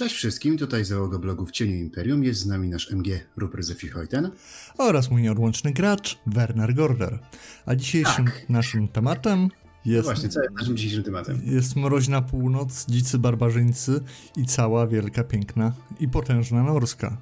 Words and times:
Cześć 0.00 0.14
wszystkim, 0.14 0.58
tutaj 0.58 0.84
załoga 0.84 1.18
blogu 1.18 1.46
w 1.46 1.50
cieniu 1.50 1.76
Imperium, 1.76 2.24
jest 2.24 2.40
z 2.40 2.46
nami 2.46 2.68
nasz 2.68 2.92
MG 2.92 3.20
Rupert 3.36 3.64
Zephyhoiten 3.64 4.30
oraz 4.78 5.10
mój 5.10 5.22
nieodłączny 5.22 5.72
gracz 5.72 6.18
Werner 6.26 6.74
Gorder. 6.74 7.18
A 7.66 7.74
dzisiejszym 7.76 8.24
Tak. 8.24 8.48
naszym 8.48 8.88
tematem 8.88 9.40
No 9.42 9.92
jest, 9.92 10.04
właśnie, 10.04 10.28
co 10.28 10.42
jest 10.42 10.54
naszym 10.54 10.76
dzisiejszym 10.76 11.02
tematem? 11.02 11.40
jest 11.44 11.76
mroźna 11.76 12.22
północ, 12.22 12.86
dzicy 12.88 13.18
barbarzyńcy 13.18 14.00
i 14.36 14.46
cała 14.46 14.86
wielka, 14.86 15.24
piękna 15.24 15.72
i 16.00 16.08
potężna 16.08 16.62
Norska. 16.62 17.16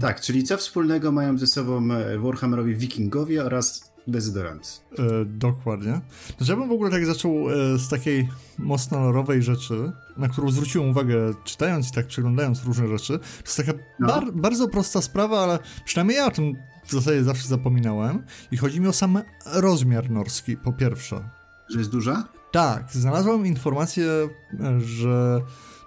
Tak, 0.00 0.20
czyli 0.20 0.44
co 0.44 0.56
wspólnego 0.56 1.12
mają 1.12 1.38
ze 1.38 1.46
sobą 1.46 1.92
e, 1.92 2.18
Warhammerowi 2.18 2.74
wikingowie 2.74 3.44
oraz 3.44 3.92
dezodorant? 4.08 4.82
E, 4.98 5.24
dokładnie. 5.24 6.00
Znaczy, 6.36 6.52
ja 6.52 6.58
bym 6.58 6.68
w 6.68 6.72
ogóle 6.72 6.90
tak 6.90 7.06
zaczął 7.06 7.50
e, 7.50 7.78
z 7.78 7.88
takiej 7.88 8.28
mocno 8.58 9.00
lorowej 9.00 9.42
rzeczy, 9.42 9.92
na 10.16 10.28
którą 10.28 10.50
zwróciłem 10.50 10.90
uwagę 10.90 11.16
czytając 11.44 11.88
i 11.88 11.92
tak 11.92 12.06
przeglądając 12.06 12.64
różne 12.64 12.88
rzeczy. 12.88 13.18
To 13.18 13.24
jest 13.44 13.56
taka 13.56 13.72
No. 14.00 14.06
bar, 14.06 14.32
bardzo 14.32 14.68
prosta 14.68 15.02
sprawa, 15.02 15.40
ale 15.40 15.58
przynajmniej 15.84 16.16
ja 16.18 16.26
o 16.26 16.30
tym 16.30 16.54
w 16.86 16.92
zasadzie 16.92 17.24
zawsze 17.24 17.48
zapominałem. 17.48 18.22
I 18.50 18.56
chodzi 18.56 18.80
mi 18.80 18.86
o 18.88 18.92
sam 18.92 19.18
rozmiar 19.54 20.10
norski, 20.10 20.56
po 20.56 20.72
pierwsze. 20.72 21.28
Że 21.70 21.78
jest 21.78 21.90
duża? 21.90 22.28
Tak, 22.52 22.92
znalazłem 22.92 23.46
informację, 23.46 24.06
e, 24.60 24.80
że 24.80 25.40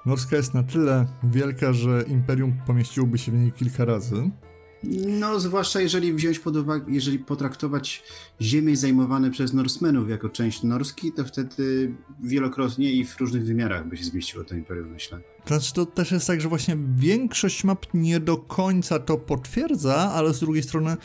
Norska 0.06 0.36
jest 0.36 0.54
na 0.54 0.64
tyle 0.64 1.06
wielka, 1.24 1.74
że 1.74 2.04
Imperium 2.08 2.54
pomieściłoby 2.68 3.18
się 3.18 3.32
w 3.32 3.36
niej 3.36 3.52
kilka 3.52 3.86
razy. 3.86 4.30
No, 5.20 5.40
zwłaszcza 5.40 5.82
jeżeli 5.82 6.14
wziąć 6.14 6.40
pod 6.40 6.56
uwagę, 6.56 6.86
jeżeli 6.94 7.20
potraktować 7.20 8.04
ziemie 8.42 8.78
zajmowane 8.78 9.32
przez 9.32 9.54
Norsemenów 9.54 10.10
jako 10.10 10.30
część 10.30 10.64
Norski, 10.64 11.12
to 11.12 11.26
wtedy 11.26 11.96
wielokrotnie 12.24 12.92
i 12.92 13.06
w 13.06 13.20
różnych 13.20 13.46
wymiarach 13.46 13.88
by 13.88 13.98
się 13.98 14.04
zmieściło 14.04 14.44
to 14.44 14.56
imperium, 14.56 14.90
myślę. 14.90 15.20
Znaczy 15.46 15.74
to 15.74 15.86
też 15.86 16.12
jest 16.12 16.28
tak, 16.28 16.42
że 16.42 16.50
właśnie 16.50 16.78
większość 16.96 17.64
map 17.64 17.86
nie 17.94 18.20
do 18.20 18.38
końca 18.38 19.00
to 19.00 19.18
potwierdza, 19.18 19.96
ale 19.96 20.34
z 20.34 20.40
drugiej 20.40 20.64
strony 20.64 20.98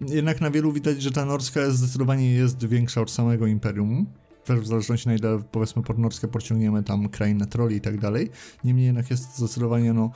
jednak 0.00 0.40
na 0.40 0.50
wielu 0.50 0.72
widać, 0.72 1.02
że 1.02 1.10
ta 1.10 1.24
Norska 1.24 1.60
jest 1.60 1.76
zdecydowanie 1.76 2.34
jest 2.34 2.66
większa 2.66 3.00
od 3.00 3.10
samego 3.10 3.46
Imperium. 3.46 4.06
Też 4.44 4.60
w 4.60 4.66
zależności 4.66 5.08
na 5.08 5.14
ile 5.14 5.42
powiedzmy 5.52 5.82
pod 5.82 5.98
Norskę 5.98 6.28
podciągniemy 6.28 6.82
tam 6.82 7.08
krainę 7.08 7.46
troli 7.46 7.76
i 7.76 7.80
tak 7.80 8.00
dalej. 8.00 8.30
Niemniej 8.64 8.86
jednak 8.86 9.10
jest 9.10 9.36
zdecydowanie 9.36 9.92
no 9.92 10.10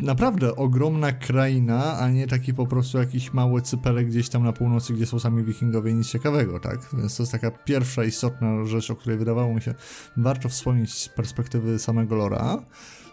naprawdę 0.00 0.56
ogromna 0.56 1.12
kraina, 1.12 1.98
a 1.98 2.08
nie 2.08 2.26
taki 2.26 2.54
po 2.54 2.66
prostu 2.66 2.98
jakiś 2.98 3.32
mały 3.32 3.62
cypelek 3.62 4.06
gdzieś 4.06 4.28
tam 4.28 4.44
na 4.44 4.52
północy, 4.52 4.92
gdzie 4.92 5.06
są 5.06 5.18
sami 5.18 5.44
wikingowie 5.44 5.90
i 5.90 5.94
nic 5.94 6.08
ciekawego, 6.08 6.60
tak? 6.60 6.80
Więc 6.92 7.16
to 7.16 7.22
jest 7.22 7.32
taka 7.32 7.50
pierwsza 7.50 8.04
istotna 8.04 8.64
rzecz, 8.64 8.90
o 8.90 8.96
której 8.96 9.18
wydawało 9.18 9.54
mi 9.54 9.62
się 9.62 9.74
warto 10.16 10.48
wspomnieć 10.48 10.94
z 10.94 11.08
perspektywy 11.08 11.78
samego 11.78 12.16
Lora. 12.16 12.58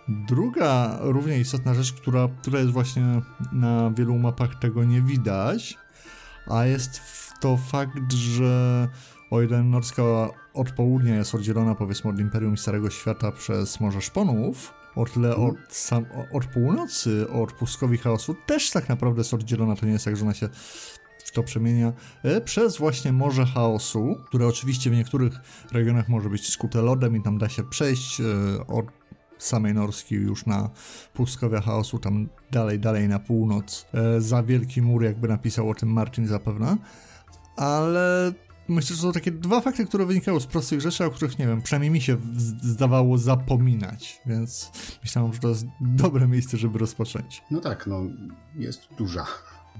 Druga 0.07 0.99
równie 1.01 1.39
istotna 1.39 1.73
rzecz, 1.73 1.93
która, 1.93 2.29
która 2.41 2.59
jest 2.59 2.71
właśnie 2.71 3.21
na 3.51 3.91
wielu 3.91 4.17
mapach 4.17 4.59
tego 4.59 4.83
nie 4.83 5.01
widać, 5.01 5.77
a 6.47 6.65
jest 6.65 7.01
to 7.39 7.57
fakt, 7.57 8.13
że 8.13 8.87
o 9.31 9.41
ile 9.41 9.63
Norska 9.63 10.03
od 10.53 10.71
południa 10.71 11.15
jest 11.15 11.35
oddzielona 11.35 11.75
powiedzmy 11.75 12.09
od 12.09 12.19
Imperium 12.19 12.57
Starego 12.57 12.89
Świata 12.89 13.31
przez 13.31 13.79
Morze 13.79 14.01
Szponów, 14.01 14.73
od, 14.95 15.09
sam, 15.69 16.05
od 16.31 16.45
północy, 16.45 17.29
od 17.29 17.53
Pustkowi 17.53 17.97
Chaosu 17.97 18.35
też 18.45 18.71
tak 18.71 18.89
naprawdę 18.89 19.19
jest 19.19 19.33
oddzielona, 19.33 19.75
to 19.75 19.85
nie 19.85 19.91
jest 19.91 20.05
tak, 20.05 20.15
że 20.15 20.23
ona 20.23 20.33
się 20.33 20.49
w 21.25 21.31
to 21.31 21.43
przemienia, 21.43 21.93
e, 22.23 22.41
przez 22.41 22.77
właśnie 22.77 23.11
Morze 23.11 23.45
Chaosu, 23.45 24.17
które 24.25 24.47
oczywiście 24.47 24.89
w 24.89 24.93
niektórych 24.93 25.33
regionach 25.71 26.09
może 26.09 26.29
być 26.29 26.49
skute 26.49 26.81
lodem 26.81 27.15
i 27.15 27.21
tam 27.21 27.37
da 27.37 27.49
się 27.49 27.63
przejść 27.63 28.21
e, 28.21 28.23
od 28.67 28.85
samej 29.37 29.73
Norski 29.73 30.15
już 30.15 30.45
na 30.45 30.69
pustkowia 31.13 31.61
chaosu, 31.61 31.99
tam 31.99 32.29
dalej, 32.51 32.79
dalej 32.79 33.07
na 33.07 33.19
północ, 33.19 33.85
e, 33.93 34.21
za 34.21 34.43
Wielki 34.43 34.81
Mur, 34.81 35.03
jakby 35.03 35.27
napisał 35.27 35.69
o 35.69 35.75
tym 35.75 35.89
Marcin 35.89 36.27
zapewne, 36.27 36.77
ale 37.57 38.33
myślę, 38.69 38.95
że 38.95 39.01
to 39.01 39.07
są 39.07 39.13
takie 39.13 39.31
dwa 39.31 39.61
fakty, 39.61 39.85
które 39.85 40.05
wynikały 40.05 40.41
z 40.41 40.45
prostych 40.45 40.81
rzeczy, 40.81 41.05
o 41.05 41.09
których, 41.11 41.39
nie 41.39 41.47
wiem, 41.47 41.61
przynajmniej 41.61 41.91
mi 41.91 42.01
się 42.01 42.17
zdawało 42.61 43.17
zapominać, 43.17 44.21
więc 44.25 44.71
myślałem, 45.03 45.33
że 45.33 45.39
to 45.39 45.49
jest 45.49 45.65
dobre 45.81 46.27
miejsce, 46.27 46.57
żeby 46.57 46.79
rozpocząć. 46.79 47.43
No 47.51 47.61
tak, 47.61 47.87
no, 47.87 48.01
jest 48.55 48.87
duża. 48.97 49.25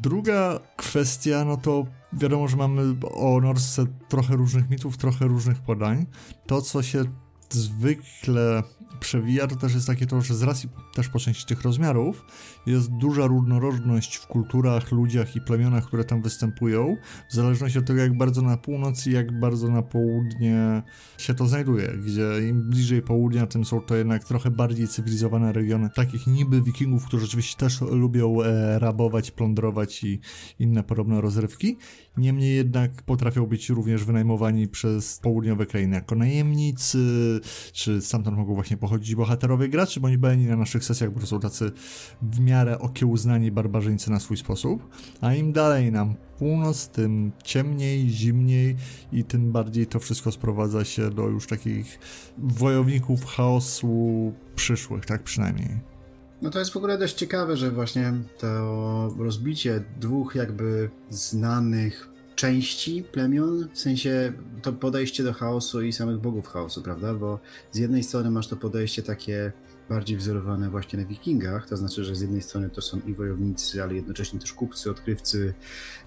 Druga 0.02 0.60
kwestia, 0.78 1.46
no 1.46 1.58
to 1.58 1.86
wiadomo, 2.14 2.48
że 2.48 2.58
mamy 2.58 2.96
o 3.12 3.42
Norsce 3.42 3.86
trochę 4.10 4.36
różnych 4.36 4.70
mitów, 4.70 4.98
trochę 4.98 5.28
różnych 5.28 5.60
podań. 5.60 6.06
To, 6.48 6.62
co 6.62 6.84
się 6.84 7.04
zwykle 7.50 8.64
przewija, 9.00 9.48
to 9.48 9.56
też 9.56 9.74
jest 9.74 9.88
takie 9.88 10.06
to, 10.06 10.22
że 10.22 10.36
z 10.36 10.44
racji 10.44 10.70
też 10.94 11.10
po 11.10 11.20
części 11.20 11.46
tych 11.46 11.62
rozmiarów 11.62 12.26
jest 12.66 12.92
duża 12.92 13.28
różnorodność 13.28 14.16
w 14.16 14.28
kulturach, 14.28 14.92
ludziach 14.92 15.36
i 15.36 15.42
plemionach, 15.42 15.86
które 15.86 16.04
tam 16.04 16.22
występują, 16.22 16.98
w 17.30 17.34
zależności 17.34 17.80
od 17.80 17.86
tego, 17.86 18.00
jak 18.00 18.18
bardzo 18.18 18.42
na 18.42 18.58
północ 18.58 19.08
i 19.08 19.12
jak 19.12 19.40
bardzo 19.40 19.68
na 19.68 19.82
południe 19.82 20.84
się 21.18 21.34
to 21.34 21.48
znajduje, 21.48 21.94
gdzie 22.06 22.48
im 22.50 22.70
bliżej 22.70 23.02
południa, 23.02 23.48
tym 23.48 23.66
są 23.66 23.82
to 23.82 23.96
jednak 23.96 24.24
trochę 24.24 24.52
bardziej 24.52 24.88
cywilizowane 24.88 25.54
regiony, 25.54 25.90
takich 25.96 26.28
niby 26.28 26.62
wikingów, 26.62 27.06
którzy 27.06 27.26
rzeczywiście 27.26 27.58
też 27.58 27.82
lubią 27.82 28.42
e, 28.42 28.80
rabować, 28.80 29.32
plądrować 29.32 30.04
i 30.04 30.20
inne 30.60 30.84
podobne 30.84 31.22
rozrywki, 31.22 31.78
niemniej 32.18 32.56
jednak 32.56 33.04
potrafią 33.04 33.46
być 33.46 33.70
również 33.70 34.06
wynajmowani 34.06 34.68
przez 34.68 35.20
południowe 35.20 35.66
krainy 35.66 35.96
jako 35.96 36.16
najemnicy, 36.16 37.00
czy 37.74 38.02
stamtąd 38.02 38.38
mogą 38.38 38.54
właśnie 38.54 38.78
pochodzić 38.80 39.16
bohaterowie 39.16 39.70
graczy, 39.70 40.00
bądź 40.00 40.18
byli 40.18 40.46
na 40.46 40.56
naszych 40.56 40.84
sesjach, 40.84 41.12
bo 41.12 41.20
to 41.20 41.28
są 41.28 41.40
tacy 41.40 41.72
w 42.22 42.40
miarę 42.40 42.80
okiełznani 42.80 43.52
barbarzyńcy 43.52 44.12
na 44.12 44.20
swój 44.20 44.38
sposób, 44.38 44.90
a 45.22 45.34
im 45.34 45.54
dalej 45.54 45.92
nam 45.92 46.16
północ, 46.38 46.88
tym 46.88 47.32
ciemniej, 47.44 48.10
zimniej 48.10 48.76
i 49.12 49.24
tym 49.24 49.52
bardziej 49.52 49.88
to 49.88 50.00
wszystko 50.00 50.32
sprowadza 50.32 50.86
się 50.86 51.10
do 51.10 51.28
już 51.28 51.48
takich 51.48 52.00
wojowników 52.38 53.26
chaosu 53.26 54.34
przyszłych, 54.56 55.06
tak 55.06 55.24
przynajmniej. 55.24 55.80
No 56.42 56.50
to 56.50 56.60
jest 56.60 56.72
w 56.72 56.78
ogóle 56.78 56.98
dość 56.98 57.14
ciekawe, 57.14 57.58
że 57.58 57.72
właśnie 57.72 58.14
to 58.38 59.16
rozbicie 59.18 59.84
dwóch 60.00 60.36
jakby 60.36 60.90
znanych 61.10 62.10
części 62.40 63.04
plemion, 63.04 63.70
w 63.74 63.80
sensie 63.80 64.34
to 64.62 64.74
podejście 64.74 65.24
do 65.24 65.34
chaosu 65.34 65.82
i 65.82 65.94
samych 65.94 66.18
bogów 66.18 66.48
chaosu, 66.48 66.82
prawda? 66.82 67.14
Bo 67.14 67.40
z 67.72 67.78
jednej 67.78 68.04
strony 68.04 68.32
masz 68.32 68.48
to 68.48 68.56
podejście 68.56 69.04
takie 69.04 69.52
bardziej 69.90 70.18
wzorowane 70.18 70.70
właśnie 70.70 71.00
na 71.00 71.06
wikingach, 71.06 71.70
to 71.70 71.78
znaczy, 71.78 72.04
że 72.04 72.16
z 72.16 72.22
jednej 72.22 72.42
strony 72.42 72.70
to 72.70 72.82
są 72.82 73.02
i 73.08 73.14
wojownicy, 73.14 73.84
ale 73.84 73.96
jednocześnie 73.96 74.40
też 74.40 74.54
kupcy, 74.54 74.92
odkrywcy, 74.92 75.54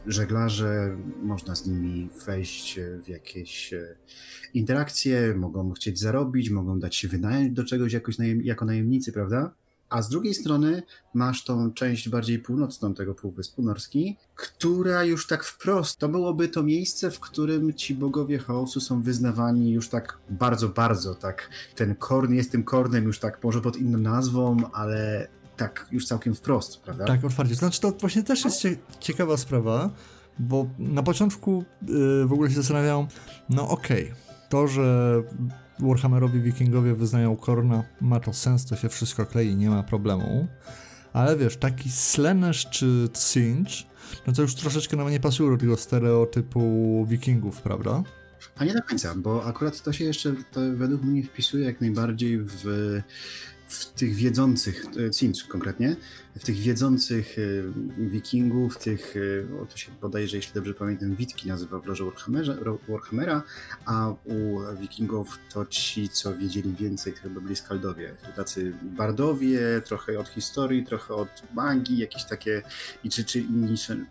żeglarze, 0.07 0.97
można 1.23 1.55
z 1.55 1.67
nimi 1.67 2.09
wejść 2.27 2.81
w 3.05 3.09
jakieś 3.09 3.73
e, 3.73 3.97
interakcje, 4.55 5.35
mogą 5.35 5.73
chcieć 5.73 5.99
zarobić, 5.99 6.51
mogą 6.51 6.81
dać 6.81 6.97
się 6.97 7.09
wynająć 7.09 7.53
do 7.53 7.65
czegoś 7.65 7.93
jakoś 7.93 8.19
najem, 8.19 8.43
jako 8.43 8.65
najemnicy, 8.65 9.13
prawda? 9.13 9.55
A 9.93 10.03
z 10.03 10.09
drugiej 10.09 10.35
strony 10.35 10.83
masz 11.15 11.45
tą 11.45 11.73
część 11.73 12.09
bardziej 12.09 12.39
północną 12.39 12.95
tego 12.95 13.15
Półwyspu 13.15 13.63
Norski, 13.63 14.17
która 14.35 15.05
już 15.05 15.27
tak 15.27 15.45
wprost, 15.45 15.99
to 15.99 16.09
byłoby 16.09 16.49
to 16.49 16.63
miejsce, 16.63 17.11
w 17.11 17.21
którym 17.21 17.75
ci 17.75 17.95
bogowie 17.95 18.39
chaosu 18.39 18.81
są 18.81 19.03
wyznawani 19.03 19.73
już 19.73 19.89
tak 19.89 20.19
bardzo, 20.31 20.69
bardzo, 20.69 21.15
tak. 21.15 21.51
Ten 21.75 21.95
korn 21.95 22.35
jest 22.35 22.53
tym 22.53 22.65
kornem 22.65 23.05
już 23.05 23.19
tak 23.19 23.45
może 23.45 23.61
pod 23.61 23.77
inną 23.77 23.99
nazwą, 23.99 24.57
ale 24.73 25.29
tak 25.57 25.87
już 25.93 26.07
całkiem 26.07 26.35
wprost, 26.35 26.81
prawda? 26.81 27.05
Tak, 27.05 27.25
otwarcie. 27.25 27.55
Znaczy 27.55 27.81
to 27.81 27.91
właśnie 27.91 28.23
też 28.23 28.45
jest 28.45 28.61
cie 28.61 28.77
ciekawa 29.01 29.37
sprawa, 29.37 29.91
bo 30.39 30.67
na 30.79 31.03
początku 31.03 31.65
yy, 31.83 32.27
w 32.27 32.33
ogóle 32.33 32.51
się 32.51 32.57
zastanawiałem, 32.57 33.07
no 33.49 33.69
okej, 33.69 34.13
to, 34.49 34.69
że 34.69 35.23
Warhammerowi 35.83 36.41
wikingowie 36.41 36.95
wyznają 36.95 37.37
Korna, 37.37 37.85
ma 38.01 38.21
to 38.21 38.33
sens, 38.33 38.67
to 38.67 38.77
się 38.77 38.89
wszystko 38.89 39.27
klei, 39.27 39.57
nie 39.57 39.71
ma 39.71 39.83
problemu. 39.83 40.49
Ale 41.13 41.37
wiesz, 41.37 41.57
taki 41.57 41.91
Slaanesh 41.91 42.71
czy 42.71 43.09
Tsinch, 43.13 43.69
no 44.27 44.33
to 44.33 44.43
już 44.43 44.55
troszeczkę 44.55 44.97
nam 44.97 45.11
nie 45.11 45.21
pasuje 45.21 45.51
do 45.51 45.57
tego 45.57 45.77
stereotypu 45.77 47.07
wikingów, 47.09 47.63
prawda? 47.63 48.03
A 48.57 48.65
nie 48.65 48.75
do 48.75 48.83
końca, 48.83 49.15
bo 49.17 49.45
akurat 49.45 49.83
to 49.83 49.93
się 49.93 50.05
jeszcze 50.05 50.35
to 50.53 50.61
według 50.75 51.03
mnie 51.03 51.23
wpisuje 51.23 51.65
jak 51.65 51.81
najbardziej 51.81 52.39
w, 52.39 52.63
w 53.73 53.87
tych 53.87 54.15
wiedzących, 54.15 54.85
e, 55.07 55.11
Cinch 55.11 55.49
konkretnie, 55.49 55.97
w 56.37 56.45
tych 56.45 56.57
wiedzących 56.57 57.37
e, 57.39 58.03
wikingów, 58.03 58.79
tych, 58.79 59.15
e, 59.51 59.63
o 59.63 59.67
to 59.67 59.77
się 59.77 59.93
bodajże, 60.01 60.37
jeśli 60.37 60.55
dobrze 60.55 60.75
pamiętam, 60.75 61.15
Witki 61.15 61.49
nazywa 61.49 61.79
w 61.79 61.87
loży 61.87 62.05
Warhammera, 62.89 63.43
a 63.85 64.09
u 64.25 64.61
wikingów 64.81 65.39
to 65.53 65.67
ci, 65.67 66.09
co 66.09 66.37
wiedzieli 66.37 66.75
więcej, 66.75 67.13
to 67.13 67.21
chyba 67.21 67.41
byli 67.41 67.57
skaldowie. 67.57 68.15
Tacy 68.37 68.73
bardowie, 68.83 69.61
trochę 69.85 70.19
od 70.19 70.29
historii, 70.29 70.85
trochę 70.85 71.15
od 71.15 71.43
magii, 71.55 71.99
jakieś 71.99 72.25
takie, 72.25 72.63
i 73.05 73.11
czy, 73.11 73.25
czy 73.25 73.41
inni 73.41 73.75
sz- 73.75 74.07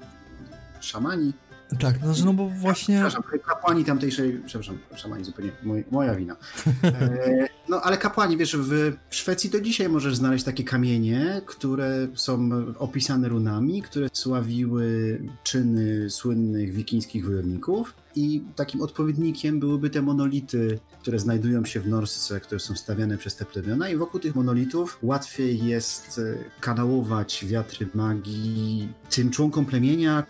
szamani, 0.79 1.33
Tak, 1.79 1.95
no, 2.01 2.13
no 2.25 2.33
bo 2.33 2.49
właśnie... 2.49 2.95
Przepraszam, 2.95 3.23
kapłani 3.45 3.85
tamtejszej, 3.85 4.41
przepraszam, 4.45 4.77
szamani 4.95 5.25
zupełnie, 5.25 5.51
moj, 5.63 5.83
moja 5.91 6.15
wina. 6.15 6.35
E, 6.83 7.47
no 7.69 7.81
ale 7.81 7.97
kapłani, 7.97 8.37
wiesz, 8.37 8.57
w 8.57 8.93
Szwecji 9.09 9.49
do 9.49 9.61
dzisiaj 9.61 9.89
możesz 9.89 10.15
znaleźć 10.15 10.45
takie 10.45 10.63
kamienie, 10.63 11.41
które 11.45 12.07
są 12.13 12.49
opisane 12.79 13.29
runami, 13.29 13.81
które 13.81 14.09
sławiły 14.13 15.19
czyny 15.43 16.09
słynnych 16.09 16.73
wikińskich 16.73 17.25
wojowników 17.25 17.93
i 18.15 18.43
takim 18.55 18.81
odpowiednikiem 18.81 19.59
byłyby 19.59 19.89
te 19.89 20.01
monolity, 20.01 20.79
które 21.01 21.19
znajdują 21.19 21.65
się 21.65 21.79
w 21.79 21.87
Norsce, 21.87 22.39
które 22.39 22.59
są 22.59 22.75
stawiane 22.75 23.17
przez 23.17 23.35
te 23.35 23.45
plemiona 23.45 23.89
i 23.89 23.97
wokół 23.97 24.19
tych 24.19 24.35
monolitów 24.35 24.99
łatwiej 25.01 25.65
jest 25.65 26.19
e, 26.19 26.59
kanałować 26.59 27.45
wiatry 27.45 27.87
magii 27.93 28.89
tym 29.09 29.29
członkom 29.29 29.65
plemienia, 29.65 30.23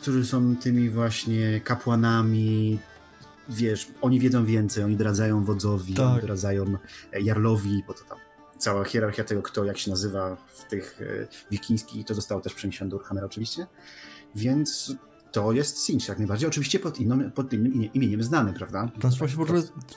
którzy 0.00 0.26
są 0.26 0.56
tymi 0.56 0.90
właśnie 0.90 1.60
kapłanami, 1.60 2.78
wiesz, 3.48 3.88
oni 4.00 4.20
wiedzą 4.20 4.44
więcej, 4.44 4.84
oni 4.84 4.96
doradzają 4.96 5.44
wodzowi, 5.44 5.94
tak. 5.94 6.06
oni 6.06 6.20
doradzają 6.20 6.76
e, 7.12 7.20
jarlowi, 7.20 7.84
bo 7.86 7.94
to 7.94 8.04
tam 8.04 8.18
cała 8.58 8.84
hierarchia 8.84 9.24
tego, 9.24 9.42
kto 9.42 9.64
jak 9.64 9.78
się 9.78 9.90
nazywa 9.90 10.36
w 10.36 10.64
tych 10.64 11.00
e, 11.02 11.26
wikińskich, 11.50 12.06
to 12.06 12.14
zostało 12.14 12.40
też 12.40 12.54
przeniesione 12.54 12.90
do 12.90 12.96
Urhamera 12.96 13.26
oczywiście, 13.26 13.66
więc 14.34 14.94
to 15.36 15.52
jest 15.52 15.78
Sinch 15.78 16.08
jak 16.08 16.18
najbardziej. 16.18 16.48
Oczywiście 16.48 16.78
pod, 16.78 17.00
inną, 17.00 17.30
pod 17.30 17.52
innym 17.52 17.92
imieniem 17.94 18.22
znany, 18.22 18.52
prawda? 18.52 18.90
To 19.00 19.08
jest, 19.08 19.18
właśnie, 19.18 19.44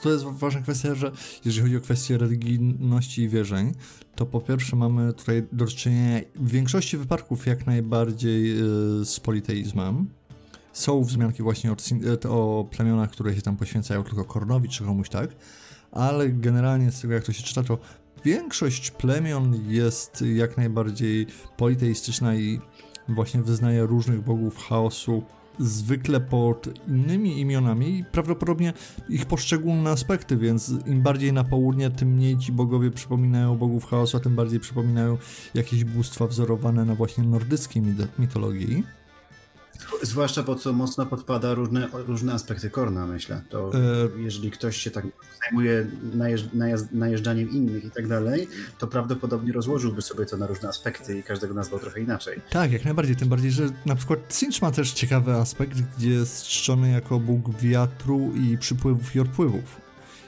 to 0.02 0.12
jest 0.12 0.24
ważna 0.24 0.60
kwestia, 0.60 0.94
że 0.94 1.12
jeżeli 1.44 1.62
chodzi 1.62 1.76
o 1.76 1.80
kwestię 1.80 2.18
religijności 2.18 3.22
i 3.22 3.28
wierzeń, 3.28 3.72
to 4.14 4.26
po 4.26 4.40
pierwsze 4.40 4.76
mamy 4.76 5.12
tutaj 5.12 5.46
do 5.52 5.66
czynienia 5.66 6.20
w 6.34 6.50
większości 6.50 6.96
wypadków 6.96 7.46
jak 7.46 7.66
najbardziej 7.66 8.48
yy, 8.48 9.04
z 9.04 9.20
politeizmem. 9.20 10.06
Są 10.72 11.04
wzmianki 11.04 11.42
właśnie 11.42 11.72
o, 11.72 11.76
e, 12.24 12.30
o 12.30 12.68
plemionach, 12.70 13.10
które 13.10 13.34
się 13.34 13.42
tam 13.42 13.56
poświęcają 13.56 14.04
tylko 14.04 14.24
Kornowi 14.24 14.68
czy 14.68 14.84
komuś 14.84 15.08
tak, 15.08 15.30
ale 15.92 16.28
generalnie 16.28 16.90
z 16.90 17.00
tego 17.00 17.14
jak 17.14 17.24
to 17.24 17.32
się 17.32 17.42
czyta, 17.42 17.62
to 17.62 17.78
większość 18.24 18.90
plemion 18.90 19.60
jest 19.68 20.24
jak 20.34 20.56
najbardziej 20.56 21.26
politeistyczna 21.56 22.34
i 22.34 22.60
właśnie 23.08 23.42
wyznaje 23.42 23.86
różnych 23.86 24.20
bogów 24.20 24.58
chaosu, 24.58 25.22
zwykle 25.58 26.20
pod 26.20 26.68
innymi 26.88 27.40
imionami 27.40 27.98
i 27.98 28.04
prawdopodobnie 28.04 28.72
ich 29.08 29.26
poszczególne 29.26 29.90
aspekty, 29.90 30.36
więc 30.36 30.72
im 30.86 31.02
bardziej 31.02 31.32
na 31.32 31.44
południe, 31.44 31.90
tym 31.90 32.08
mniej 32.08 32.38
ci 32.38 32.52
bogowie 32.52 32.90
przypominają 32.90 33.58
bogów 33.58 33.84
chaosu, 33.84 34.16
a 34.16 34.20
tym 34.20 34.36
bardziej 34.36 34.60
przypominają 34.60 35.18
jakieś 35.54 35.84
bóstwa 35.84 36.26
wzorowane 36.26 36.84
na 36.84 36.94
właśnie 36.94 37.24
nordyckiej 37.24 37.82
mitologii. 38.18 38.84
Zwłaszcza 40.02 40.42
po 40.42 40.54
co 40.54 40.72
mocno 40.72 41.06
podpada 41.06 41.54
różne, 41.54 41.88
różne 41.92 42.32
aspekty 42.32 42.70
Korna, 42.70 43.06
myślę. 43.06 43.42
To 43.48 43.70
e... 43.74 43.78
jeżeli 44.22 44.50
ktoś 44.50 44.76
się 44.76 44.90
tak 44.90 45.06
zajmuje 45.44 45.86
najeżdż, 46.14 46.48
najeżdżaniem 46.92 47.50
innych 47.50 47.84
i 47.84 47.90
tak 47.90 48.08
dalej, 48.08 48.48
to 48.78 48.86
prawdopodobnie 48.86 49.52
rozłożyłby 49.52 50.02
sobie 50.02 50.26
to 50.26 50.36
na 50.36 50.46
różne 50.46 50.68
aspekty 50.68 51.18
i 51.18 51.22
każdego 51.22 51.54
nazwał 51.54 51.80
trochę 51.80 52.00
inaczej. 52.00 52.40
Tak, 52.50 52.72
jak 52.72 52.84
najbardziej. 52.84 53.16
Tym 53.16 53.28
bardziej, 53.28 53.50
że 53.50 53.68
na 53.86 53.96
przykład 53.96 54.18
Cinch 54.38 54.62
ma 54.62 54.70
też 54.70 54.92
ciekawy 54.92 55.34
aspekt, 55.34 55.78
gdzie 55.98 56.10
jest 56.10 56.44
czczony 56.44 56.90
jako 56.90 57.20
bóg 57.20 57.56
wiatru 57.60 58.32
i 58.34 58.58
przypływów 58.58 59.16
i 59.16 59.20
odpływów 59.20 59.79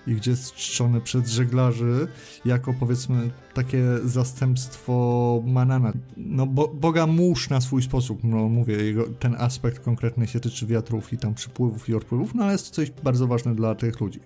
i 0.06 0.14
gdzie 0.14 0.31
jest 0.31 0.54
czczony 0.54 1.00
przez 1.00 1.31
żeglarzy 1.31 2.08
jako 2.44 2.75
powiedzmy 2.81 3.31
takie 3.54 3.84
zastępstwo 4.04 5.43
Manana. 5.46 5.93
No 6.16 6.46
bo, 6.46 6.69
Boga 6.69 7.06
mórz 7.06 7.50
na 7.50 7.60
swój 7.60 7.82
sposób, 7.82 8.25
no 8.25 8.49
mówię, 8.49 8.76
jego, 8.76 9.08
ten 9.08 9.37
aspekt 9.38 9.84
konkretny 9.84 10.26
się 10.26 10.40
tyczy 10.40 10.66
wiatrów 10.66 11.12
i 11.12 11.19
tam 11.19 11.34
przypływów 11.34 11.88
i 11.88 11.94
odpływów, 11.94 12.34
no 12.34 12.43
ale 12.43 12.52
jest 12.52 12.69
to 12.69 12.75
coś 12.75 12.90
bardzo 12.90 13.26
ważne 13.26 13.54
dla 13.54 13.75
tych 13.75 14.00
ludzi. 14.00 14.20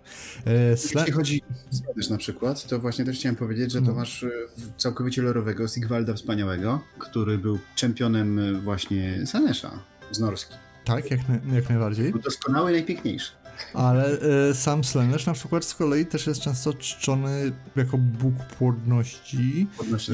E, 0.45 0.77
sla... 0.77 1.01
Jeśli 1.01 1.15
chodzi 1.15 1.43
o 2.11 2.11
na 2.11 2.19
przykład, 2.19 2.67
to 2.67 2.79
właśnie 2.79 3.05
też 3.05 3.19
chciałem 3.19 3.37
powiedzieć, 3.37 3.73
że 3.73 3.81
to 3.81 3.87
no. 3.87 3.95
masz 3.95 4.23
e, 4.23 4.31
całkowicie 4.77 5.23
lorowego 5.23 5.69
Sigvalda 5.69 6.15
Wspaniałego, 6.15 6.81
który 6.99 7.39
był 7.39 7.59
czempionem 7.77 8.39
e, 8.39 8.53
właśnie 8.53 9.27
Sanesza 9.27 9.71
z 10.11 10.21
Norski. 10.21 10.55
Tak, 10.85 11.11
jak, 11.11 11.21
jak 11.53 11.69
najbardziej. 11.69 12.13
Był 12.13 12.21
doskonały 12.21 12.71
i 12.71 12.75
najpiękniejszy. 12.75 13.33
Ale 13.75 14.19
e, 14.51 14.55
sam 14.55 14.85
Slaanesh 14.85 15.27
na 15.27 15.33
przykład 15.33 15.65
z 15.65 15.75
kolei 15.75 16.07
też 16.07 16.27
jest 16.27 16.41
często 16.41 16.75
czczony 16.75 17.53
jako 17.77 17.99
bóg 17.99 18.35
płodności. 18.59 19.67
Płodności, 19.77 20.13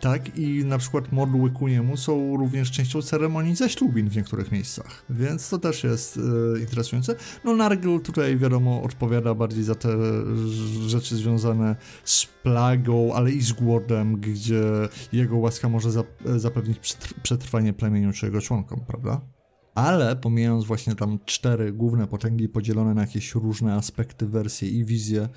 Tak, 0.00 0.38
i 0.38 0.64
na 0.64 0.78
przykład 0.78 1.12
modły 1.12 1.50
ku 1.50 1.68
niemu 1.68 1.96
są 1.96 2.36
również 2.36 2.70
częścią 2.70 3.02
ceremonii 3.02 3.56
zaślubin 3.56 4.08
w 4.08 4.16
niektórych 4.16 4.52
miejscach, 4.52 5.04
więc 5.10 5.48
to 5.48 5.58
też 5.58 5.84
jest 5.84 6.16
e, 6.56 6.60
interesujące. 6.60 7.16
No 7.44 7.56
Nargil 7.56 8.00
tutaj 8.00 8.36
wiadomo 8.36 8.82
odpowiada 8.82 9.34
bardziej 9.34 9.64
za 9.64 9.74
te 9.74 9.88
rzeczy 10.86 11.16
związane 11.16 11.76
z 12.04 12.26
plagą, 12.26 13.14
ale 13.14 13.30
i 13.30 13.42
z 13.42 13.52
głodem, 13.52 14.20
gdzie 14.20 14.62
jego 15.12 15.36
łaska 15.36 15.68
może 15.68 15.90
zap 15.90 16.06
zapewnić 16.36 16.96
przetrwanie 17.22 17.72
plemieniu 17.72 18.12
czy 18.12 18.26
jego 18.26 18.40
członkom, 18.40 18.80
prawda? 18.86 19.20
Ale 19.74 20.16
pomijając 20.16 20.64
właśnie 20.64 20.94
tam 20.94 21.18
cztery 21.24 21.72
główne 21.72 22.06
potęgi 22.06 22.48
podzielone 22.48 22.94
na 22.94 23.00
jakieś 23.00 23.34
różne 23.34 23.74
aspekty, 23.74 24.26
wersje 24.26 24.68
i 24.68 24.84
wizje, 24.84 25.28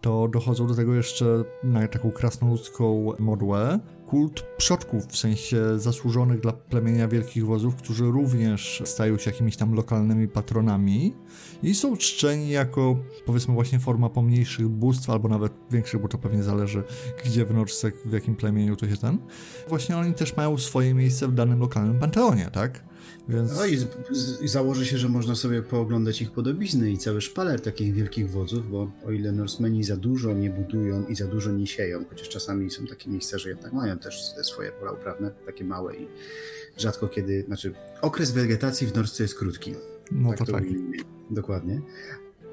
to 0.00 0.28
dochodzą 0.28 0.66
do 0.66 0.74
tego 0.74 0.94
jeszcze 0.94 1.44
na 1.64 1.88
taką 1.88 2.10
krasnoludzką 2.10 3.12
modłę 3.18 3.78
kult 4.06 4.44
przodków, 4.56 5.06
w 5.06 5.16
sensie 5.16 5.78
zasłużonych 5.78 6.40
dla 6.40 6.52
plemienia 6.52 7.08
wielkich 7.08 7.46
wozów, 7.46 7.76
którzy 7.76 8.04
również 8.04 8.82
stają 8.84 9.18
się 9.18 9.30
jakimiś 9.30 9.56
tam 9.56 9.74
lokalnymi 9.74 10.28
patronami 10.28 11.14
i 11.62 11.74
są 11.74 11.96
czczeni 11.96 12.48
jako 12.48 12.96
powiedzmy 13.26 13.54
właśnie 13.54 13.78
forma 13.78 14.08
pomniejszych 14.08 14.68
bóstw, 14.68 15.10
albo 15.10 15.28
nawet 15.28 15.52
większych, 15.70 16.00
bo 16.00 16.08
to 16.08 16.18
pewnie 16.18 16.42
zależy 16.42 16.82
gdzie 17.24 17.44
w 17.44 17.54
Norsce, 17.54 17.92
w 18.04 18.12
jakim 18.12 18.36
plemieniu 18.36 18.76
to 18.76 18.88
się 18.88 18.96
ten. 18.96 19.18
Właśnie 19.68 19.96
oni 19.96 20.14
też 20.14 20.36
mają 20.36 20.58
swoje 20.58 20.94
miejsce 20.94 21.28
w 21.28 21.34
danym 21.34 21.60
lokalnym 21.60 21.98
panteonie, 21.98 22.50
tak? 22.52 22.84
Więc... 23.28 23.56
No 23.56 23.66
i, 23.66 23.78
i, 24.40 24.48
założy 24.48 24.86
się, 24.86 24.98
że 24.98 25.08
można 25.08 25.34
sobie 25.34 25.62
pooglądać 25.62 26.22
ich 26.22 26.30
podobizny 26.30 26.90
i 26.90 26.98
cały 26.98 27.20
szpaler 27.20 27.60
takich 27.60 27.94
wielkich 27.94 28.30
wodzów, 28.30 28.70
bo 28.70 28.90
o 29.06 29.10
ile 29.10 29.32
Norsemeni 29.32 29.84
za 29.84 29.96
dużo 29.96 30.32
nie 30.32 30.50
budują 30.50 31.06
i 31.06 31.14
za 31.14 31.26
dużo 31.26 31.52
nie 31.52 31.66
sieją, 31.66 32.04
chociaż 32.10 32.28
czasami 32.28 32.70
są 32.70 32.86
takie 32.86 33.10
miejsca, 33.10 33.38
że 33.38 33.48
jednak 33.48 33.72
mają 33.72 33.98
też 33.98 34.34
swoje 34.42 34.72
pola 34.72 34.92
uprawne, 34.92 35.30
takie 35.46 35.64
małe 35.64 35.96
i 35.96 36.08
rzadko 36.76 37.08
kiedy, 37.08 37.44
znaczy 37.46 37.74
okres 38.00 38.30
wegetacji 38.30 38.86
w 38.86 38.94
Norsce 38.94 39.22
jest 39.22 39.38
krótki. 39.38 39.74
No 40.12 40.28
tak 40.28 40.38
to, 40.38 40.44
to 40.44 40.52
tak. 40.52 40.64
Dokładnie. 41.30 41.80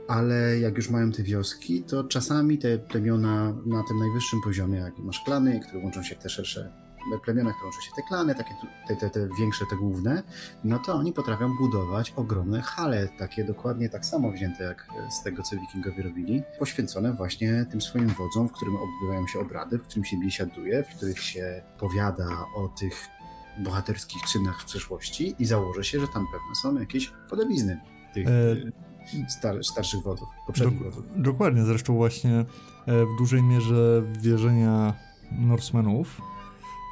Ale 0.08 0.60
jak 0.60 0.78
już 0.78 0.90
mają 0.90 1.12
te 1.12 1.24
wioski, 1.24 1.84
to 1.84 2.04
czasami 2.04 2.58
te 2.58 2.78
plemiona 2.78 3.56
na 3.66 3.84
tym 3.88 4.00
najwyższym 4.00 4.42
poziomie, 4.44 4.80
jak 4.80 4.98
masz 4.98 5.22
klany, 5.26 5.60
które 5.68 5.84
łączą 5.84 6.04
się 6.04 6.16
w 6.16 6.20
te 6.20 6.30
szersze 6.30 6.83
plemiona, 7.24 7.52
które 7.52 7.66
łączą 7.66 7.82
się 7.82 7.92
te 7.96 8.02
klany, 8.02 8.36
takie 8.36 8.56
te, 8.88 8.96
te, 8.96 9.10
te, 9.10 9.28
większe, 9.40 9.66
te 9.66 9.76
główne, 9.76 10.24
no 10.64 10.80
to 10.80 10.94
oni 10.94 11.14
potrafią 11.14 11.58
budować 11.58 12.14
ogromne 12.16 12.62
hale, 12.62 13.10
takie 13.18 13.44
dokładnie 13.44 13.90
tak 13.90 14.06
samo 14.06 14.32
wzięte 14.32 14.64
jak 14.64 14.88
z 15.10 15.24
tego, 15.24 15.44
co 15.44 15.56
wikingowie 15.56 16.04
robili, 16.04 16.44
poświęcone 16.60 17.14
właśnie 17.14 17.66
tym 17.72 17.82
swoim 17.82 18.08
wodzom, 18.08 18.50
w 18.50 18.52
którym 18.52 18.76
odbywają 18.76 19.28
się 19.28 19.40
obrady, 19.40 19.78
w 19.78 19.84
którym 19.84 20.06
się 20.06 20.18
biesiaduje, 20.18 20.84
w 20.84 20.88
których 20.98 21.20
się 21.20 21.64
powiada 21.80 22.46
o 22.56 22.68
tych 22.68 23.08
bohaterskich 23.60 24.24
czynach 24.24 24.62
w 24.62 24.66
przeszłości 24.66 25.36
i 25.40 25.46
założę 25.46 25.84
się, 25.84 26.00
że 26.00 26.08
tam 26.08 26.26
pewne 26.32 26.56
są 26.56 26.80
jakieś 26.80 27.14
podobizny 27.30 27.82
tych 28.14 28.28
e... 28.28 28.56
Star, 29.30 29.64
starszych 29.64 30.04
wodzów, 30.04 30.30
poprzednich 30.48 30.80
Dok 30.80 30.94
wodzów. 30.94 31.06
Dokładnie, 31.16 31.64
zresztą 31.64 31.96
właśnie 31.96 32.34
e, 32.40 32.46
w 32.86 33.18
dużej 33.18 33.44
mierze 33.44 34.04
wierzenia 34.20 34.94
Norsemenów 35.32 36.22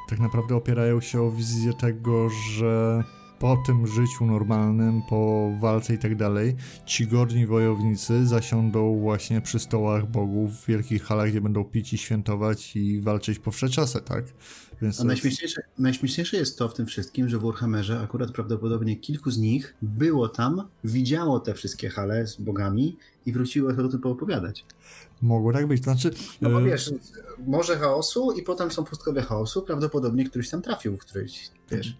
tak 0.08 0.18
naprawdę 0.18 0.56
opierają 0.56 1.00
się 1.00 1.22
o 1.22 1.30
wizję 1.30 1.72
tego, 1.72 2.28
że 2.30 3.04
po 3.42 3.62
tym 3.66 3.86
życiu 3.86 4.26
normalnym, 4.26 5.02
po 5.08 5.52
walce 5.60 5.94
i 5.94 5.98
tak 5.98 6.16
dalej, 6.16 6.56
ci 6.86 7.06
gorni 7.06 7.46
wojownicy 7.46 8.26
zasiądą 8.26 9.00
właśnie 9.00 9.40
przy 9.40 9.58
stołach 9.58 10.10
bogów 10.10 10.52
w 10.52 10.66
wielkich 10.66 11.02
halach, 11.02 11.30
gdzie 11.30 11.40
będą 11.40 11.64
pić 11.64 11.92
i 11.92 11.98
świętować 11.98 12.76
i 12.76 13.00
walczyć 13.00 13.38
po 13.38 13.50
czasy, 13.50 14.00
tak? 14.00 14.24
Więc 14.82 15.00
A 15.00 15.04
najśmieszniejsze, 15.04 15.62
najśmieszniejsze 15.78 16.36
jest 16.36 16.58
to 16.58 16.68
w 16.68 16.74
tym 16.74 16.86
wszystkim, 16.86 17.28
że 17.28 17.38
w 17.38 17.42
Warhammerze 17.42 18.00
akurat 18.00 18.30
prawdopodobnie 18.30 18.96
kilku 18.96 19.30
z 19.30 19.38
nich 19.38 19.74
było 19.82 20.28
tam, 20.28 20.68
widziało 20.84 21.40
te 21.40 21.54
wszystkie 21.54 21.88
hale 21.88 22.26
z 22.26 22.36
bogami 22.36 22.96
i 23.26 23.32
wróciło 23.32 23.70
o 23.70 23.88
tym 23.88 24.00
poopowiadać. 24.00 24.64
Mogło 25.22 25.52
tak 25.52 25.66
być, 25.66 25.82
to 25.82 25.84
znaczy... 25.84 26.10
No 26.40 26.50
bo 26.50 26.60
e, 26.60 26.64
wiesz, 26.64 26.94
może 27.46 27.78
chaosu 27.78 28.32
i 28.32 28.42
potem 28.42 28.70
są 28.70 28.84
pustkowie 28.84 29.22
chaosu, 29.22 29.62
prawdopodobnie 29.62 30.24
któryś 30.24 30.50
tam 30.50 30.62
trafił 30.62 30.98
któryś, 30.98 31.50
wiesz... 31.70 31.96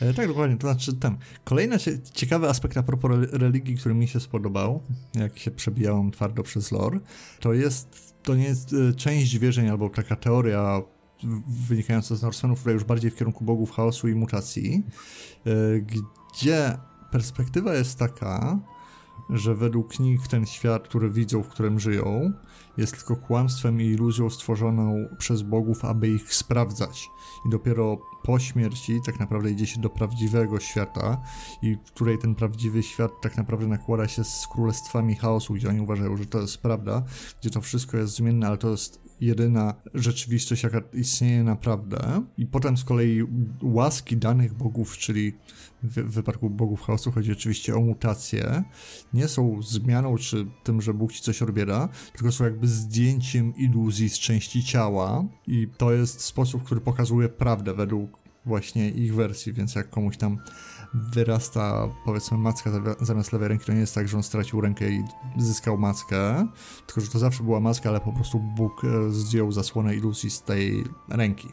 E, 0.00 0.14
tak, 0.14 0.28
dokładnie. 0.28 0.56
To 0.56 0.66
znaczy 0.66 0.94
ten. 0.94 1.16
Kolejny 1.44 1.76
ciekawy 2.12 2.48
aspekt 2.48 2.76
a 2.76 2.82
propos 2.82 3.10
religii, 3.32 3.76
który 3.76 3.94
mi 3.94 4.08
się 4.08 4.20
spodobał, 4.20 4.82
jak 5.14 5.38
się 5.38 5.50
przebijałem 5.50 6.10
twardo 6.10 6.42
przez 6.42 6.72
lore, 6.72 7.00
to 7.40 7.52
jest, 7.52 8.14
to 8.22 8.34
nie 8.34 8.44
jest 8.44 8.72
e, 8.72 8.94
część 8.94 9.38
wierzeń 9.38 9.68
albo 9.68 9.88
taka 9.88 10.16
teoria 10.16 10.82
wynikająca 11.68 12.16
z 12.16 12.22
Norsemenów, 12.22 12.60
która 12.60 12.72
już 12.72 12.84
bardziej 12.84 13.10
w 13.10 13.16
kierunku 13.16 13.44
bogów 13.44 13.70
chaosu 13.70 14.08
i 14.08 14.14
mutacji, 14.14 14.82
gdzie 16.32 16.78
perspektywa 17.10 17.74
jest 17.74 17.98
taka, 17.98 18.58
że 19.30 19.54
według 19.54 20.00
nich 20.00 20.28
ten 20.28 20.46
świat, 20.46 20.88
który 20.88 21.10
widzą, 21.10 21.42
w 21.42 21.48
którym 21.48 21.80
żyją, 21.80 22.32
jest 22.76 22.96
tylko 22.96 23.16
kłamstwem 23.16 23.80
i 23.80 23.84
iluzją 23.84 24.30
stworzoną 24.30 25.08
przez 25.18 25.42
bogów, 25.42 25.84
aby 25.84 26.08
ich 26.08 26.34
sprawdzać. 26.34 27.10
I 27.46 27.50
dopiero 27.50 27.98
po 28.22 28.38
śmierci 28.38 29.00
tak 29.06 29.20
naprawdę 29.20 29.50
idzie 29.50 29.66
się 29.66 29.80
do 29.80 29.90
prawdziwego 29.90 30.60
świata, 30.60 31.22
i 31.62 31.76
w 31.76 31.92
której 31.92 32.18
ten 32.18 32.34
prawdziwy 32.34 32.82
świat 32.82 33.12
tak 33.22 33.36
naprawdę 33.36 33.66
nakłada 33.66 34.08
się 34.08 34.24
z 34.24 34.46
królestwami 34.52 35.16
chaosu, 35.16 35.54
gdzie 35.54 35.68
oni 35.68 35.80
uważają, 35.80 36.16
że 36.16 36.26
to 36.26 36.40
jest 36.40 36.58
prawda, 36.58 37.02
gdzie 37.40 37.50
to 37.50 37.60
wszystko 37.60 37.96
jest 37.96 38.14
zmienne, 38.14 38.46
ale 38.46 38.58
to 38.58 38.70
jest 38.70 39.04
jedyna 39.20 39.74
rzeczywistość, 39.94 40.62
jaka 40.62 40.80
istnieje 40.92 41.44
naprawdę. 41.44 42.22
I 42.38 42.46
potem 42.46 42.76
z 42.76 42.84
kolei 42.84 43.22
łaski 43.62 44.16
danych 44.16 44.54
bogów, 44.54 44.98
czyli 44.98 45.32
w, 45.82 45.94
wypadku 45.94 46.50
bogów 46.50 46.82
chaosu 46.82 47.12
chodzi 47.12 47.32
oczywiście 47.32 47.76
o 47.76 47.80
mutacje, 47.80 48.62
nie 49.12 49.28
są 49.28 49.62
zmianą 49.62 50.16
czy 50.16 50.46
tym, 50.64 50.82
że 50.82 50.94
Bóg 50.94 51.12
ci 51.12 51.22
coś 51.22 51.42
odbiera, 51.42 51.88
tylko 52.12 52.32
są 52.32 52.44
jakby 52.44 52.63
zdjęciem 52.66 53.56
iluzji 53.56 54.08
z 54.08 54.18
części 54.18 54.64
ciała 54.64 55.24
i 55.46 55.68
to 55.76 55.92
jest 55.92 56.20
sposób, 56.20 56.62
który 56.62 56.80
pokazuje 56.80 57.28
prawdę 57.28 57.74
według 57.74 58.24
właśnie 58.46 58.90
ich 58.90 59.14
wersji, 59.14 59.52
więc 59.52 59.74
jak 59.74 59.90
komuś 59.90 60.16
tam 60.16 60.38
wyrasta 60.94 61.88
powiedzmy 62.04 62.38
macka 62.38 62.70
zamiast 63.00 63.32
lewej 63.32 63.48
ręki, 63.48 63.64
to 63.64 63.72
nie 63.72 63.80
jest 63.80 63.94
tak, 63.94 64.08
że 64.08 64.16
on 64.16 64.22
stracił 64.22 64.60
rękę 64.60 64.90
i 64.90 65.04
zyskał 65.38 65.78
mackę, 65.78 66.48
tylko 66.86 67.00
że 67.00 67.08
to 67.08 67.18
zawsze 67.18 67.42
była 67.42 67.60
maska, 67.60 67.88
ale 67.88 68.00
po 68.00 68.12
prostu 68.12 68.38
Bóg 68.38 68.84
e, 68.84 69.10
zdjął 69.10 69.52
zasłonę 69.52 69.96
iluzji 69.96 70.30
z 70.30 70.42
tej 70.42 70.84
ręki. 71.08 71.48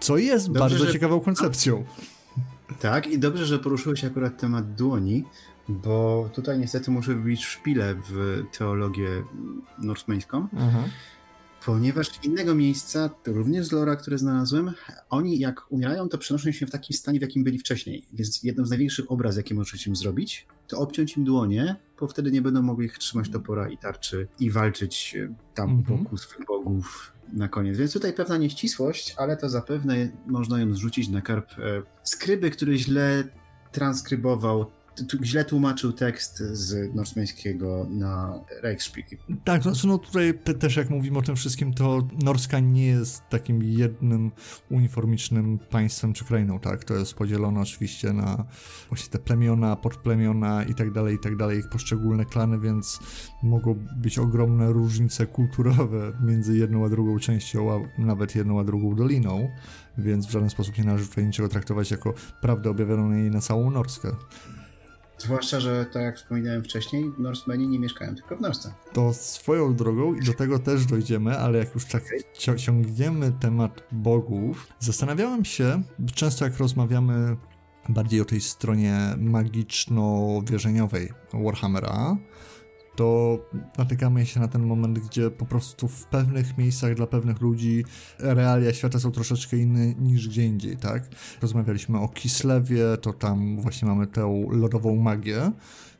Co 0.00 0.16
jest 0.16 0.46
dobrze, 0.46 0.60
bardzo 0.60 0.84
że... 0.86 0.92
ciekawą 0.92 1.20
koncepcją. 1.20 1.84
Tak, 2.80 3.06
i 3.06 3.18
dobrze, 3.18 3.46
że 3.46 3.58
poruszyłeś 3.58 4.04
akurat 4.04 4.40
temat 4.40 4.74
dłoni, 4.74 5.24
bo 5.70 6.28
tutaj 6.34 6.58
niestety 6.58 6.90
muszę 6.90 7.14
wbić 7.14 7.44
szpilę 7.44 7.94
w 8.08 8.42
teologię 8.52 9.08
norsmeńską. 9.78 10.48
Mhm 10.52 10.90
ponieważ 11.64 12.10
innego 12.24 12.54
miejsca, 12.54 13.10
również 13.26 13.66
z 13.66 13.72
lora, 13.72 13.96
które 13.96 14.18
znalazłem, 14.18 14.72
oni 15.10 15.38
jak 15.38 15.72
umierają, 15.72 16.08
to 16.08 16.18
przenoszą 16.18 16.52
się 16.52 16.66
w 16.66 16.70
takim 16.70 16.96
stanie, 16.96 17.18
w 17.18 17.22
jakim 17.22 17.44
byli 17.44 17.58
wcześniej. 17.58 18.06
Więc 18.12 18.42
jedną 18.42 18.66
z 18.66 18.70
największych 18.70 19.10
obraz, 19.12 19.36
jakie 19.36 19.54
możecie 19.54 19.90
im 19.90 19.96
zrobić, 19.96 20.46
to 20.66 20.78
obciąć 20.78 21.16
im 21.16 21.24
dłonie, 21.24 21.76
bo 22.00 22.06
wtedy 22.06 22.30
nie 22.30 22.42
będą 22.42 22.62
mogli 22.62 22.86
ich 22.86 22.98
trzymać 22.98 23.30
topora 23.30 23.68
i 23.68 23.78
tarczy 23.78 24.28
i 24.40 24.50
walczyć 24.50 25.16
e, 25.16 25.34
tam 25.54 25.82
-hmm. 25.82 25.98
wokół 25.98 26.18
swych 26.18 26.46
bogów 26.46 27.12
na 27.32 27.48
koniec. 27.48 27.78
Więc 27.78 27.92
tutaj 27.92 28.12
pewna 28.12 28.36
nieścisłość, 28.36 29.14
ale 29.18 29.36
to 29.36 29.48
zapewne 29.48 30.08
można 30.26 30.60
ją 30.60 30.74
zrzucić 30.74 31.08
na 31.08 31.20
karp 31.20 31.50
e, 31.58 31.82
skryby, 32.02 32.50
który 32.50 32.78
źle 32.78 33.24
transkrybował 33.72 34.66
źle 35.22 35.44
tłumaczył 35.44 35.92
tekst 35.92 36.38
z 36.38 36.94
norsmeńskiego 36.94 37.86
na 37.90 38.40
Reichsspiegel. 38.62 39.18
Tak, 39.44 39.62
znaczy 39.62 39.86
no 39.86 39.98
tutaj 39.98 40.34
te, 40.44 40.54
też 40.54 40.76
jak 40.76 40.90
mówimy 40.90 41.18
o 41.18 41.22
tym 41.22 41.36
wszystkim, 41.36 41.74
to 41.74 42.08
Norska 42.22 42.60
nie 42.60 42.86
jest 42.86 43.22
takim 43.28 43.62
jednym 43.62 44.30
uniformicznym 44.70 45.58
państwem 45.58 46.12
czy 46.12 46.24
krainą, 46.24 46.60
tak? 46.60 46.84
To 46.84 46.94
jest 46.94 47.14
podzielone 47.14 47.60
oczywiście 47.60 48.12
na 48.12 48.44
właśnie 48.88 49.10
te 49.10 49.18
plemiona, 49.18 49.76
podplemiona 49.76 50.64
i 50.64 50.74
tak 50.74 50.92
dalej, 50.92 51.14
i 51.14 51.18
tak 51.18 51.36
dalej, 51.36 51.58
ich 51.58 51.68
poszczególne 51.68 52.24
klany, 52.24 52.58
więc 52.58 52.98
mogą 53.42 53.74
być 53.96 54.18
ogromne 54.18 54.72
różnice 54.72 55.26
kulturowe 55.26 56.12
między 56.26 56.56
jedną 56.56 56.84
a 56.84 56.88
drugą 56.88 57.18
częścią, 57.18 57.72
a 57.72 58.00
nawet 58.00 58.34
jedną 58.34 58.60
a 58.60 58.64
drugą 58.64 58.94
doliną, 58.94 59.48
więc 59.98 60.26
w 60.26 60.30
żaden 60.30 60.50
sposób 60.50 60.78
nie 60.78 60.84
należy 60.84 61.08
tutaj 61.08 61.26
niczego 61.26 61.48
traktować 61.48 61.90
jako 61.90 62.14
prawdę 62.40 62.70
objawioną 62.70 63.12
jej 63.12 63.30
na 63.30 63.40
całą 63.40 63.70
Norskę. 63.70 64.08
Zwłaszcza, 65.20 65.60
że 65.60 65.86
tak 65.92 66.02
jak 66.02 66.16
wspominałem 66.16 66.64
wcześniej, 66.64 67.12
Norsemeni 67.18 67.68
nie 67.68 67.78
mieszkają 67.78 68.14
tylko 68.14 68.36
w 68.36 68.40
Norsce. 68.40 68.74
To 68.92 69.14
swoją 69.14 69.74
drogą 69.74 70.14
i 70.14 70.20
do 70.24 70.32
tego 70.32 70.58
też 70.58 70.86
dojdziemy, 70.86 71.38
ale 71.38 71.58
jak 71.58 71.74
już 71.74 71.84
tak 71.84 72.02
ciągniemy 72.56 73.32
temat 73.40 73.82
bogów, 73.92 74.68
zastanawiałem 74.78 75.44
się, 75.44 75.82
często 76.14 76.44
jak 76.44 76.58
rozmawiamy 76.58 77.36
bardziej 77.88 78.20
o 78.20 78.24
tej 78.24 78.40
stronie 78.40 78.98
magiczno-wierzeniowej 79.18 81.12
Warhammera, 81.32 82.16
to 83.00 83.38
natykamy 83.78 84.26
się 84.26 84.40
na 84.40 84.48
ten 84.48 84.62
moment, 84.62 84.98
gdzie 84.98 85.30
po 85.30 85.46
prostu 85.46 85.88
w 85.88 86.06
pewnych 86.06 86.58
miejscach 86.58 86.94
dla 86.94 87.06
pewnych 87.06 87.40
ludzi 87.40 87.84
realia 88.18 88.72
świata 88.72 88.98
są 88.98 89.10
troszeczkę 89.10 89.56
inne 89.56 89.94
niż 89.94 90.28
gdzie 90.28 90.44
indziej, 90.44 90.76
tak? 90.76 91.08
Rozmawialiśmy 91.42 92.00
o 92.00 92.08
Kislewie, 92.08 92.84
to 93.00 93.12
tam 93.12 93.60
właśnie 93.60 93.88
mamy 93.88 94.06
tę 94.06 94.46
lodową 94.50 94.96
magię, 94.96 95.52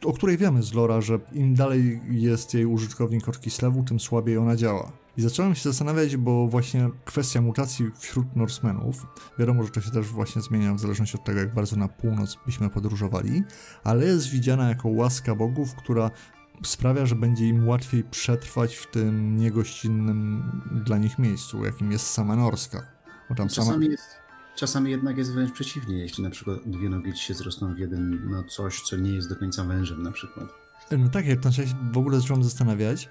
o 0.05 0.13
której 0.13 0.37
wiemy 0.37 0.63
z 0.63 0.75
Lora, 0.75 1.01
że 1.01 1.19
im 1.33 1.55
dalej 1.55 2.01
jest 2.11 2.55
jej 2.55 2.67
użytkownik 2.67 3.29
od 3.29 3.41
Kislewu, 3.41 3.85
tym 3.85 4.01
słabiej 4.01 4.39
ona 4.39 4.57
działa. 4.57 4.93
I 5.17 5.23
zacząłem 5.23 5.55
się 5.55 5.63
zastanawiać, 5.63 6.17
bo 6.17 6.47
właśnie 6.47 6.91
kwestia 7.05 7.41
mutacji 7.41 7.91
wśród 7.99 8.37
Norsemenów, 8.37 9.07
wiadomo, 9.39 9.65
że 9.65 9.71
to 9.71 9.81
się 9.81 9.91
też 9.91 10.07
właśnie 10.07 10.43
zmienia 10.43 10.75
w 10.75 10.81
zależności 10.81 11.17
od 11.17 11.25
tego, 11.25 11.41
jak 11.41 11.55
bardzo 11.55 11.77
na 11.77 11.89
północ 11.89 12.39
byśmy 12.47 12.71
podróżowali, 12.71 13.43
ale 13.85 14.05
jest 14.05 14.31
widziana 14.31 14.69
jako 14.69 14.89
łaska 14.89 15.35
bogów, 15.35 15.75
która 15.75 16.11
sprawia, 16.63 17.07
że 17.07 17.15
będzie 17.15 17.49
im 17.49 17.69
łatwiej 17.69 18.05
przetrwać 18.05 18.77
w 18.77 18.91
tym 18.91 19.37
niegościnnym 19.37 20.43
dla 20.85 20.99
nich 20.99 21.19
miejscu, 21.19 21.65
jakim 21.65 21.93
jest 21.93 22.07
sama 22.07 22.37
Norska. 22.37 22.87
Bo 23.29 23.35
tam 23.35 23.49
czasami, 23.49 23.69
sama... 23.69 23.85
jest, 23.85 24.17
czasami 24.57 24.91
jednak 24.91 25.19
jest 25.19 25.33
wręcz 25.33 25.53
przeciwnie, 25.53 25.99
jeśli 25.99 26.25
na 26.25 26.31
przykład 26.31 26.59
dwie 26.67 26.89
nogi 26.89 27.17
się 27.17 27.35
zrosną 27.35 27.75
w 27.75 27.79
jeden, 27.79 28.31
no 28.31 28.45
coś, 28.45 28.81
co 28.81 28.97
nie 28.97 29.13
jest 29.13 29.29
do 29.29 29.37
końca 29.37 29.65
wężem 29.65 30.03
na 30.03 30.13
przykład. 30.13 30.49
No 30.99 31.09
tak, 31.09 31.27
jak 31.27 31.53
się 31.53 31.63
w 31.93 31.99
ogóle 31.99 32.21
zacząłem 32.21 32.45
zastanawiać, 32.45 33.09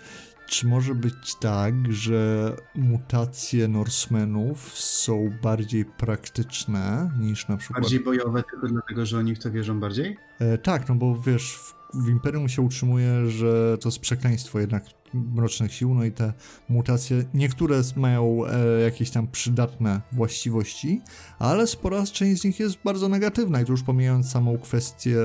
czy 0.50 0.68
może 0.68 0.96
być 0.96 1.36
tak, 1.36 1.74
że 1.92 2.56
mutacje 2.76 3.68
Norsemenów 3.68 4.80
są 4.80 5.30
bardziej 5.44 5.86
praktyczne 5.86 7.12
niż 7.20 7.48
na 7.48 7.58
przykład... 7.58 7.82
Bardziej 7.82 8.00
bojowe 8.00 8.44
tylko 8.44 8.68
dlatego, 8.68 9.06
że 9.06 9.18
oni 9.18 9.36
w 9.36 9.40
to 9.40 9.52
wierzą 9.52 9.80
bardziej? 9.80 10.18
E, 10.40 10.58
tak, 10.58 10.90
no 10.90 10.96
bo 10.96 11.22
wiesz, 11.22 11.56
w 11.56 11.80
w 11.94 12.10
Imperium 12.10 12.50
się 12.50 12.62
utrzymuje, 12.62 13.30
że 13.30 13.78
to 13.78 13.90
jest 13.90 14.00
przekleństwo 14.00 14.60
jednak 14.60 14.84
mrocznych 15.14 15.74
sił, 15.74 15.94
no 15.94 16.04
i 16.04 16.12
te 16.12 16.34
mutacje, 16.70 17.24
niektóre 17.34 17.82
mają 17.96 18.46
e, 18.46 18.82
jakieś 18.82 19.10
tam 19.10 19.28
przydatne 19.28 20.02
właściwości, 20.12 21.02
ale 21.40 21.68
spora 21.68 22.06
część 22.06 22.42
z 22.42 22.46
nich 22.46 22.60
jest 22.60 22.78
bardzo 22.86 23.10
negatywna 23.10 23.62
i 23.62 23.66
to 23.66 23.72
już 23.72 23.84
pomijając 23.84 24.32
samą 24.32 24.58
kwestię 24.58 25.18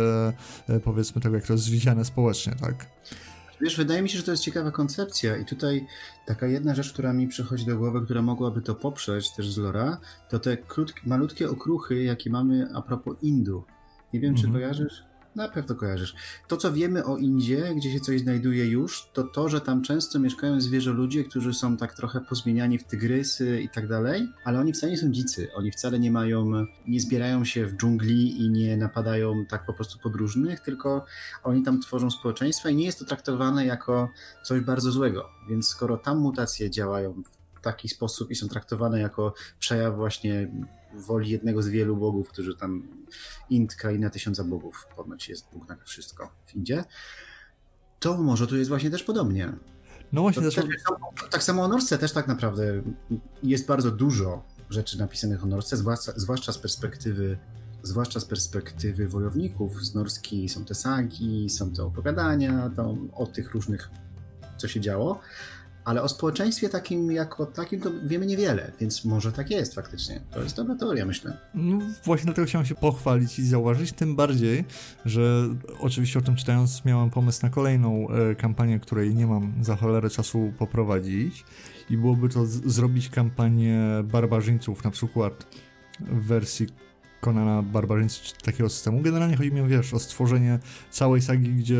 e, 0.68 0.80
powiedzmy 0.80 1.20
tego, 1.20 1.34
jak 1.34 1.46
to 1.46 1.52
jest 1.52 1.64
zwidziane 1.64 2.04
społecznie, 2.04 2.52
tak? 2.60 2.86
Wiesz, 3.60 3.76
wydaje 3.76 4.02
mi 4.02 4.08
się, 4.08 4.18
że 4.18 4.24
to 4.24 4.30
jest 4.30 4.42
ciekawa 4.42 4.70
koncepcja 4.70 5.36
i 5.36 5.44
tutaj 5.44 5.86
taka 6.26 6.46
jedna 6.46 6.74
rzecz, 6.74 6.92
która 6.92 7.12
mi 7.12 7.28
przychodzi 7.28 7.66
do 7.66 7.76
głowy, 7.76 8.04
która 8.04 8.22
mogłaby 8.22 8.62
to 8.62 8.74
poprzeć 8.74 9.30
też 9.30 9.50
z 9.50 9.58
Lora, 9.58 9.98
to 10.30 10.38
te 10.38 10.56
krótkie, 10.56 11.00
malutkie 11.06 11.50
okruchy, 11.50 12.02
jakie 12.02 12.30
mamy 12.30 12.68
a 12.74 12.82
propos 12.82 13.16
Indu. 13.22 13.64
Nie 14.12 14.20
wiem, 14.20 14.34
czy 14.34 14.46
mhm. 14.46 14.54
kojarzysz? 14.54 15.13
Na 15.34 15.48
pewno 15.48 15.74
kojarzysz. 15.74 16.14
To, 16.48 16.56
co 16.56 16.72
wiemy 16.72 17.04
o 17.04 17.16
Indzie, 17.16 17.74
gdzie 17.76 17.92
się 17.92 18.00
coś 18.00 18.20
znajduje 18.20 18.66
już, 18.66 19.08
to 19.12 19.22
to, 19.22 19.48
że 19.48 19.60
tam 19.60 19.82
często 19.82 20.18
mieszkają 20.18 20.60
zwierzę 20.60 20.90
ludzie, 20.90 21.24
którzy 21.24 21.54
są 21.54 21.76
tak 21.76 21.94
trochę 21.94 22.20
pozmieniani 22.20 22.78
w 22.78 22.84
tygrysy 22.84 23.60
i 23.60 23.68
tak 23.68 23.88
dalej, 23.88 24.28
ale 24.44 24.60
oni 24.60 24.72
wcale 24.72 24.92
nie 24.92 24.98
są 24.98 25.10
dzicy. 25.10 25.48
Oni 25.54 25.70
wcale 25.70 25.98
nie 25.98 26.10
mają, 26.10 26.52
nie 26.86 27.00
zbierają 27.00 27.44
się 27.44 27.66
w 27.66 27.76
dżungli 27.76 28.40
i 28.40 28.50
nie 28.50 28.76
napadają 28.76 29.46
tak 29.46 29.66
po 29.66 29.72
prostu 29.72 29.98
podróżnych, 29.98 30.60
tylko 30.60 31.04
oni 31.42 31.62
tam 31.62 31.80
tworzą 31.80 32.10
społeczeństwa 32.10 32.70
i 32.70 32.76
nie 32.76 32.84
jest 32.84 32.98
to 32.98 33.04
traktowane 33.04 33.66
jako 33.66 34.10
coś 34.44 34.60
bardzo 34.60 34.90
złego. 34.90 35.28
Więc 35.48 35.68
skoro 35.68 35.96
tam 35.96 36.18
mutacje 36.18 36.70
działają 36.70 37.22
w 37.54 37.60
taki 37.60 37.88
sposób 37.88 38.30
i 38.30 38.34
są 38.34 38.48
traktowane 38.48 39.00
jako 39.00 39.34
przejaw 39.58 39.96
właśnie 39.96 40.50
woli 40.96 41.30
jednego 41.30 41.62
z 41.62 41.68
wielu 41.68 41.96
bogów, 41.96 42.28
którzy 42.28 42.56
tam 42.56 42.88
Ind, 43.50 43.74
kraina 43.74 44.10
tysiąca 44.10 44.44
bogów, 44.44 44.86
ponoć 44.96 45.28
jest 45.28 45.46
Bóg 45.52 45.68
na 45.68 45.76
wszystko 45.84 46.32
w 46.46 46.54
Indzie, 46.54 46.84
to 48.00 48.18
może 48.18 48.46
tu 48.46 48.56
jest 48.56 48.68
właśnie 48.68 48.90
też 48.90 49.02
podobnie. 49.02 49.52
No 50.12 50.22
właśnie, 50.22 50.42
to, 50.42 50.50
też, 50.50 50.64
tak 51.30 51.42
samo 51.42 51.62
o 51.62 51.68
Norce 51.68 51.98
też 51.98 52.12
tak 52.12 52.28
naprawdę 52.28 52.82
jest 53.42 53.66
bardzo 53.66 53.90
dużo 53.90 54.42
rzeczy 54.70 54.98
napisanych 54.98 55.44
o 55.44 55.46
Norce, 55.46 55.76
zwłaszcza, 55.76 56.12
zwłaszcza 56.16 56.52
z 56.52 56.58
perspektywy 56.58 57.38
zwłaszcza 57.84 58.20
z 58.20 58.24
perspektywy 58.24 59.08
wojowników. 59.08 59.84
Z 59.84 59.94
Norski 59.94 60.48
są 60.48 60.64
te 60.64 60.74
sagi, 60.74 61.50
są 61.50 61.72
te 61.72 61.84
opowiadania 61.84 62.70
to, 62.76 62.96
o 63.12 63.26
tych 63.26 63.52
różnych, 63.52 63.90
co 64.56 64.68
się 64.68 64.80
działo, 64.80 65.20
ale 65.84 66.02
o 66.02 66.08
społeczeństwie 66.08 66.68
takim 66.68 67.12
jako 67.12 67.46
takim 67.46 67.80
to 67.80 67.90
wiemy 68.04 68.26
niewiele, 68.26 68.72
więc 68.80 69.04
może 69.04 69.32
tak 69.32 69.50
jest 69.50 69.74
faktycznie. 69.74 70.20
To 70.30 70.42
jest 70.42 70.56
dobra 70.56 70.74
teoria, 70.74 71.06
myślę. 71.06 71.36
No 71.54 71.78
właśnie 72.04 72.24
dlatego 72.24 72.46
chciałem 72.46 72.66
się 72.66 72.74
pochwalić 72.74 73.38
i 73.38 73.46
zauważyć, 73.46 73.92
tym 73.92 74.16
bardziej, 74.16 74.64
że 75.04 75.48
oczywiście 75.80 76.18
o 76.18 76.22
tym 76.22 76.36
czytając 76.36 76.84
miałem 76.84 77.10
pomysł 77.10 77.40
na 77.42 77.50
kolejną 77.50 78.08
e, 78.08 78.34
kampanię, 78.34 78.80
której 78.80 79.14
nie 79.14 79.26
mam 79.26 79.64
za 79.64 79.76
cholerę 79.76 80.10
czasu 80.10 80.52
poprowadzić 80.58 81.44
i 81.90 81.96
byłoby 81.96 82.28
to 82.28 82.46
zrobić 82.46 83.08
kampanię 83.08 83.80
barbarzyńców, 84.04 84.84
na 84.84 84.90
przykład 84.90 85.46
w 86.00 86.26
wersji 86.26 86.66
Konana 87.20 87.62
barbarzyńcy 87.62 88.20
takiego 88.42 88.70
systemu. 88.70 89.02
Generalnie 89.02 89.36
chodzi 89.36 89.52
mi, 89.52 89.68
wiesz, 89.68 89.94
o 89.94 89.98
stworzenie 89.98 90.58
całej 90.90 91.22
sagi, 91.22 91.48
gdzie 91.48 91.78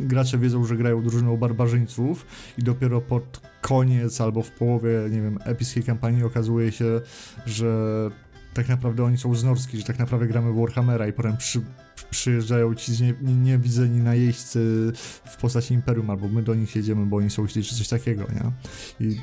gracze 0.00 0.38
wiedzą, 0.38 0.64
że 0.64 0.76
grają 0.76 1.02
drużyną 1.02 1.36
barbarzyńców 1.36 2.26
i 2.58 2.62
dopiero 2.62 3.00
pod 3.00 3.40
koniec 3.60 4.20
albo 4.20 4.42
w 4.42 4.50
połowie, 4.50 4.90
nie 5.10 5.22
wiem, 5.22 5.38
epickiej 5.44 5.82
kampanii 5.82 6.24
okazuje 6.24 6.72
się, 6.72 7.00
że 7.46 7.70
tak 8.54 8.68
naprawdę 8.68 9.04
oni 9.04 9.18
są 9.18 9.34
z 9.34 9.44
Norski, 9.44 9.78
że 9.78 9.84
tak 9.84 9.98
naprawdę 9.98 10.26
gramy 10.26 10.52
w 10.52 10.56
Warhammera 10.60 11.08
i 11.08 11.12
potem 11.12 11.36
przy, 11.36 11.60
przyjeżdżają 12.10 12.74
ci 12.74 12.92
niewidzeni 13.22 13.90
nie, 13.90 13.96
nie 13.96 14.02
najeźdźcy 14.02 14.92
w 15.24 15.36
postaci 15.36 15.74
Imperium, 15.74 16.10
albo 16.10 16.28
my 16.28 16.42
do 16.42 16.54
nich 16.54 16.76
jedziemy, 16.76 17.06
bo 17.06 17.16
oni 17.16 17.30
są 17.30 17.48
źli, 17.48 17.64
czy 17.64 17.74
coś 17.74 17.88
takiego, 17.88 18.26
nie? 18.32 18.50
I 19.06 19.20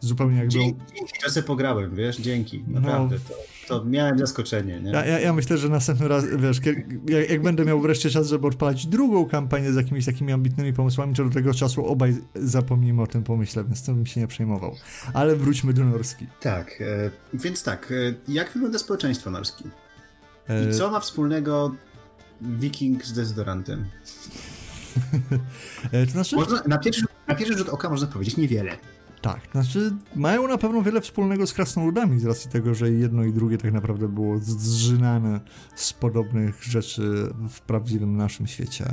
zupełnie 0.00 0.36
jakby... 0.38 0.52
Dzięki, 0.52 0.80
dzięki 0.96 1.46
pograłem, 1.46 1.94
wiesz, 1.94 2.16
dzięki, 2.16 2.64
no. 2.66 2.80
naprawdę, 2.80 3.16
no, 3.16 3.22
to, 3.28 3.34
to 3.78 3.84
miałem 3.84 4.18
zaskoczenie, 4.18 4.80
nie? 4.80 4.90
Ja, 4.90 5.06
ja, 5.06 5.20
ja, 5.20 5.32
myślę, 5.32 5.58
że 5.58 5.68
następny 5.68 6.08
raz, 6.08 6.24
wiesz, 6.36 6.60
jak, 6.66 7.30
jak, 7.30 7.42
będę 7.42 7.64
miał 7.64 7.80
wreszcie 7.80 8.10
czas, 8.10 8.28
żeby 8.28 8.46
odpalać 8.46 8.86
drugą 8.86 9.28
kampanię 9.28 9.72
z 9.72 9.76
jakimiś 9.76 10.06
takimi 10.06 10.32
ambitnymi 10.32 10.72
pomysłami, 10.72 11.14
to 11.14 11.24
do 11.24 11.30
tego 11.30 11.54
czasu 11.54 11.86
obaj 11.86 12.16
zapomnimy 12.34 13.02
o 13.02 13.06
tym 13.06 13.22
pomyśle, 13.22 13.64
więc 13.64 13.82
tym 13.84 13.94
bym 13.94 14.06
się 14.06 14.20
nie 14.20 14.26
przejmował. 14.26 14.76
Ale 15.14 15.36
wróćmy 15.36 15.72
do 15.72 15.84
Norski. 15.84 16.26
Tak, 16.40 16.80
e, 16.80 17.10
więc 17.34 17.62
tak, 17.62 17.92
e, 17.92 18.32
jak 18.32 18.52
wygląda 18.52 18.78
społeczeństwo 18.78 19.30
Norski? 19.30 19.64
I 20.48 20.68
e, 20.68 20.72
co 20.72 20.90
ma 20.90 21.00
wspólnego 21.00 21.74
wiking 22.40 23.04
z 23.04 23.12
dezodorantem? 23.12 23.84
to 26.06 26.10
znaczy... 26.10 26.36
Można, 26.36 26.62
na, 26.66 26.78
pierwszy, 26.78 27.04
na 27.28 27.34
pierwszy 27.34 27.58
rzut 27.58 27.68
oka 27.68 27.90
można 27.90 28.06
powiedzieć 28.06 28.36
niewiele. 28.36 28.76
Tak, 29.22 29.40
znaczy 29.52 29.96
mają 30.16 30.48
na 30.48 30.58
pewno 30.58 30.82
wiele 30.82 31.00
wspólnego 31.00 31.46
z 31.46 31.52
krasnoludami 31.52 32.20
z 32.20 32.24
racji 32.24 32.50
tego, 32.50 32.74
że 32.74 32.90
jedno 32.90 33.24
i 33.24 33.32
drugie 33.32 33.58
tak 33.58 33.72
naprawdę 33.72 34.08
było 34.08 34.38
zżynane 34.38 35.40
z 35.74 35.92
podobnych 35.92 36.64
rzeczy 36.64 37.32
w 37.48 37.60
prawdziwym 37.60 38.16
naszym 38.16 38.46
świecie, 38.46 38.84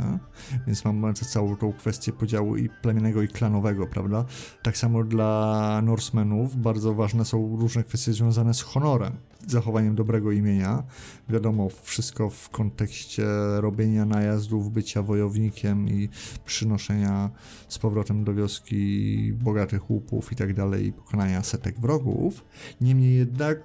więc 0.67 0.85
mamy 0.85 1.13
całą 1.13 1.55
tą 1.55 1.73
kwestię 1.73 2.11
podziału 2.11 2.57
i 2.57 2.69
plemiennego 2.69 3.21
i 3.21 3.27
klanowego, 3.27 3.87
prawda? 3.87 4.25
Tak 4.63 4.77
samo 4.77 5.03
dla 5.03 5.81
Norsemenów 5.83 6.55
bardzo 6.55 6.93
ważne 6.93 7.25
są 7.25 7.57
różne 7.59 7.83
kwestie 7.83 8.13
związane 8.13 8.53
z 8.53 8.61
honorem 8.61 9.13
zachowaniem 9.51 9.95
dobrego 9.95 10.31
imienia. 10.31 10.83
Wiadomo, 11.29 11.69
wszystko 11.83 12.29
w 12.29 12.49
kontekście 12.49 13.25
robienia 13.57 14.05
najazdów, 14.05 14.71
bycia 14.71 15.03
wojownikiem 15.03 15.89
i 15.89 16.09
przynoszenia 16.45 17.29
z 17.67 17.79
powrotem 17.79 18.23
do 18.23 18.33
wioski 18.33 19.33
bogatych 19.33 19.89
łupów 19.89 20.31
i 20.31 20.35
tak 20.35 20.53
dalej, 20.53 20.85
i 20.85 20.93
pokonania 20.93 21.43
setek 21.43 21.79
wrogów. 21.79 22.45
Niemniej 22.81 23.15
jednak 23.15 23.59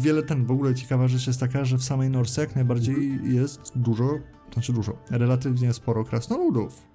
wiele 0.00 0.22
ten, 0.22 0.46
w 0.46 0.50
ogóle 0.50 0.74
ciekawa 0.74 1.08
rzecz 1.08 1.26
jest 1.26 1.40
taka, 1.40 1.64
że 1.64 1.78
w 1.78 1.84
samej 1.84 2.10
Norse 2.10 2.40
jak 2.40 2.54
najbardziej 2.54 3.20
jest 3.24 3.72
dużo, 3.76 4.18
znaczy 4.52 4.72
dużo, 4.72 4.98
relatywnie 5.10 5.72
sporo 5.72 6.04
krasnoludów 6.04 6.91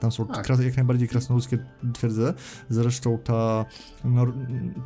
tam 0.00 0.12
są 0.12 0.26
tak. 0.26 0.48
jak 0.48 0.76
najbardziej 0.76 1.08
krasnoludzkie 1.08 1.58
twierdze. 1.94 2.34
Zresztą 2.68 3.18
ta, 3.24 3.64
nor, 4.04 4.32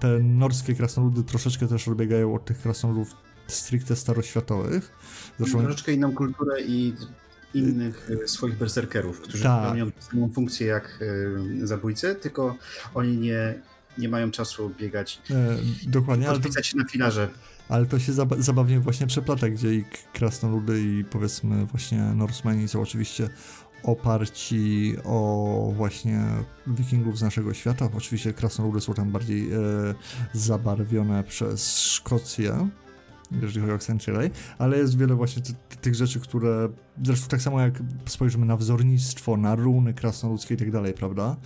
te 0.00 0.18
norskie 0.18 0.74
krasnoludy 0.74 1.22
troszeczkę 1.24 1.68
też 1.68 1.88
odbiegają 1.88 2.34
od 2.34 2.44
tych 2.44 2.58
krasnoludów 2.58 3.16
stricte 3.46 3.96
staroświatowych. 3.96 4.92
Zresztą... 5.38 5.62
Troszeczkę 5.62 5.92
inną 5.92 6.14
kulturę 6.14 6.62
i 6.62 6.94
innych 7.54 8.10
e, 8.24 8.28
swoich 8.28 8.58
berserkerów, 8.58 9.20
którzy 9.20 9.42
tak. 9.42 9.64
pełnią 9.64 9.90
samą 9.98 10.30
funkcję 10.30 10.66
jak 10.66 10.98
y, 11.02 11.66
zabójcy, 11.66 12.14
tylko 12.14 12.56
oni 12.94 13.16
nie, 13.16 13.54
nie 13.98 14.08
mają 14.08 14.30
czasu 14.30 14.70
biegać, 14.78 15.22
e, 15.30 15.56
dokładnie, 15.86 16.26
to, 16.26 16.62
się 16.62 16.76
na 16.76 16.84
filarze. 16.84 17.28
Ale 17.68 17.86
to 17.86 17.98
się 17.98 18.12
zaba 18.12 18.36
zabawnie 18.38 18.80
właśnie 18.80 19.06
przeplata, 19.06 19.48
gdzie 19.48 19.74
i 19.74 19.84
krasnoludy 20.12 20.82
i 20.82 21.04
powiedzmy 21.04 21.66
właśnie 21.66 21.98
Norsemani 21.98 22.68
są 22.68 22.82
oczywiście 22.82 23.30
oparci 23.82 24.94
o 25.04 25.72
właśnie 25.76 26.24
wikingów 26.66 27.18
z 27.18 27.22
naszego 27.22 27.54
świata. 27.54 27.88
Oczywiście 27.96 28.32
krasnoludy 28.32 28.80
są 28.80 28.94
tam 28.94 29.10
bardziej 29.10 29.52
e, 29.52 29.58
zabarwione 30.32 31.24
przez 31.24 31.78
Szkocję, 31.78 32.68
jeżeli 33.32 33.60
chodzi 33.60 33.72
o 33.72 33.74
Accenture, 33.74 34.30
ale 34.58 34.78
jest 34.78 34.98
wiele 34.98 35.14
właśnie 35.14 35.42
tych 35.80 35.94
rzeczy, 35.94 36.20
które 36.20 36.68
zresztą 37.04 37.28
tak 37.28 37.42
samo 37.42 37.60
jak 37.60 37.82
spojrzymy 38.06 38.46
na 38.46 38.56
wzornictwo, 38.56 39.36
na 39.36 39.54
runy 39.54 39.94
krasnoludzkie 39.94 40.54
i 40.54 40.56
tak 40.56 40.70
dalej, 40.70 40.94
prawda? 40.94 41.36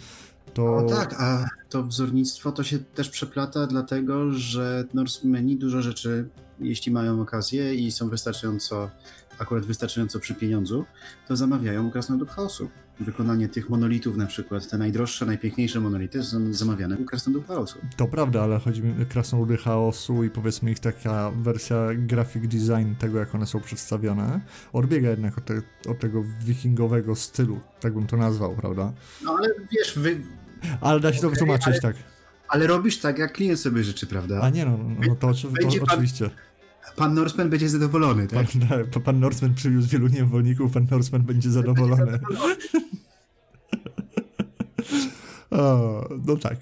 To... 0.55 0.77
O 0.77 0.83
tak, 0.89 1.15
a 1.19 1.49
to 1.69 1.83
wzornictwo 1.83 2.53
to 2.53 2.63
się 2.65 2.79
też 2.79 3.11
przeplata 3.11 3.67
dlatego, 3.67 4.33
że 4.33 4.85
Norsemeni 4.95 5.57
dużo 5.57 5.83
rzeczy, 5.83 6.29
jeśli 6.61 6.93
mają 6.93 7.21
okazję 7.21 7.75
i 7.75 7.93
są 7.93 8.09
wystarczająco 8.09 8.91
akurat 9.39 9.67
wystarczająco 9.67 10.21
przy 10.21 10.35
pieniądzu, 10.35 10.85
to 11.29 11.37
zamawiają 11.37 11.87
u 11.87 11.91
krasnoludów 11.91 12.29
chaosu. 12.29 12.71
Wykonanie 13.01 13.49
tych 13.49 13.71
monolitów 13.71 14.17
na 14.17 14.27
przykład, 14.27 14.71
te 14.71 14.79
najdroższe, 14.79 15.27
najpiękniejsze 15.27 15.81
monolity 15.81 16.23
są 16.23 16.53
zamawiane 16.53 16.97
u 16.97 17.05
krasnoludów 17.05 17.49
chaosu. 17.49 17.79
To 17.97 18.07
prawda, 18.07 18.43
ale 18.43 18.59
chodzi 18.59 18.83
mi 18.83 19.03
o 19.03 19.07
krasnoludy 19.07 19.57
chaosu 19.57 20.25
i 20.25 20.31
powiedzmy 20.31 20.71
ich 20.71 20.79
taka 20.79 21.31
wersja 21.31 21.77
graphic 21.95 22.43
design 22.43 22.95
tego, 22.99 23.19
jak 23.19 23.35
one 23.35 23.47
są 23.47 23.61
przedstawione, 23.61 24.41
odbiega 24.73 25.11
jednak 25.11 25.39
od, 25.39 25.45
te, 25.45 25.63
od 25.89 25.99
tego 25.99 26.25
wikingowego 26.45 27.17
stylu, 27.17 27.61
tak 27.81 27.95
bym 27.95 28.07
to 28.07 28.17
nazwał, 28.17 28.55
prawda? 28.55 28.93
No 29.25 29.37
ale 29.39 29.49
wiesz, 29.73 29.99
wy... 29.99 30.21
Ale 30.81 31.01
da 31.01 31.13
się 31.13 31.19
okay, 31.19 31.29
to 31.29 31.31
wytłumaczyć, 31.31 31.69
ale... 31.69 31.81
tak. 31.81 31.97
Ale 32.49 32.67
robisz 32.67 32.99
tak, 32.99 33.19
jak 33.19 33.33
klient 33.33 33.61
sobie 33.61 33.85
życzy, 33.85 34.07
prawda? 34.07 34.41
A 34.41 34.51
nie, 34.51 34.65
no, 34.65 34.79
no 35.07 35.15
to, 35.15 35.35
to, 35.35 35.49
to 35.49 35.83
oczywiście. 35.83 36.25
Pan 36.25 36.35
Pan 36.97 37.15
Norseman 37.15 37.51
będzie 37.51 37.69
zadowolony, 37.69 38.27
tak? 38.27 38.47
Pan, 38.93 39.03
pan 39.05 39.21
Norseman 39.21 39.55
przywiózł 39.55 39.89
wielu 39.89 40.09
niewolników, 40.09 40.73
pan 40.73 40.87
Norseman 40.91 41.23
będzie 41.23 41.51
zadowolony. 41.51 42.07
Będzie 42.07 42.19
zadowolony. 42.19 42.59
o, 45.51 46.09
no 46.27 46.37
tak. 46.37 46.57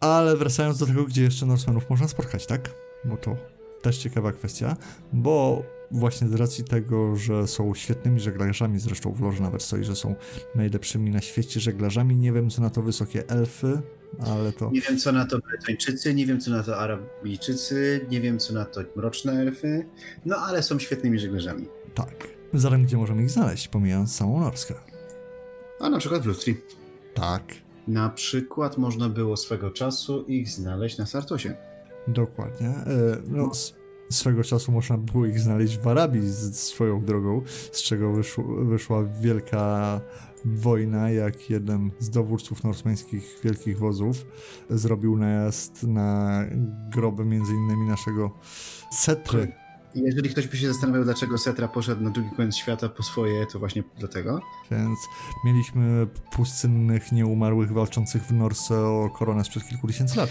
Ale 0.00 0.36
wracając 0.36 0.78
do 0.78 0.86
tego, 0.86 1.04
gdzie 1.04 1.22
jeszcze 1.22 1.46
Norsemanów 1.46 1.90
można 1.90 2.08
spotkać, 2.08 2.46
tak? 2.46 2.70
Bo 3.04 3.16
to 3.16 3.36
też 3.82 3.98
ciekawa 3.98 4.32
kwestia, 4.32 4.76
bo 5.12 5.62
właśnie 5.90 6.28
z 6.28 6.34
racji 6.34 6.64
tego, 6.64 7.16
że 7.16 7.46
są 7.46 7.74
świetnymi 7.74 8.20
żeglarzami, 8.20 8.78
zresztą 8.78 9.12
w 9.12 9.20
loży 9.20 9.42
nawet 9.42 9.62
stoi, 9.62 9.84
że 9.84 9.96
są 9.96 10.14
najlepszymi 10.54 11.10
na 11.10 11.20
świecie 11.20 11.60
żeglarzami, 11.60 12.16
nie 12.16 12.32
wiem 12.32 12.50
co 12.50 12.62
na 12.62 12.70
to 12.70 12.82
wysokie 12.82 13.28
elfy, 13.28 13.82
ale 14.20 14.52
to... 14.52 14.70
Nie 14.70 14.80
wiem 14.80 14.98
co 14.98 15.12
na 15.12 15.26
to 15.26 15.38
Bretończycy, 15.38 16.14
nie 16.14 16.26
wiem 16.26 16.40
co 16.40 16.50
na 16.50 16.62
to 16.62 16.78
Arabijczycy, 16.78 18.06
nie 18.10 18.20
wiem 18.20 18.38
co 18.38 18.54
na 18.54 18.64
to 18.64 18.80
mroczne 18.96 19.32
elfy, 19.32 19.86
no 20.24 20.36
ale 20.36 20.62
są 20.62 20.78
świetnymi 20.78 21.18
żeglarzami. 21.18 21.68
Tak. 21.94 22.28
Zatem 22.54 22.84
gdzie 22.84 22.96
możemy 22.96 23.22
ich 23.22 23.30
znaleźć, 23.30 23.68
pomijając 23.68 24.14
samą 24.14 24.40
Norskę? 24.40 24.74
A 25.80 25.90
na 25.90 25.98
przykład 25.98 26.22
w 26.22 26.26
Lustri. 26.26 26.56
Tak. 27.14 27.42
Na 27.88 28.08
przykład 28.08 28.78
można 28.78 29.08
było 29.08 29.36
swego 29.36 29.70
czasu 29.70 30.22
ich 30.22 30.48
znaleźć 30.48 30.98
na 30.98 31.06
Sartosie. 31.06 31.54
Dokładnie. 32.08 32.68
E, 32.68 32.84
no, 33.28 33.50
swego 34.10 34.44
czasu 34.44 34.72
można 34.72 34.98
było 34.98 35.26
ich 35.26 35.40
znaleźć 35.40 35.78
w 35.78 35.88
Arabii 35.88 36.30
z, 36.30 36.56
swoją 36.56 37.04
drogą, 37.04 37.42
z 37.72 37.82
czego 37.82 38.12
wyszło, 38.12 38.44
wyszła 38.44 39.04
wielka 39.20 40.00
wojna, 40.44 41.10
jak 41.10 41.50
jeden 41.50 41.90
z 41.98 42.10
dowódców 42.10 42.64
norsmeńskich 42.64 43.38
wielkich 43.44 43.78
wozów 43.78 44.26
zrobił 44.70 45.16
najazd 45.16 45.82
na 45.82 46.40
groby 46.90 47.24
między 47.24 47.52
innymi 47.52 47.86
naszego 47.86 48.30
Setry. 48.90 49.52
Jeżeli 49.94 50.30
ktoś 50.30 50.48
by 50.48 50.56
się 50.56 50.68
zastanawiał, 50.68 51.04
dlaczego 51.04 51.38
Setra 51.38 51.68
poszedł 51.68 52.02
na 52.02 52.10
drugi 52.10 52.30
koniec 52.36 52.56
świata 52.56 52.88
po 52.88 53.02
swoje, 53.02 53.46
to 53.46 53.58
właśnie 53.58 53.82
dlatego. 53.98 54.40
Więc 54.70 54.98
mieliśmy 55.44 56.06
pustynnych, 56.32 57.12
nieumarłych, 57.12 57.72
walczących 57.72 58.22
w 58.22 58.32
Norse 58.32 58.86
o 58.86 59.10
koronę 59.18 59.44
sprzed 59.44 59.68
kilku 59.68 59.86
tysięcy 59.86 60.16
lat. 60.16 60.30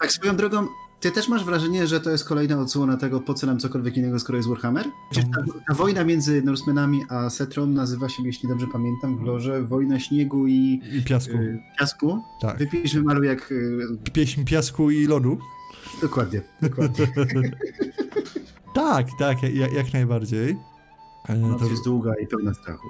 Tak, 0.00 0.12
swoją 0.12 0.36
drogą, 0.36 0.66
ty 1.02 1.10
też 1.10 1.28
masz 1.28 1.44
wrażenie, 1.44 1.86
że 1.86 2.00
to 2.00 2.10
jest 2.10 2.24
kolejna 2.24 2.60
odsłona 2.60 2.96
tego, 2.96 3.20
po 3.20 3.34
co 3.34 3.46
nam 3.46 3.58
cokolwiek 3.58 3.96
innego, 3.96 4.18
skoro 4.18 4.36
jest 4.36 4.48
Warhammer? 4.48 4.86
Przecież 5.10 5.30
ta, 5.30 5.44
ta 5.68 5.74
wojna 5.74 6.04
między 6.04 6.42
Norsemenami 6.42 7.02
a 7.08 7.30
Setrą 7.30 7.66
nazywa 7.66 8.08
się, 8.08 8.22
jeśli 8.26 8.48
dobrze 8.48 8.66
pamiętam, 8.72 9.18
w 9.18 9.22
lorze 9.22 9.62
Wojna 9.62 10.00
Śniegu 10.00 10.46
i, 10.46 10.80
I 10.92 11.02
piasku. 11.04 11.36
Y, 11.36 11.62
piasku. 11.78 12.22
Tak. 12.40 12.58
Wypisz, 12.58 12.94
wymaluj 12.94 13.26
jak... 13.26 13.52
Y, 13.52 14.10
Pieśń 14.12 14.44
piasku 14.44 14.90
i 14.90 15.06
lodu. 15.06 15.38
Dokładnie, 16.02 16.42
dokładnie. 16.62 17.06
tak, 18.74 19.06
tak, 19.18 19.42
jak, 19.42 19.72
jak 19.72 19.92
najbardziej. 19.92 20.56
Noc 21.28 21.60
to... 21.60 21.68
jest 21.68 21.84
długa 21.84 22.12
i 22.22 22.26
pełna 22.26 22.54
strachu. 22.54 22.88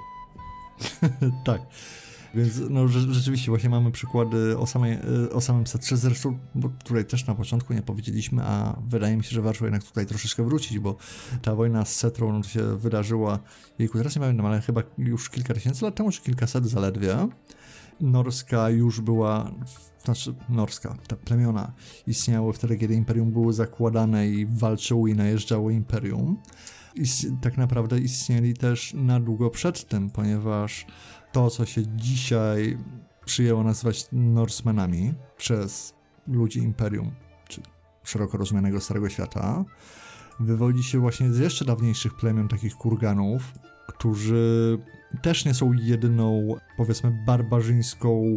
tak. 1.45 1.61
Więc 2.35 2.61
no, 2.71 2.89
rzeczywiście 2.89 3.51
właśnie 3.51 3.71
mamy 3.71 3.91
przykłady 3.91 4.59
o, 4.59 4.67
samej, 4.67 4.99
o 5.33 5.41
samym 5.41 5.67
setrze, 5.67 5.97
zresztą, 5.97 6.39
bo 6.55 6.69
tutaj 6.85 7.05
też 7.05 7.27
na 7.27 7.35
początku 7.35 7.75
nie 7.75 7.83
powiedzieliśmy, 7.83 8.43
a 8.45 8.81
wydaje 8.89 9.17
mi 9.17 9.25
się, 9.25 9.31
że 9.31 9.43
warto 9.43 9.65
jednak 9.65 9.85
tutaj 9.85 10.07
troszeczkę 10.07 10.45
wrócić, 10.45 10.79
bo 10.79 10.97
ta 11.43 11.55
wojna 11.55 11.85
z 11.85 11.97
setrą 11.97 12.33
no, 12.33 12.43
się 12.43 12.77
wydarzyła, 12.77 13.39
jejku, 13.79 13.99
teraz 13.99 14.17
nie 14.17 14.21
pamiętam, 14.21 14.47
ale 14.47 14.61
chyba 14.61 14.83
już 14.99 15.31
kilka 15.31 15.55
tysięcy 15.55 15.85
lat 15.85 15.95
temu, 15.95 16.11
czy 16.11 16.23
kilkaset 16.23 16.67
zaledwie. 16.67 17.29
Norska 18.01 18.71
już 18.71 19.01
była, 19.01 19.51
znaczy 20.05 20.35
Norska, 20.49 20.97
te 21.09 21.17
plemiona 21.17 21.73
istniały 22.07 22.53
wtedy, 22.53 22.77
kiedy 22.77 22.95
Imperium 22.95 23.33
było 23.33 23.53
zakładane 23.53 24.29
i 24.29 24.47
walczyło 24.47 25.09
i 25.09 25.15
najeżdżało 25.15 25.71
Imperium. 25.71 26.37
I 26.95 27.05
tak 27.41 27.57
naprawdę 27.57 27.99
istnieli 27.99 28.55
też 28.55 28.95
na 28.95 29.21
długo 29.21 29.51
przed 29.51 29.89
tym, 29.89 30.11
ponieważ 30.11 30.87
to, 31.33 31.51
co 31.51 31.67
się 31.67 31.83
dzisiaj 31.87 32.79
przyjęło 33.25 33.63
nazywać 33.63 34.07
Norsemenami 34.13 35.15
przez 35.37 35.95
ludzi 36.27 36.59
Imperium, 36.59 37.11
czy 37.49 37.61
szeroko 38.05 38.39
rozumianego 38.39 38.81
Starego 38.81 39.09
Świata, 39.09 39.65
wywodzi 40.41 40.83
się 40.83 40.99
właśnie 40.99 41.33
z 41.33 41.39
jeszcze 41.39 41.65
dawniejszych 41.65 42.15
plemion, 42.15 42.49
takich 42.49 42.75
kurganów, 42.75 43.53
którzy 43.87 44.79
też 45.23 45.45
nie 45.45 45.55
są 45.55 45.73
jedyną, 45.73 46.55
powiedzmy, 46.77 47.25
barbarzyńską 47.27 48.37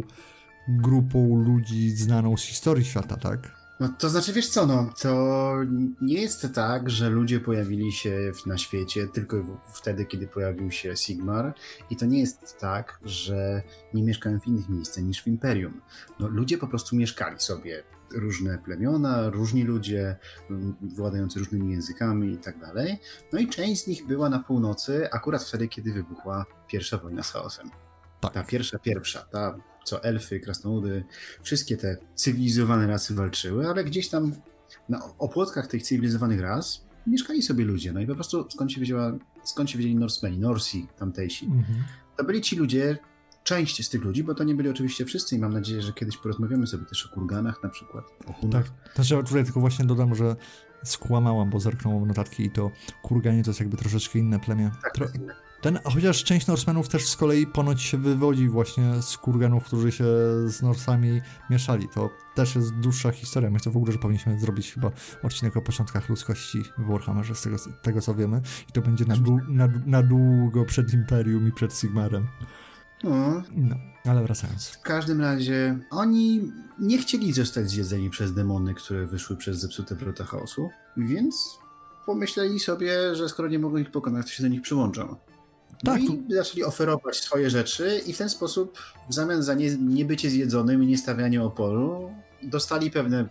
grupą 0.68 1.36
ludzi 1.36 1.90
znaną 1.90 2.36
z 2.36 2.42
historii 2.42 2.84
świata, 2.84 3.16
tak? 3.16 3.65
No 3.80 3.88
to 3.88 4.08
znaczy, 4.08 4.32
wiesz 4.32 4.48
co, 4.48 4.66
no, 4.66 4.92
to 5.02 5.54
nie 6.00 6.20
jest 6.20 6.46
tak, 6.54 6.90
że 6.90 7.10
ludzie 7.10 7.40
pojawili 7.40 7.92
się 7.92 8.32
na 8.46 8.58
świecie 8.58 9.08
tylko 9.08 9.36
wtedy, 9.74 10.04
kiedy 10.04 10.26
pojawił 10.26 10.70
się 10.70 10.96
Sigmar 10.96 11.54
i 11.90 11.96
to 11.96 12.06
nie 12.06 12.20
jest 12.20 12.58
tak, 12.58 13.00
że 13.04 13.62
nie 13.94 14.02
mieszkają 14.02 14.40
w 14.40 14.46
innych 14.46 14.68
miejscach 14.68 15.04
niż 15.04 15.22
w 15.22 15.26
Imperium. 15.26 15.80
No, 16.20 16.28
ludzie 16.28 16.58
po 16.58 16.66
prostu 16.66 16.96
mieszkali 16.96 17.40
sobie 17.40 17.82
różne 18.12 18.58
plemiona, 18.58 19.30
różni 19.30 19.64
ludzie 19.64 20.16
władający 20.82 21.38
różnymi 21.38 21.72
językami 21.72 22.32
i 22.32 22.38
tak 22.38 22.58
dalej. 22.58 22.98
No 23.32 23.38
i 23.38 23.48
część 23.48 23.84
z 23.84 23.86
nich 23.86 24.06
była 24.06 24.28
na 24.28 24.38
północy, 24.38 25.08
akurat 25.12 25.44
wtedy, 25.44 25.68
kiedy 25.68 25.92
wybuchła 25.92 26.46
pierwsza 26.66 26.98
wojna 26.98 27.22
z 27.22 27.30
chaosem. 27.30 27.70
Tak. 28.20 28.32
Ta 28.32 28.42
pierwsza, 28.42 28.78
pierwsza, 28.78 29.22
ta 29.22 29.56
co 29.86 30.04
elfy, 30.04 30.40
krasnoludy, 30.40 31.04
wszystkie 31.42 31.76
te 31.76 31.96
cywilizowane 32.14 32.86
rasy 32.86 33.14
walczyły, 33.14 33.68
ale 33.68 33.84
gdzieś 33.84 34.08
tam 34.08 34.32
na 34.88 35.02
opłotkach 35.18 35.66
tych 35.66 35.82
cywilizowanych 35.82 36.40
ras 36.40 36.86
mieszkali 37.06 37.42
sobie 37.42 37.64
ludzie. 37.64 37.92
No 37.92 38.00
i 38.00 38.06
po 38.06 38.14
prostu 38.14 38.46
skąd 38.50 38.72
się, 38.72 38.80
wiedziała, 38.80 39.12
skąd 39.44 39.70
się 39.70 39.78
wiedzieli 39.78 39.96
Norsemeni, 39.96 40.38
Norsi 40.38 40.86
tamtejsi. 40.98 41.46
Mhm. 41.46 41.84
To 42.16 42.24
byli 42.24 42.40
ci 42.40 42.56
ludzie, 42.56 42.98
część 43.44 43.86
z 43.86 43.88
tych 43.88 44.04
ludzi, 44.04 44.24
bo 44.24 44.34
to 44.34 44.44
nie 44.44 44.54
byli 44.54 44.68
oczywiście 44.68 45.04
wszyscy 45.04 45.36
i 45.36 45.38
mam 45.38 45.52
nadzieję, 45.52 45.82
że 45.82 45.92
kiedyś 45.92 46.16
porozmawiamy 46.16 46.66
sobie 46.66 46.84
też 46.84 47.06
o 47.06 47.14
kurganach 47.14 47.62
na 47.62 47.68
przykład, 47.68 48.04
o 48.26 48.32
hunach. 48.32 48.68
Tak, 48.68 48.94
znaczy 48.94 49.24
tutaj 49.28 49.44
tylko 49.44 49.60
właśnie 49.60 49.84
dodam, 49.84 50.14
że 50.14 50.36
skłamałam, 50.84 51.50
bo 51.50 51.60
zerknąłem 51.60 52.08
notatki 52.08 52.42
i 52.42 52.50
to 52.50 52.70
kurganie 53.02 53.42
to 53.42 53.50
jest 53.50 53.60
jakby 53.60 53.76
troszeczkę 53.76 54.18
inne 54.18 54.40
plemię. 54.40 54.70
Tak, 54.82 54.94
Tro 54.94 55.06
inne. 55.14 55.45
Ten, 55.66 55.78
chociaż 55.84 56.24
część 56.24 56.46
Norsemenów 56.46 56.88
też 56.88 57.08
z 57.08 57.16
kolei 57.16 57.46
ponoć 57.46 57.82
się 57.82 57.98
wywodzi 57.98 58.48
właśnie 58.48 59.02
z 59.02 59.16
kurganów, 59.16 59.64
którzy 59.64 59.92
się 59.92 60.04
z 60.46 60.62
Norsami 60.62 61.20
mieszali. 61.50 61.88
To 61.94 62.10
też 62.34 62.54
jest 62.54 62.74
dłuższa 62.74 63.10
historia. 63.10 63.50
Myślę 63.50 63.72
w 63.72 63.76
ogóle, 63.76 63.92
że 63.92 63.98
powinniśmy 63.98 64.40
zrobić 64.40 64.72
chyba 64.72 64.90
odcinek 65.22 65.56
o 65.56 65.62
początkach 65.62 66.08
ludzkości 66.08 66.62
w 66.78 66.86
Warhammerze, 66.90 67.34
z 67.34 67.42
tego, 67.42 67.56
tego 67.82 68.00
co 68.00 68.14
wiemy. 68.14 68.40
I 68.68 68.72
to 68.72 68.82
będzie 68.82 69.04
na, 69.04 69.14
na, 69.48 69.68
na 69.86 70.02
długo 70.02 70.64
przed 70.64 70.94
Imperium 70.94 71.48
i 71.48 71.52
przed 71.52 71.74
Sigmarem. 71.74 72.26
No. 73.04 73.42
no, 73.56 73.76
ale 74.04 74.22
wracając. 74.22 74.68
W 74.68 74.82
każdym 74.82 75.20
razie 75.20 75.78
oni 75.90 76.52
nie 76.78 76.98
chcieli 76.98 77.32
zostać 77.32 77.70
zjedzeni 77.70 78.10
przez 78.10 78.34
demony, 78.34 78.74
które 78.74 79.06
wyszły 79.06 79.36
przez 79.36 79.58
zepsute 79.58 79.94
wrota 79.94 80.24
chaosu, 80.24 80.68
więc 80.96 81.58
pomyśleli 82.06 82.60
sobie, 82.60 83.14
że 83.14 83.28
skoro 83.28 83.48
nie 83.48 83.58
mogą 83.58 83.76
ich 83.76 83.90
pokonać, 83.90 84.26
to 84.26 84.32
się 84.32 84.42
do 84.42 84.48
nich 84.48 84.62
przyłączą. 84.62 85.16
No 85.84 85.92
tak. 85.92 86.02
i 86.02 86.22
zaczęli 86.28 86.64
oferować 86.64 87.16
swoje 87.16 87.50
rzeczy 87.50 88.00
i 88.06 88.12
w 88.12 88.18
ten 88.18 88.28
sposób 88.28 88.78
w 89.08 89.14
zamian 89.14 89.42
za 89.42 89.54
nie, 89.54 89.76
niebycie 89.76 90.30
zjedzonym 90.30 90.82
i 90.82 90.86
niestawianie 90.86 91.42
oporu 91.42 92.10
dostali 92.42 92.90
pewne 92.90 93.28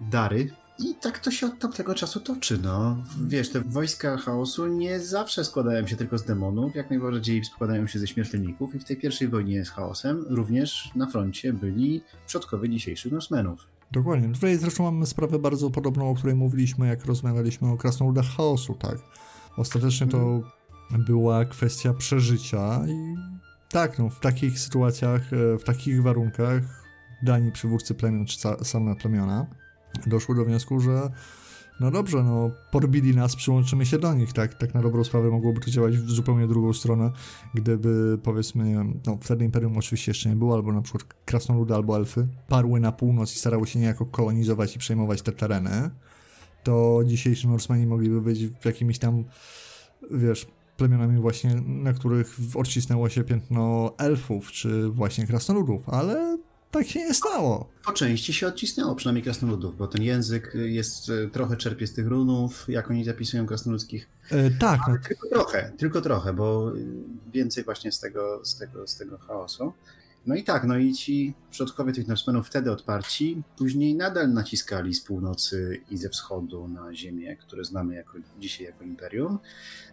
dary. 0.00 0.50
I 0.78 0.94
tak 0.94 1.18
to 1.18 1.30
się 1.30 1.46
od 1.46 1.58
tamtego 1.58 1.94
czasu 1.94 2.20
toczy, 2.20 2.58
no. 2.62 2.96
Wiesz, 3.26 3.50
te 3.50 3.60
wojska 3.60 4.16
chaosu 4.16 4.66
nie 4.66 5.00
zawsze 5.00 5.44
składają 5.44 5.86
się 5.86 5.96
tylko 5.96 6.18
z 6.18 6.24
demonów, 6.24 6.74
jak 6.74 6.90
najbardziej 6.90 7.44
składają 7.44 7.86
się 7.86 7.98
ze 7.98 8.06
śmiertelników 8.06 8.74
i 8.74 8.78
w 8.78 8.84
tej 8.84 8.96
pierwszej 8.96 9.28
wojnie 9.28 9.64
z 9.64 9.70
chaosem 9.70 10.24
również 10.28 10.90
na 10.94 11.06
froncie 11.06 11.52
byli 11.52 12.02
przodkowie 12.26 12.68
dzisiejszych 12.68 13.12
Norsemenów. 13.12 13.66
Dokładnie. 13.92 14.34
Tutaj 14.34 14.56
zresztą 14.56 14.84
mamy 14.84 15.06
sprawę 15.06 15.38
bardzo 15.38 15.70
podobną, 15.70 16.10
o 16.10 16.14
której 16.14 16.34
mówiliśmy, 16.34 16.88
jak 16.88 17.04
rozmawialiśmy 17.04 17.72
o 17.72 17.76
krasnoludach 17.76 18.26
chaosu, 18.36 18.74
tak? 18.74 18.98
Ostatecznie 19.56 20.06
to 20.06 20.18
hmm 20.18 20.59
była 20.98 21.44
kwestia 21.44 21.94
przeżycia 21.94 22.80
i 22.88 23.16
tak, 23.68 23.98
no, 23.98 24.08
w 24.08 24.20
takich 24.20 24.58
sytuacjach, 24.58 25.32
e, 25.32 25.58
w 25.58 25.64
takich 25.64 26.02
warunkach 26.02 26.62
dani 27.22 27.52
przywódcy 27.52 27.94
plemion, 27.94 28.26
czy 28.26 28.38
same 28.62 28.96
plemiona 28.96 29.46
doszły 30.06 30.34
do 30.34 30.44
wniosku, 30.44 30.80
że 30.80 31.10
no 31.80 31.90
dobrze, 31.90 32.22
no 32.22 32.50
podbili 32.70 33.16
nas, 33.16 33.36
przyłączymy 33.36 33.86
się 33.86 33.98
do 33.98 34.14
nich, 34.14 34.32
tak, 34.32 34.54
tak 34.54 34.74
na 34.74 34.82
dobrą 34.82 35.04
sprawę 35.04 35.30
mogłoby 35.30 35.60
to 35.60 35.70
działać 35.70 35.96
w 35.96 36.10
zupełnie 36.10 36.46
drugą 36.46 36.72
stronę, 36.72 37.10
gdyby 37.54 38.18
powiedzmy, 38.22 38.84
no 39.06 39.18
wtedy 39.20 39.44
Imperium 39.44 39.78
oczywiście 39.78 40.10
jeszcze 40.10 40.28
nie 40.28 40.36
było, 40.36 40.54
albo 40.54 40.72
na 40.72 40.82
przykład 40.82 41.04
krasnoludy 41.24 41.74
albo 41.74 41.96
elfy 41.96 42.28
parły 42.48 42.80
na 42.80 42.92
północ 42.92 43.34
i 43.34 43.38
starały 43.38 43.66
się 43.66 43.78
niejako 43.78 44.06
kolonizować 44.06 44.76
i 44.76 44.78
przejmować 44.78 45.22
te 45.22 45.32
tereny, 45.32 45.90
to 46.62 47.00
dzisiejsi 47.06 47.48
Norsemani 47.48 47.86
mogliby 47.86 48.20
być 48.20 48.46
w 48.46 48.64
jakimś 48.64 48.98
tam, 48.98 49.24
wiesz, 50.10 50.46
plemionami 50.80 51.20
właśnie, 51.20 51.54
na 51.66 51.92
których 51.92 52.36
odcisnęło 52.54 53.08
się 53.08 53.24
piętno 53.24 53.94
elfów, 53.98 54.52
czy 54.52 54.88
właśnie 54.88 55.26
krasnoludów, 55.26 55.88
ale 55.88 56.38
tak 56.70 56.86
się 56.86 57.00
nie 57.00 57.14
stało. 57.14 57.68
Po 57.84 57.92
części 57.92 58.32
się 58.32 58.46
odcisnęło, 58.46 58.94
przynajmniej 58.94 59.24
krasnoludów, 59.24 59.76
bo 59.76 59.86
ten 59.86 60.02
język 60.02 60.52
jest 60.54 61.10
e, 61.10 61.30
trochę 61.30 61.56
czerpie 61.56 61.86
z 61.86 61.92
tych 61.92 62.06
runów, 62.06 62.64
jak 62.68 62.90
oni 62.90 63.04
zapisują 63.04 63.46
krasnoludzkich. 63.46 64.08
E, 64.30 64.50
tak. 64.50 64.80
No. 64.88 64.96
Tylko 65.08 65.28
trochę, 65.28 65.72
tylko 65.78 66.00
trochę, 66.00 66.32
bo 66.32 66.72
więcej 67.32 67.64
właśnie 67.64 67.92
z 67.92 68.00
tego, 68.00 68.40
z 68.44 68.56
tego, 68.56 68.86
z 68.86 68.96
tego 68.96 69.18
chaosu. 69.18 69.72
No 70.26 70.34
i 70.34 70.44
tak, 70.44 70.64
no 70.64 70.78
i 70.78 70.92
ci 70.92 71.34
przodkowie 71.50 71.92
tych 71.92 72.08
Norsemenów 72.08 72.46
wtedy 72.46 72.72
odparci, 72.72 73.42
później 73.56 73.94
nadal 73.94 74.32
naciskali 74.32 74.94
z 74.94 75.00
północy 75.04 75.80
i 75.90 75.96
ze 75.96 76.08
wschodu 76.08 76.68
na 76.68 76.94
ziemię, 76.94 77.36
które 77.36 77.64
znamy 77.64 77.94
jako, 77.94 78.18
dzisiaj 78.38 78.66
jako 78.66 78.84
imperium. 78.84 79.38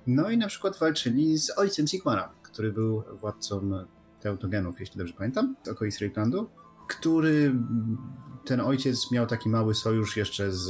No 0.08 0.30
i 0.30 0.38
na 0.38 0.48
przykład 0.48 0.80
walczyli 0.80 1.38
z 1.38 1.58
ojcem 1.58 1.88
Sigmara, 1.88 2.34
który 2.44 2.72
był 2.74 3.04
władcą 3.20 3.86
Teutogenów, 4.22 4.80
jeśli 4.80 4.98
dobrze 4.98 5.14
pamiętam, 5.14 5.56
okolic 5.72 6.00
Reiklandu, 6.00 6.50
który 6.88 7.56
ten 8.48 8.62
ojciec 8.62 9.12
miał 9.12 9.28
taki 9.28 9.50
mały 9.50 9.76
sojusz 9.76 10.18
jeszcze 10.18 10.52
z 10.52 10.70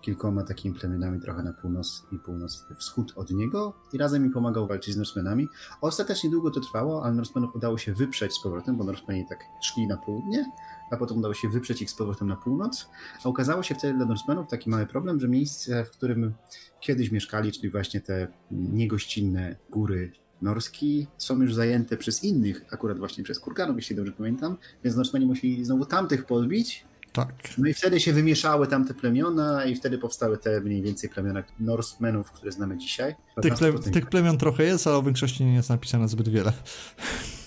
kilkoma 0.00 0.42
takimi 0.42 0.78
plemionami 0.78 1.20
trochę 1.20 1.42
na 1.42 1.52
północ 1.52 2.06
i 2.12 2.18
północny 2.18 2.76
wschód 2.76 3.12
od 3.16 3.30
niego 3.30 3.74
i 3.92 3.98
razem 3.98 4.22
mi 4.22 4.30
pomagał 4.30 4.66
walczyć 4.66 4.94
z 4.94 4.96
Norsemenami. 4.96 5.48
Ostatecznie 5.80 6.30
długo 6.30 6.50
to 6.50 6.60
trwało, 6.60 7.04
ale 7.04 7.14
Norsemenów 7.14 7.56
udało 7.56 7.78
się 7.78 7.94
wyprzeć 7.94 8.34
z 8.34 8.42
powrotem, 8.42 8.76
bo 8.76 8.84
Norsemeni 8.84 9.26
tak 9.28 9.38
szli 9.62 9.86
na 9.86 9.96
południe, 9.96 10.52
a 10.90 10.96
potem 10.96 11.18
udało 11.18 11.34
się 11.34 11.48
wyprzeć 11.48 11.82
ich 11.82 11.90
z 11.90 11.94
powrotem 11.94 12.28
na 12.28 12.36
północ. 12.36 12.88
A 13.24 13.28
okazało 13.28 13.62
się 13.62 13.74
wtedy 13.74 13.94
dla 13.94 14.06
Norsemenów 14.06 14.48
taki 14.48 14.70
mały 14.70 14.86
problem, 14.86 15.20
że 15.20 15.28
miejsce, 15.28 15.84
w 15.84 15.90
którym 15.90 16.34
kiedyś 16.80 17.12
mieszkali, 17.12 17.52
czyli 17.52 17.70
właśnie 17.70 18.00
te 18.00 18.28
niegościnne 18.50 19.56
góry 19.70 20.12
Norski 20.42 21.06
są 21.18 21.42
już 21.42 21.54
zajęte 21.54 21.96
przez 21.96 22.24
innych, 22.24 22.64
akurat 22.70 22.98
właśnie 22.98 23.24
przez 23.24 23.40
Kurganów, 23.40 23.76
jeśli 23.76 23.96
dobrze 23.96 24.12
pamiętam, 24.12 24.56
więc 24.84 24.96
Norsemeni 24.96 25.26
musieli 25.26 25.64
znowu 25.64 25.86
tamtych 25.86 26.26
podbić. 26.26 26.84
Tak. 27.12 27.32
No 27.58 27.68
i 27.68 27.74
wtedy 27.74 28.00
się 28.00 28.12
wymieszały 28.12 28.66
tamte 28.66 28.94
plemiona 28.94 29.64
i 29.64 29.74
wtedy 29.74 29.98
powstały 29.98 30.38
te 30.38 30.60
mniej 30.60 30.82
więcej 30.82 31.10
plemiona 31.10 31.42
Norsemenów, 31.60 32.32
które 32.32 32.52
znamy 32.52 32.78
dzisiaj. 32.78 33.14
Tych, 33.42 33.54
ple 33.54 33.72
tych 33.72 34.06
plemion 34.06 34.38
trochę 34.38 34.64
jest, 34.64 34.86
ale 34.86 34.96
o 34.96 35.02
większości 35.02 35.44
nie 35.44 35.54
jest 35.54 35.68
napisane 35.68 36.08
zbyt 36.08 36.28
wiele. 36.28 36.52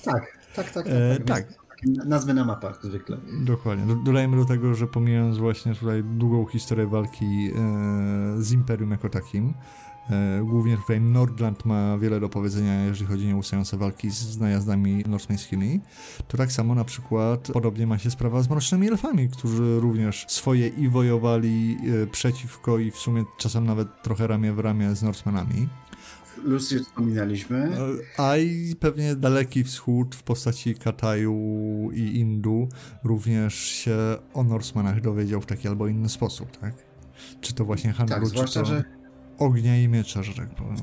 Tak, 0.04 0.38
tak, 0.56 0.72
tak. 0.72 0.86
tak, 0.86 0.88
e, 0.88 1.18
tak. 1.18 1.28
tak. 1.28 1.64
Nazwy 2.06 2.34
na 2.34 2.46
mapach 2.46 2.86
zwykle. 2.86 3.18
Dokładnie. 3.46 3.96
Dodajmy 4.06 4.38
do 4.38 4.46
tego, 4.46 4.74
że 4.74 4.88
pomijając 4.88 5.38
właśnie 5.38 5.76
tutaj 5.76 6.04
długą 6.04 6.46
historię 6.46 6.88
walki 6.88 7.26
e, 7.26 8.36
z 8.38 8.52
Imperium 8.52 8.92
jako 8.92 9.10
takim, 9.10 9.54
głównie 10.44 10.78
tutaj 10.78 11.02
Nordland 11.02 11.66
ma 11.66 11.98
wiele 11.98 12.20
do 12.20 12.30
powiedzenia, 12.30 12.86
jeżeli 12.86 13.06
chodzi 13.06 13.26
o 13.26 13.28
nieustające 13.28 13.78
walki 13.78 14.10
z 14.10 14.38
najazdami 14.38 15.04
norsemeńskimi. 15.08 15.82
To 16.28 16.38
tak 16.38 16.52
samo 16.52 16.76
na 16.76 16.84
przykład 16.84 17.50
podobnie 17.54 17.88
ma 17.88 17.98
się 17.98 18.12
sprawa 18.12 18.42
z 18.42 18.50
Mrocznymi 18.50 18.88
Elfami, 18.88 19.30
którzy 19.30 19.80
również 19.80 20.26
swoje 20.28 20.68
i 20.68 20.90
wojowali 20.90 21.78
e, 22.04 22.08
przeciwko 22.08 22.80
i 22.80 22.92
w 22.92 22.98
sumie 22.98 23.24
czasem 23.38 23.66
nawet 23.66 23.88
trochę 24.04 24.28
ramię 24.28 24.54
w 24.54 24.60
ramię 24.60 24.96
z 24.96 25.04
Norsemenami. 25.04 25.68
Lucy 26.44 26.80
wspominaliśmy. 26.80 27.58
E, 27.58 28.22
a 28.24 28.38
i 28.38 28.76
pewnie 28.80 29.16
Daleki 29.16 29.64
Wschód 29.64 30.16
w 30.16 30.24
postaci 30.24 30.76
Kataju 30.76 31.36
i 31.94 32.20
Indu 32.20 32.70
również 33.04 33.54
się 33.56 33.98
o 34.34 34.44
Norsemanach 34.44 35.02
dowiedział 35.02 35.42
w 35.42 35.46
taki 35.46 35.68
albo 35.68 35.88
inny 35.88 36.10
sposób, 36.10 36.58
tak? 36.58 36.74
Czy 37.42 37.54
to 37.54 37.66
właśnie 37.66 37.94
handlu, 37.94 38.16
tak, 38.16 38.26
zwłaszcza, 38.26 38.60
to... 38.60 38.66
że 38.66 38.84
ognia 39.38 39.78
i 39.78 39.88
miecza, 39.88 40.24
że 40.24 40.34
tak 40.34 40.56
powiem. 40.56 40.78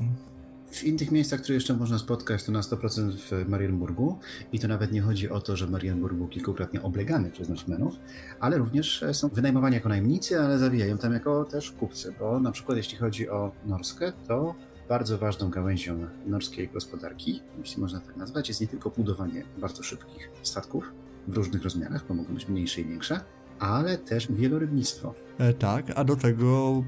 w 0.71 0.83
innych 0.83 1.11
miejscach, 1.11 1.41
które 1.41 1.55
jeszcze 1.55 1.73
można 1.73 1.99
spotkać, 1.99 2.43
to 2.43 2.51
na 2.51 2.61
100% 2.61 3.11
w 3.11 3.49
Marienburgu. 3.49 4.17
I 4.53 4.59
to 4.59 4.67
nawet 4.67 4.91
nie 4.91 5.01
chodzi 5.01 5.29
o 5.29 5.41
to, 5.41 5.55
że 5.57 5.67
Marienburg 5.67 6.15
był 6.15 6.27
kilkukrotnie 6.27 6.81
oblegany 6.81 7.31
przez 7.31 7.49
Norsemenów, 7.49 7.95
ale 8.39 8.57
również 8.57 9.03
są 9.11 9.27
wynajmowani 9.29 9.75
jako 9.75 9.89
najemnicy, 9.89 10.39
ale 10.39 10.57
zawijają 10.59 10.97
tam 10.97 11.13
jako 11.13 11.45
też 11.45 11.71
kupcy. 11.71 12.13
Bo 12.19 12.39
na 12.39 12.51
przykład 12.51 12.77
jeśli 12.77 12.97
chodzi 12.97 13.29
o 13.29 13.51
Norskę, 13.65 14.13
to 14.27 14.55
bardzo 14.89 15.17
ważną 15.17 15.49
gałęzią 15.49 16.07
norskiej 16.25 16.67
gospodarki, 16.67 17.41
jeśli 17.59 17.81
można 17.81 17.99
tak 17.99 18.17
nazwać, 18.17 18.47
jest 18.47 18.61
nie 18.61 18.67
tylko 18.67 18.89
budowanie 18.89 19.43
bardzo 19.57 19.83
szybkich 19.83 20.29
statków 20.43 20.93
w 21.27 21.33
różnych 21.33 21.63
rozmiarach, 21.63 22.05
bo 22.07 22.13
mogą 22.13 22.33
być 22.33 22.47
mniejsze 22.47 22.81
i 22.81 22.85
większe, 22.85 23.19
ale 23.61 23.97
też 23.97 24.31
wielorybnictwo. 24.31 25.13
E, 25.37 25.53
tak, 25.53 25.91
a 25.95 26.03
do 26.03 26.15
tego 26.15 26.83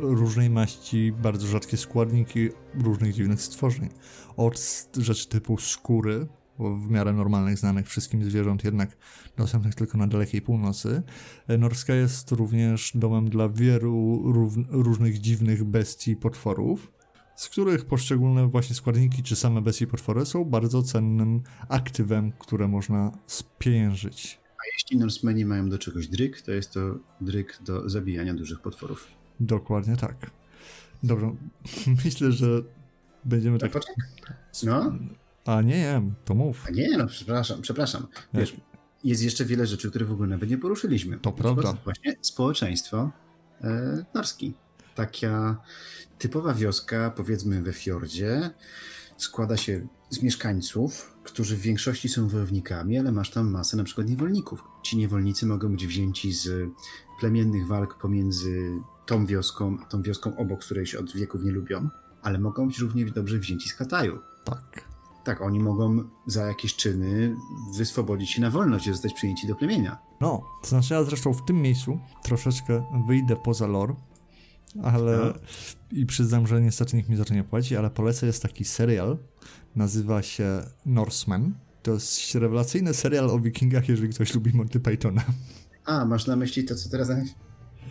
różnej 0.00 0.50
maści, 0.50 1.12
bardzo 1.12 1.46
rzadkie 1.46 1.76
składniki 1.76 2.48
różnych 2.74 3.12
dziwnych 3.12 3.42
stworzeń. 3.42 3.88
Od 4.36 4.60
rzeczy 4.98 5.28
typu 5.28 5.58
skóry, 5.58 6.26
w 6.58 6.90
miarę 6.90 7.12
normalnych, 7.12 7.58
znanych 7.58 7.88
wszystkim 7.88 8.24
zwierząt, 8.24 8.64
jednak 8.64 8.96
dostępnych 9.36 9.74
tylko 9.74 9.98
na 9.98 10.06
dalekiej 10.06 10.42
północy. 10.42 11.02
E, 11.48 11.58
Norska 11.58 11.94
jest 11.94 12.30
również 12.30 12.92
domem 12.94 13.30
dla 13.30 13.48
wielu 13.48 14.22
różnych 14.70 15.20
dziwnych 15.20 15.64
bestii 15.64 16.16
potworów, 16.16 16.92
z 17.36 17.48
których 17.48 17.84
poszczególne 17.84 18.46
właśnie 18.46 18.76
składniki 18.76 19.22
czy 19.22 19.36
same 19.36 19.62
bestie 19.62 19.86
potwory 19.86 20.26
są 20.26 20.44
bardzo 20.44 20.82
cennym 20.82 21.42
aktywem, 21.68 22.32
które 22.38 22.68
można 22.68 23.12
spieniężyć. 23.26 24.41
A 24.62 24.66
jeśli 24.72 24.98
Norsemeni 24.98 25.44
mają 25.44 25.68
do 25.68 25.78
czegoś 25.78 26.08
dryk, 26.08 26.40
to 26.40 26.52
jest 26.52 26.72
to 26.72 26.98
dryk 27.20 27.58
do 27.60 27.88
zabijania 27.88 28.34
dużych 28.34 28.60
potworów. 28.60 29.08
Dokładnie 29.40 29.96
tak. 29.96 30.30
Dobrze, 31.02 31.36
myślę, 32.04 32.32
że 32.32 32.46
będziemy 33.24 33.58
tak... 33.58 33.72
No? 34.62 34.92
A 35.44 35.62
nie, 35.62 35.78
nie, 35.78 36.02
to 36.24 36.34
mów. 36.34 36.64
A 36.68 36.70
nie, 36.70 36.96
no 36.98 37.06
przepraszam, 37.06 37.62
przepraszam. 37.62 38.06
Wiesz, 38.34 38.56
jest 39.04 39.22
jeszcze 39.22 39.44
wiele 39.44 39.66
rzeczy, 39.66 39.90
które 39.90 40.04
w 40.04 40.12
ogóle 40.12 40.28
nawet 40.28 40.50
nie 40.50 40.58
poruszyliśmy. 40.58 41.18
To 41.18 41.32
prawda. 41.32 41.72
Właśnie 41.84 42.16
społeczeństwo 42.20 43.10
e, 43.60 44.04
norski. 44.14 44.54
Taka 44.94 45.62
typowa 46.18 46.54
wioska, 46.54 47.10
powiedzmy 47.16 47.62
we 47.62 47.72
fiordzie, 47.72 48.50
składa 49.16 49.56
się 49.56 49.86
z 50.12 50.22
mieszkańców, 50.22 51.16
którzy 51.22 51.56
w 51.56 51.60
większości 51.60 52.08
są 52.08 52.28
wojownikami, 52.28 52.98
ale 52.98 53.12
masz 53.12 53.30
tam 53.30 53.50
masę 53.50 53.76
na 53.76 53.84
przykład 53.84 54.08
niewolników. 54.08 54.64
Ci 54.82 54.96
niewolnicy 54.96 55.46
mogą 55.46 55.68
być 55.68 55.86
wzięci 55.86 56.32
z 56.32 56.70
plemiennych 57.20 57.66
walk 57.66 57.98
pomiędzy 57.98 58.70
tą 59.06 59.26
wioską 59.26 59.76
a 59.82 59.86
tą 59.86 60.02
wioską 60.02 60.36
obok, 60.36 60.60
której 60.60 60.86
się 60.86 60.98
od 60.98 61.12
wieków 61.12 61.42
nie 61.44 61.50
lubią, 61.50 61.88
ale 62.22 62.38
mogą 62.38 62.66
być 62.66 62.78
równie 62.78 63.06
dobrze 63.06 63.38
wzięci 63.38 63.68
z 63.68 63.74
Kataju. 63.74 64.18
Tak. 64.44 64.92
Tak, 65.24 65.40
oni 65.40 65.60
mogą 65.60 66.04
za 66.26 66.46
jakieś 66.46 66.76
czyny 66.76 67.36
wyswobodzić 67.76 68.30
się 68.30 68.40
na 68.40 68.50
wolność 68.50 68.86
i 68.86 68.92
zostać 68.92 69.14
przyjęci 69.14 69.46
do 69.46 69.54
plemienia. 69.54 69.98
No, 70.20 70.42
to 70.62 70.68
znaczy 70.68 70.94
ja 70.94 71.04
zresztą 71.04 71.32
w 71.32 71.44
tym 71.44 71.62
miejscu 71.62 71.98
troszeczkę 72.22 72.84
wyjdę 73.08 73.36
poza 73.36 73.66
lore, 73.66 73.94
ale 74.82 75.16
no. 75.16 75.32
i 75.98 76.06
przyznam, 76.06 76.46
że 76.46 76.60
niestety 76.60 76.96
nikt 76.96 77.08
mi 77.08 77.16
za 77.16 77.24
to 77.24 77.34
nie 77.34 77.44
płaci, 77.44 77.76
ale 77.76 77.90
polecę 77.90 78.26
jest 78.26 78.42
taki 78.42 78.64
serial, 78.64 79.18
nazywa 79.76 80.22
się 80.22 80.62
Norseman. 80.86 81.54
To 81.82 81.92
jest 81.92 82.34
rewelacyjny 82.34 82.94
serial 82.94 83.30
o 83.30 83.40
wikingach, 83.40 83.88
jeżeli 83.88 84.08
ktoś 84.08 84.34
lubi 84.34 84.52
Monty 84.54 84.80
Pythona. 84.80 85.24
A, 85.84 86.04
masz 86.04 86.26
na 86.26 86.36
myśli 86.36 86.64
to, 86.64 86.74
co 86.74 86.88
teraz 86.88 87.10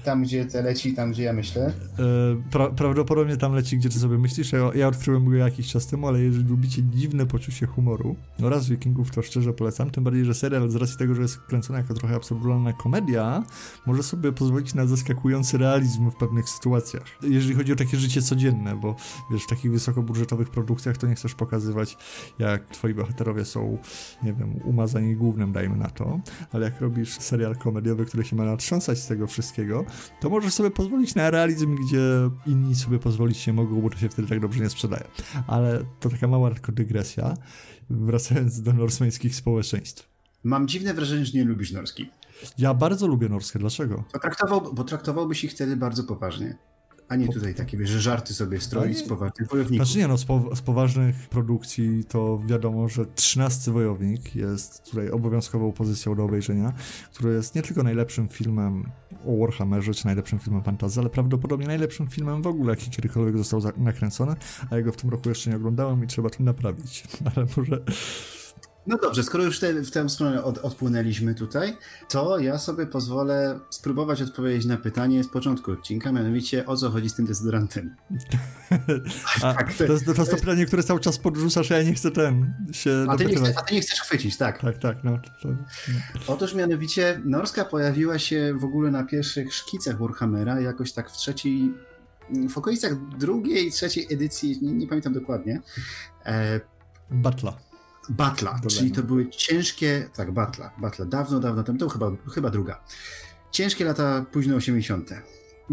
tam, 0.03 0.23
gdzie 0.23 0.45
to 0.45 0.61
leci, 0.61 0.93
tam, 0.93 1.11
gdzie 1.11 1.23
ja 1.23 1.33
myślę? 1.33 1.65
E, 1.65 1.71
pra 2.51 2.69
prawdopodobnie 2.69 3.37
tam 3.37 3.53
leci, 3.53 3.77
gdzie 3.77 3.89
ty 3.89 3.99
sobie 3.99 4.17
myślisz. 4.17 4.51
Ja, 4.51 4.71
ja 4.75 4.87
odkryłem 4.87 5.25
go 5.25 5.35
jakiś 5.35 5.67
czas 5.67 5.87
temu, 5.87 6.07
ale 6.07 6.21
jeżeli 6.21 6.49
lubicie 6.49 6.83
dziwne 6.83 7.25
poczucie 7.25 7.65
humoru 7.65 8.15
oraz 8.43 8.69
Wikingów, 8.69 9.11
to 9.11 9.21
szczerze 9.21 9.53
polecam. 9.53 9.89
Tym 9.89 10.03
bardziej, 10.03 10.25
że 10.25 10.33
serial 10.33 10.69
z 10.69 10.75
racji 10.75 10.97
tego, 10.97 11.15
że 11.15 11.21
jest 11.21 11.37
kręcony 11.37 11.79
jako 11.79 11.93
trochę 11.93 12.15
absurdalna 12.15 12.73
komedia, 12.73 13.43
może 13.85 14.03
sobie 14.03 14.31
pozwolić 14.31 14.73
na 14.73 14.85
zaskakujący 14.85 15.57
realizm 15.57 16.11
w 16.11 16.15
pewnych 16.15 16.49
sytuacjach. 16.49 17.03
Jeżeli 17.21 17.55
chodzi 17.55 17.73
o 17.73 17.75
takie 17.75 17.97
życie 17.97 18.21
codzienne, 18.21 18.75
bo 18.75 18.95
wiesz, 19.31 19.43
w 19.43 19.47
takich 19.47 19.71
wysokobudżetowych 19.71 20.49
produkcjach 20.49 20.97
to 20.97 21.07
nie 21.07 21.15
chcesz 21.15 21.35
pokazywać, 21.35 21.97
jak 22.39 22.67
twoi 22.67 22.93
bohaterowie 22.93 23.45
są, 23.45 23.77
nie 24.23 24.33
wiem, 24.33 24.59
umazani 24.65 25.15
głównym, 25.15 25.51
dajmy 25.51 25.75
na 25.75 25.89
to, 25.89 26.19
ale 26.51 26.65
jak 26.65 26.81
robisz 26.81 27.19
serial 27.19 27.55
komediowy, 27.55 28.05
który 28.05 28.23
się 28.23 28.35
ma 28.35 28.45
natrząsać 28.45 28.99
z 28.99 29.07
tego 29.07 29.27
wszystkiego, 29.27 29.80
to 30.19 30.29
możesz 30.29 30.53
sobie 30.53 30.71
pozwolić 30.71 31.15
na 31.15 31.29
realizm, 31.31 31.75
gdzie 31.75 31.99
inni 32.45 32.75
sobie 32.75 32.99
pozwolić 32.99 33.37
się 33.37 33.53
mogą, 33.53 33.81
bo 33.81 33.89
to 33.89 33.97
się 33.97 34.09
wtedy 34.09 34.27
tak 34.27 34.39
dobrze 34.39 34.63
nie 34.63 34.69
sprzedaje. 34.69 35.03
Ale 35.47 35.85
to 35.99 36.09
taka 36.09 36.27
mała 36.27 36.51
tylko 36.51 36.71
dygresja, 36.71 37.33
wracając 37.89 38.61
do 38.61 38.73
norsmeńskich 38.73 39.35
społeczeństw. 39.35 40.09
Mam 40.43 40.67
dziwne 40.67 40.93
wrażenie, 40.93 41.25
że 41.25 41.37
nie 41.37 41.45
lubisz 41.45 41.71
norski. 41.71 42.09
Ja 42.57 42.73
bardzo 42.73 43.07
lubię 43.07 43.29
norskie, 43.29 43.59
dlaczego? 43.59 44.03
Bo, 44.13 44.19
traktował, 44.19 44.73
bo 44.73 44.83
traktowałbyś 44.83 45.43
ich 45.43 45.51
wtedy 45.51 45.77
bardzo 45.77 46.03
poważnie. 46.03 46.57
A 47.11 47.15
nie 47.15 47.27
tutaj 47.27 47.55
takie, 47.55 47.77
wiesz, 47.77 47.89
że 47.89 48.01
żarty 48.01 48.33
sobie 48.33 48.61
stroi 48.61 48.93
z 48.93 49.03
poważnych 49.03 49.49
wojowników. 49.49 49.87
Znaczy 49.87 49.99
nie, 49.99 50.07
no 50.07 50.17
z, 50.17 50.25
po, 50.25 50.55
z, 50.55 50.61
poważnych 50.61 51.29
produkcji 51.29 52.03
to 52.03 52.39
wiadomo, 52.45 52.89
że 52.89 53.05
13 53.05 53.71
Wojownik 53.71 54.35
jest 54.35 54.83
tutaj 54.83 55.09
obowiązkową 55.09 55.71
pozycją 55.71 56.15
do 56.15 56.23
obejrzenia, 56.23 56.73
który 57.13 57.33
jest 57.33 57.55
nie 57.55 57.61
tylko 57.61 57.83
najlepszym 57.83 58.27
filmem 58.27 58.91
o 59.25 59.37
Warhammerze, 59.37 59.93
czy 59.93 60.05
najlepszym 60.05 60.39
filmem 60.39 60.63
fantasy, 60.63 60.99
ale 60.99 61.09
prawdopodobnie 61.09 61.67
najlepszym 61.67 62.07
filmem 62.07 62.41
w 62.41 62.47
ogóle, 62.47 62.69
jaki 62.69 62.89
kiedykolwiek 62.89 63.37
został 63.37 63.61
nakręcony, 63.77 64.35
a 64.69 64.75
ja 64.75 64.81
go 64.81 64.91
w 64.91 64.97
tym 64.97 65.09
roku 65.09 65.29
jeszcze 65.29 65.49
nie 65.49 65.55
oglądałem 65.55 66.03
i 66.03 66.07
trzeba 66.07 66.29
to 66.29 66.43
naprawić. 66.43 67.03
Ale 67.35 67.45
może 67.57 67.81
no 68.87 68.97
dobrze, 68.97 69.23
skoro 69.23 69.43
już 69.43 69.59
te, 69.59 69.73
w 69.73 69.91
tę 69.91 70.09
stronę 70.09 70.43
od, 70.43 70.57
odpłynęliśmy 70.57 71.35
tutaj, 71.35 71.77
to 72.09 72.39
ja 72.39 72.57
sobie 72.57 72.85
pozwolę 72.85 73.59
spróbować 73.69 74.21
odpowiedzieć 74.21 74.65
na 74.65 74.77
pytanie 74.77 75.23
z 75.23 75.27
początku 75.27 75.71
odcinka, 75.71 76.11
mianowicie 76.11 76.65
o 76.65 76.75
co 76.75 76.89
chodzi 76.89 77.09
z 77.09 77.15
tym 77.15 77.25
dezodorantem. 77.25 77.95
a, 79.43 79.53
tak, 79.53 79.73
to, 79.73 79.85
to, 79.87 79.93
jest, 79.93 80.05
to 80.05 80.11
jest 80.11 80.31
to 80.31 80.37
pytanie, 80.37 80.65
które 80.65 80.83
cały 80.83 80.99
czas 80.99 81.17
podrzucasz, 81.17 81.71
a 81.71 81.77
ja 81.77 81.83
nie 81.83 81.93
chcę 81.93 82.11
ten 82.11 82.53
się 82.71 83.05
a 83.09 83.17
ty, 83.17 83.25
nie 83.25 83.35
chcesz, 83.35 83.57
a 83.57 83.61
ty 83.61 83.75
nie 83.75 83.81
chcesz 83.81 84.01
chwycić, 84.01 84.37
tak? 84.37 84.61
Tak, 84.61 84.77
tak. 84.77 85.03
No, 85.03 85.17
to, 85.41 85.47
no. 85.47 85.55
Otóż 86.27 86.53
mianowicie 86.53 87.21
Norska 87.25 87.65
pojawiła 87.65 88.19
się 88.19 88.53
w 88.59 88.63
ogóle 88.63 88.91
na 88.91 89.03
pierwszych 89.03 89.53
szkicach 89.53 89.99
Warhammera 89.99 90.59
jakoś 90.59 90.93
tak 90.93 91.09
w 91.09 91.13
trzeciej 91.13 91.73
w 92.49 92.57
okolicach 92.57 93.17
drugiej, 93.17 93.71
trzeciej 93.71 94.13
edycji, 94.13 94.59
nie, 94.61 94.73
nie 94.73 94.87
pamiętam 94.87 95.13
dokładnie. 95.13 95.61
E, 96.25 96.59
Batla. 97.11 97.70
Batla, 98.09 98.59
czyli 98.67 98.91
to 98.91 99.03
były 99.03 99.29
ciężkie, 99.29 100.09
tak, 100.15 100.31
Batla, 100.31 100.71
Batla, 100.77 101.05
dawno, 101.05 101.39
dawno 101.39 101.63
temu, 101.63 101.77
to 101.77 101.89
chyba, 101.89 102.11
chyba 102.33 102.49
druga. 102.49 102.83
Ciężkie 103.51 103.85
lata 103.85 104.25
późno 104.31 104.55
80. 104.55 105.09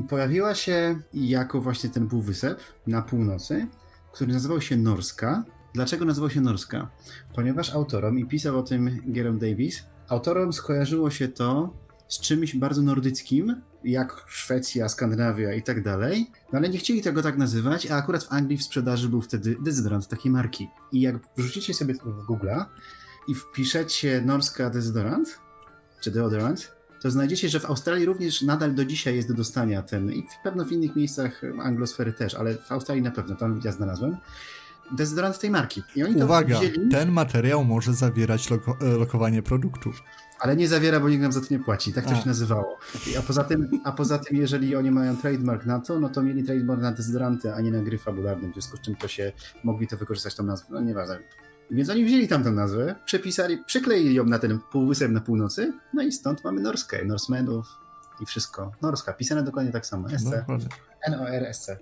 Pojawiła 0.09 0.55
się 0.55 1.01
jako 1.13 1.61
właśnie 1.61 1.91
ten 1.91 2.09
półwysep 2.09 2.61
na 2.87 3.03
północy, 3.03 3.67
który 4.13 4.33
nazywał 4.33 4.61
się 4.61 4.77
Norska. 4.77 5.45
Dlaczego 5.75 6.05
nazywał 6.05 6.31
się 6.31 6.41
Norska? 6.41 6.91
Ponieważ 7.35 7.75
autorom, 7.75 8.19
i 8.19 8.27
pisał 8.27 8.59
o 8.59 8.63
tym 8.63 9.01
Geron 9.07 9.39
Davis, 9.39 9.85
autorom 10.09 10.53
skojarzyło 10.53 11.11
się 11.11 11.29
to 11.29 11.75
z 12.09 12.21
czymś 12.21 12.57
bardzo 12.57 12.83
nordyckim, 12.83 13.63
jak 13.85 14.25
Szwecja, 14.29 14.89
Skandynawia 14.89 15.55
i 15.55 15.63
tak 15.63 15.83
dalej, 15.83 16.31
no 16.53 16.59
ale 16.59 16.69
nie 16.69 16.79
chcieli 16.79 17.03
tego 17.03 17.23
tak 17.23 17.39
nazywać, 17.39 17.87
a 17.87 17.97
akurat 17.97 18.25
w 18.25 18.33
Anglii 18.33 18.59
w 18.59 18.63
sprzedaży 18.63 19.09
był 19.09 19.21
wtedy 19.21 19.57
dezodorant 19.65 20.09
takiej 20.09 20.33
marki. 20.33 20.69
I 20.93 21.01
jak 21.01 21.17
wrzucicie 21.37 21.75
sobie 21.75 21.95
w 21.95 22.27
Google'a 22.29 22.65
i 23.29 23.35
wpiszecie 23.35 24.23
norska 24.27 24.71
dezodorant, 24.71 25.39
czy 26.01 26.11
deodorant, 26.11 26.79
to 27.03 27.11
znajdziecie, 27.11 27.49
że 27.49 27.61
w 27.61 27.65
Australii 27.65 28.07
również 28.07 28.43
nadal 28.43 28.75
do 28.75 28.85
dzisiaj 28.85 29.17
jest 29.17 29.29
do 29.29 29.35
dostania 29.35 29.83
ten 29.83 30.13
i 30.13 30.27
pewno 30.45 30.65
w 30.65 30.73
innych 30.73 30.97
miejscach 30.97 31.43
anglosfery 31.63 32.13
też, 32.13 32.35
ale 32.35 32.55
w 32.55 32.73
Australii 32.73 33.03
na 33.03 33.11
pewno, 33.11 33.37
tam 33.37 33.61
ja 33.65 33.73
znalazłem 33.73 34.17
dezodorant 34.91 35.39
tej 35.39 35.51
marki. 35.51 35.83
I 35.97 36.05
oni 36.05 36.23
Uwaga, 36.23 36.59
wzięli... 36.59 36.89
ten 36.89 37.11
materiał 37.11 37.65
może 37.65 37.95
zawierać 37.95 38.51
loko 38.51 38.77
e, 38.81 38.85
lokowanie 38.85 39.43
produktu. 39.43 39.93
Ale 40.41 40.57
nie 40.57 40.69
zawiera, 40.69 41.01
bo 41.01 41.09
nikt 41.09 41.23
nam 41.23 41.33
za 41.33 41.41
to 41.41 41.47
nie 41.51 41.59
płaci. 41.59 41.93
Tak 41.93 42.05
to 42.05 42.11
a. 42.11 42.15
się 42.15 42.27
nazywało. 42.27 42.79
A 43.19 43.23
poza, 43.23 43.45
tym, 43.45 43.81
a 43.85 43.93
poza 43.93 44.19
tym, 44.19 44.37
jeżeli 44.37 44.77
oni 44.77 44.91
mają 44.91 45.17
trademark 45.17 45.67
na 45.67 45.81
to, 45.81 46.01
no 46.01 46.09
to 46.09 46.23
mieli 46.23 46.45
trademark 46.45 46.81
na 46.81 46.93
dezodoranty, 46.93 47.55
a 47.55 47.61
nie 47.61 47.71
na 47.71 47.83
gry 47.83 47.99
fabularne, 47.99 48.49
w 48.49 48.53
związku 48.53 48.77
z 48.77 48.81
czym 48.81 48.97
to 48.97 49.09
się 49.09 49.33
mogli 49.65 49.89
to 49.89 49.97
wykorzystać 49.97 50.35
tą 50.35 50.43
nazwę. 50.43 50.67
No 50.71 50.81
nieważne. 50.81 51.19
Więc 51.71 51.91
oni 51.91 52.05
wzięli 52.05 52.29
tamtą 52.29 52.53
nazwę, 52.53 52.95
przepisali, 53.05 53.59
przykleili 53.67 54.15
ją 54.15 54.25
na 54.25 54.39
ten 54.39 54.59
półwysep 54.73 55.11
na 55.11 55.21
północy, 55.21 55.73
no 55.95 56.03
i 56.03 56.13
stąd 56.13 56.45
mamy 56.45 56.61
Norskę, 56.61 57.05
Norsemenów 57.05 57.67
i 58.21 58.27
wszystko. 58.27 58.73
Norska, 58.83 59.13
pisane 59.13 59.43
dokładnie 59.43 59.73
tak 59.73 59.87
samo. 59.87 60.09
SC. 60.09 60.45
N-O-R-S-C. 61.07 61.79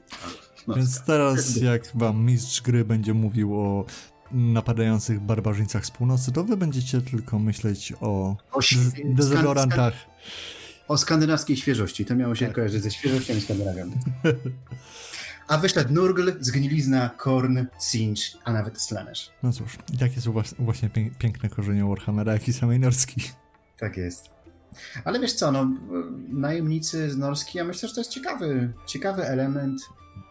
Więc 0.77 1.05
teraz 1.05 1.57
jak 1.57 1.83
wam 1.95 2.25
mistrz 2.25 2.63
gry 2.63 2.85
będzie 2.85 3.15
mówił 3.15 3.61
o 3.61 3.85
napadających 4.33 5.21
barbarzyńcach 5.21 5.87
z 5.87 5.91
północy, 5.91 6.33
to 6.33 6.45
wy 6.45 6.57
będziecie 6.57 7.01
tylko 7.01 7.39
myśleć 7.39 7.93
o, 8.01 8.37
o 8.53 8.61
dezodorantach. 9.05 9.95
O 10.89 10.99
skandynawskiej 10.99 11.57
świeżości. 11.57 12.05
To 12.05 12.15
miało 12.15 12.35
się 12.35 12.47
tak. 12.47 12.55
kojarzyć 12.55 12.83
ze 12.83 12.91
świeżością 12.91 13.35
i 13.35 13.41
Skandynawią. 13.41 13.91
A 15.49 15.59
wyszedł 15.59 15.93
Nurgl, 15.93 16.33
Zgnilizna, 16.41 17.11
Korn, 17.17 17.59
Sinch, 17.79 18.21
a 18.45 18.53
nawet 18.53 18.81
Slanesh. 18.81 19.31
No 19.43 19.53
cóż, 19.53 19.79
i 19.95 19.99
takie 19.99 20.21
są 20.21 20.43
właśnie 20.59 20.91
piękne 21.19 21.49
korzenie 21.49 21.85
Warhammera, 21.85 22.33
jak 22.33 22.49
i 22.49 22.53
samej 22.53 22.81
Norski. 22.81 23.23
Tak 23.79 23.97
jest. 23.97 24.36
Ale 25.05 25.21
wiesz 25.21 25.33
co, 25.33 25.53
no, 25.53 25.71
najemnicy 26.29 27.11
z 27.11 27.17
Norski, 27.17 27.59
ja 27.59 27.65
myślę, 27.65 27.89
że 27.89 27.95
to 27.95 28.01
jest 28.01 28.11
ciekawy, 28.11 28.73
ciekawy 28.87 29.25
element, 29.25 29.81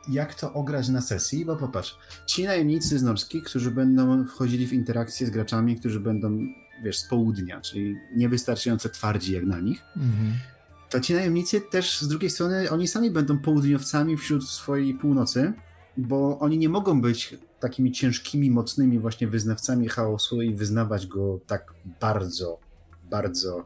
jak 0.09 0.35
to 0.35 0.53
ograć 0.53 0.89
na 0.89 1.01
sesji, 1.01 1.45
bo 1.45 1.55
popatrz, 1.55 1.97
ci 2.27 2.43
najemnicy 2.43 2.99
z 2.99 3.03
Norski, 3.03 3.41
którzy 3.41 3.71
będą 3.71 4.25
wchodzili 4.25 4.67
w 4.67 4.73
interakcję 4.73 5.27
z 5.27 5.29
graczami, 5.29 5.75
którzy 5.75 5.99
będą, 5.99 6.39
wiesz, 6.83 6.97
z 6.99 7.07
południa, 7.07 7.61
czyli 7.61 7.95
niewystarczająco 8.15 8.89
twardzi 8.89 9.33
jak 9.33 9.43
na 9.43 9.59
nich, 9.59 9.83
mhm. 9.97 10.33
to 10.89 10.99
ci 10.99 11.13
najemnicy 11.13 11.61
też 11.61 12.01
z 12.01 12.07
drugiej 12.07 12.29
strony, 12.29 12.69
oni 12.69 12.87
sami 12.87 13.11
będą 13.11 13.37
południowcami 13.37 14.17
wśród 14.17 14.49
swojej 14.49 14.93
północy, 14.93 15.53
bo 15.97 16.39
oni 16.39 16.57
nie 16.57 16.69
mogą 16.69 17.01
być 17.01 17.37
takimi 17.59 17.91
ciężkimi, 17.91 18.51
mocnymi 18.51 18.99
właśnie 18.99 19.27
wyznawcami 19.27 19.89
chaosu 19.89 20.41
i 20.41 20.55
wyznawać 20.55 21.07
go 21.07 21.39
tak 21.47 21.73
bardzo, 22.01 22.59
bardzo 23.09 23.65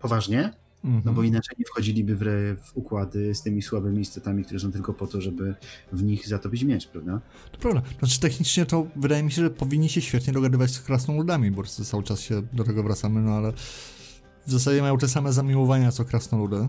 poważnie, 0.00 0.52
no 0.84 1.00
bo 1.04 1.08
mhm. 1.08 1.26
inaczej 1.26 1.56
nie 1.58 1.64
wchodziliby 1.64 2.16
w, 2.16 2.20
w, 2.64 2.76
układy 2.76 3.34
z 3.34 3.42
tymi 3.42 3.62
słabymi 3.62 4.00
istotami, 4.00 4.44
które 4.44 4.60
są 4.60 4.72
tylko 4.72 4.94
po 4.94 5.06
to, 5.06 5.20
żeby 5.20 5.54
w 5.92 6.02
nich 6.02 6.28
zatopić 6.28 6.62
miecz, 6.64 6.88
prawda? 6.88 7.20
To 7.52 7.58
prawda. 7.58 7.82
Znaczy 7.98 8.20
technicznie 8.20 8.66
to 8.66 8.86
wydaje 8.96 9.22
mi 9.22 9.32
się, 9.32 9.42
że 9.42 9.50
powinni 9.50 9.88
się 9.88 10.00
świetnie 10.00 10.32
dogadywać 10.32 10.70
z 10.70 10.80
krasnoludami, 10.80 11.50
bo 11.50 11.62
cały 11.64 12.02
czas 12.02 12.20
się 12.20 12.42
do 12.52 12.64
tego 12.64 12.82
wracamy, 12.82 13.20
no 13.20 13.32
ale 13.32 13.52
w 14.46 14.50
zasadzie 14.50 14.82
mają 14.82 14.98
te 14.98 15.08
same 15.08 15.32
zamiłowania 15.32 15.92
co 15.92 16.04
krasnoludy. 16.04 16.68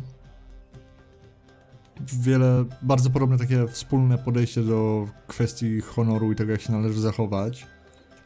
Wiele, 2.22 2.66
bardzo 2.82 3.10
podobne 3.10 3.38
takie 3.38 3.68
wspólne 3.68 4.18
podejście 4.18 4.62
do 4.62 5.08
kwestii 5.28 5.82
honoru 5.82 6.32
i 6.32 6.36
tego, 6.36 6.52
jak 6.52 6.62
się 6.62 6.72
należy 6.72 7.02
zachować 7.02 7.68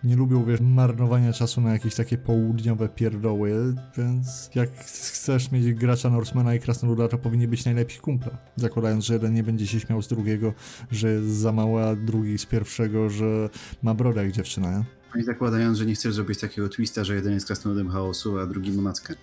nie 0.04 0.16
lubią, 0.16 0.46
wiesz, 0.46 0.62
marnowania 0.62 1.34
czasu 1.34 1.62
na 1.62 1.74
jakieś 1.74 1.96
takie 1.96 2.18
południowe 2.18 2.90
pierdoły, 2.90 3.76
więc 3.98 4.50
jak 4.56 4.70
chcesz 4.76 5.52
mieć 5.52 5.74
gracza 5.74 6.10
Norsemana 6.10 6.56
i 6.56 6.60
Krasnoluda, 6.60 7.08
to 7.08 7.18
powinni 7.18 7.48
być 7.48 7.66
najlepsi 7.66 8.00
kumple. 8.00 8.38
Zakładając, 8.56 9.06
że 9.06 9.14
jeden 9.14 9.34
nie 9.34 9.44
będzie 9.44 9.68
się 9.68 9.80
śmiał 9.80 10.02
z 10.02 10.08
drugiego, 10.08 10.54
że 10.92 11.12
jest 11.12 11.28
za 11.28 11.52
mały, 11.52 11.84
a 11.84 11.96
drugi 11.96 12.38
z 12.38 12.46
pierwszego, 12.46 13.10
że 13.10 13.50
ma 13.84 13.94
brodę 13.94 14.24
jak 14.24 14.32
dziewczyna, 14.32 14.78
nie? 14.78 14.84
I 15.22 15.24
zakładając, 15.24 15.78
że 15.78 15.86
nie 15.86 15.96
chcesz 15.96 16.14
zrobić 16.14 16.40
takiego 16.40 16.70
twista, 16.70 17.04
że 17.04 17.16
jeden 17.16 17.34
jest 17.34 17.46
krasnoludem 17.46 17.90
chaosu, 17.90 18.40
a 18.40 18.46
drugi 18.46 18.72
ma 18.72 18.82
mackę. 18.82 19.16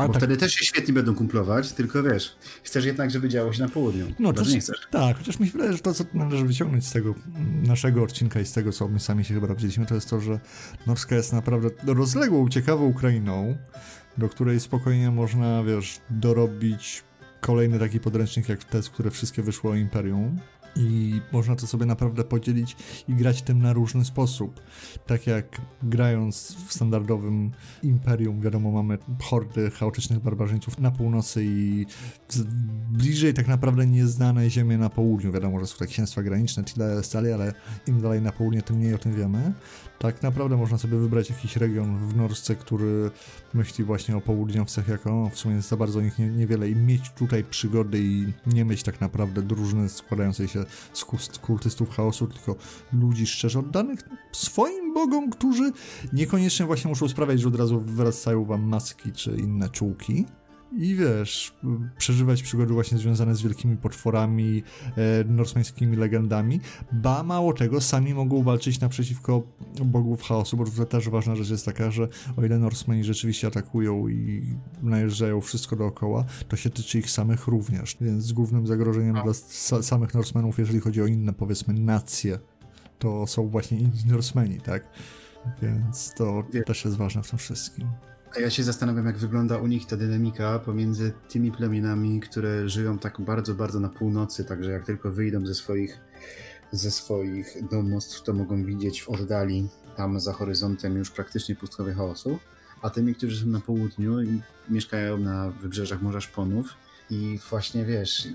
A 0.00 0.06
Bo 0.06 0.12
tak. 0.12 0.22
wtedy 0.22 0.36
też 0.36 0.52
się 0.54 0.64
świetnie 0.64 0.94
będą 0.94 1.14
kumplować, 1.14 1.72
tylko 1.72 2.02
wiesz, 2.02 2.36
chcesz 2.62 2.84
jednak, 2.84 3.10
żeby 3.10 3.28
działo 3.28 3.52
się 3.52 3.62
na 3.62 3.68
południu. 3.68 4.06
No 4.18 4.32
to 4.32 4.44
nie 4.44 4.60
chcesz. 4.60 4.88
Tak, 4.90 5.18
chociaż 5.18 5.40
mi 5.40 5.46
się 5.46 5.52
wydaje, 5.52 5.72
że 5.72 5.78
to, 5.78 5.94
co 5.94 6.04
należy 6.14 6.44
wyciągnąć 6.44 6.86
z 6.86 6.92
tego 6.92 7.14
naszego 7.62 8.02
odcinka 8.02 8.40
i 8.40 8.46
z 8.46 8.52
tego, 8.52 8.72
co 8.72 8.88
my 8.88 9.00
sami 9.00 9.24
się 9.24 9.34
chyba 9.34 9.46
dowiedzieliśmy, 9.46 9.86
to 9.86 9.94
jest 9.94 10.10
to, 10.10 10.20
że 10.20 10.40
Norska 10.86 11.16
jest 11.16 11.32
naprawdę 11.32 11.68
rozległą, 11.86 12.48
ciekawą 12.48 12.84
Ukrainą, 12.84 13.56
do 14.18 14.28
której 14.28 14.60
spokojnie 14.60 15.10
można, 15.10 15.64
wiesz, 15.64 16.00
dorobić 16.10 17.02
kolejny 17.40 17.78
taki 17.78 18.00
podręcznik 18.00 18.48
jak 18.48 18.64
te, 18.64 18.80
które 18.92 19.10
wszystkie 19.10 19.42
wyszło 19.42 19.70
o 19.70 19.74
Imperium 19.74 20.38
i 20.76 21.20
można 21.32 21.56
to 21.56 21.66
sobie 21.66 21.86
naprawdę 21.86 22.24
podzielić 22.24 22.76
i 23.08 23.14
grać 23.14 23.42
tym 23.42 23.62
na 23.62 23.72
różny 23.72 24.04
sposób. 24.04 24.60
Tak 25.06 25.26
jak 25.26 25.60
grając 25.82 26.56
w 26.68 26.72
standardowym 26.72 27.50
Imperium, 27.82 28.40
wiadomo, 28.40 28.70
mamy 28.70 28.98
hordy 29.22 29.70
chaotycznych 29.70 30.18
barbarzyńców 30.18 30.78
na 30.78 30.90
północy 30.90 31.44
i 31.44 31.86
bliżej 32.90 33.34
tak 33.34 33.48
naprawdę 33.48 33.86
nieznane 33.86 34.50
ziemie 34.50 34.78
na 34.78 34.90
południu. 34.90 35.32
Wiadomo, 35.32 35.60
że 35.60 35.66
są 35.66 35.78
te 35.78 35.86
księstwa 35.86 36.22
graniczne, 36.22 36.64
tyle 36.64 37.04
stali, 37.04 37.32
ale 37.32 37.52
im 37.86 38.00
dalej 38.00 38.22
na 38.22 38.32
południe, 38.32 38.62
tym 38.62 38.76
mniej 38.76 38.94
o 38.94 38.98
tym 38.98 39.14
wiemy. 39.14 39.52
Tak 40.02 40.22
naprawdę 40.22 40.56
można 40.56 40.78
sobie 40.78 40.98
wybrać 40.98 41.30
jakiś 41.30 41.56
region 41.56 42.08
w 42.08 42.16
Norsce, 42.16 42.56
który 42.56 43.10
myśli 43.54 43.84
właśnie 43.84 44.16
o 44.16 44.20
południowcach 44.20 44.88
jako 44.88 45.30
w 45.32 45.38
sumie 45.38 45.62
za 45.62 45.76
bardzo 45.76 46.00
nich 46.00 46.18
nie, 46.18 46.28
niewiele. 46.28 46.70
I 46.70 46.76
mieć 46.76 47.10
tutaj 47.10 47.44
przygody 47.44 47.98
i 48.02 48.32
nie 48.46 48.64
mieć 48.64 48.82
tak 48.82 49.00
naprawdę 49.00 49.42
drużyny 49.42 49.88
składającej 49.88 50.48
się 50.48 50.64
z 50.92 51.04
kultystów 51.38 51.90
chaosu, 51.90 52.26
tylko 52.26 52.56
ludzi 52.92 53.26
szczerze 53.26 53.58
oddanych 53.58 54.00
swoim 54.32 54.94
bogom, 54.94 55.30
którzy 55.30 55.72
niekoniecznie 56.12 56.66
właśnie 56.66 56.88
muszą 56.88 57.08
sprawiać, 57.08 57.40
że 57.40 57.48
od 57.48 57.56
razu 57.56 57.80
wracają 57.80 58.44
wam 58.44 58.62
maski 58.62 59.12
czy 59.12 59.30
inne 59.30 59.68
czułki 59.68 60.26
i 60.76 60.94
wiesz, 60.94 61.54
przeżywać 61.98 62.42
przygody 62.42 62.74
właśnie 62.74 62.98
związane 62.98 63.34
z 63.34 63.42
wielkimi 63.42 63.76
potworami, 63.76 64.62
e, 64.96 65.24
norsmańskimi 65.24 65.96
legendami, 65.96 66.60
ba 66.92 67.22
mało 67.22 67.52
tego, 67.52 67.80
sami 67.80 68.14
mogą 68.14 68.42
walczyć 68.42 68.80
naprzeciwko 68.80 69.42
bogów 69.84 70.22
chaosu, 70.22 70.56
bo 70.56 70.64
to 70.64 70.86
też 70.86 71.08
ważna 71.08 71.36
rzecz 71.36 71.50
jest 71.50 71.64
taka, 71.64 71.90
że 71.90 72.08
o 72.36 72.44
ile 72.44 72.58
Norsemani 72.58 73.04
rzeczywiście 73.04 73.46
atakują 73.46 74.08
i 74.08 74.42
najeżdżają 74.82 75.40
wszystko 75.40 75.76
dookoła, 75.76 76.24
to 76.48 76.56
się 76.56 76.70
tyczy 76.70 76.98
ich 76.98 77.10
samych 77.10 77.46
również, 77.46 77.96
więc 78.00 78.32
głównym 78.32 78.66
zagrożeniem 78.66 79.16
A. 79.16 79.22
dla 79.22 79.34
samych 79.82 80.14
Norsemenów, 80.14 80.58
jeżeli 80.58 80.80
chodzi 80.80 81.02
o 81.02 81.06
inne, 81.06 81.32
powiedzmy, 81.32 81.74
nacje, 81.74 82.38
to 82.98 83.26
są 83.26 83.48
właśnie 83.48 83.78
inni 83.78 84.04
Norsemani, 84.06 84.60
tak? 84.60 84.84
Więc 85.62 86.14
to 86.14 86.44
Wie. 86.52 86.62
też 86.62 86.84
jest 86.84 86.96
ważne 86.96 87.22
w 87.22 87.30
tym 87.30 87.38
wszystkim. 87.38 87.88
A 88.36 88.40
ja 88.40 88.50
się 88.50 88.62
zastanawiam, 88.62 89.06
jak 89.06 89.16
wygląda 89.16 89.58
u 89.58 89.66
nich 89.66 89.86
ta 89.86 89.96
dynamika 89.96 90.58
pomiędzy 90.58 91.12
tymi 91.28 91.52
plemionami, 91.52 92.20
które 92.20 92.68
żyją 92.68 92.98
tak 92.98 93.20
bardzo, 93.20 93.54
bardzo 93.54 93.80
na 93.80 93.88
północy, 93.88 94.44
także 94.44 94.70
jak 94.70 94.84
tylko 94.84 95.10
wyjdą 95.10 95.46
ze 95.46 95.54
swoich, 95.54 96.00
ze 96.72 96.90
swoich 96.90 97.68
domostw, 97.70 98.22
to 98.22 98.32
mogą 98.32 98.64
widzieć 98.64 99.02
w 99.02 99.08
oddali, 99.08 99.68
tam 99.96 100.20
za 100.20 100.32
horyzontem 100.32 100.96
już 100.96 101.10
praktycznie 101.10 101.56
pustkowie 101.56 101.92
chaosu, 101.92 102.38
a 102.82 102.90
tymi, 102.90 103.14
którzy 103.14 103.40
są 103.40 103.46
na 103.46 103.60
południu 103.60 104.22
i 104.22 104.40
mieszkają 104.68 105.18
na 105.18 105.50
wybrzeżach 105.50 106.02
Morza 106.02 106.20
Szponów 106.20 106.66
i 107.10 107.38
właśnie 107.50 107.84
wiesz, 107.84 108.28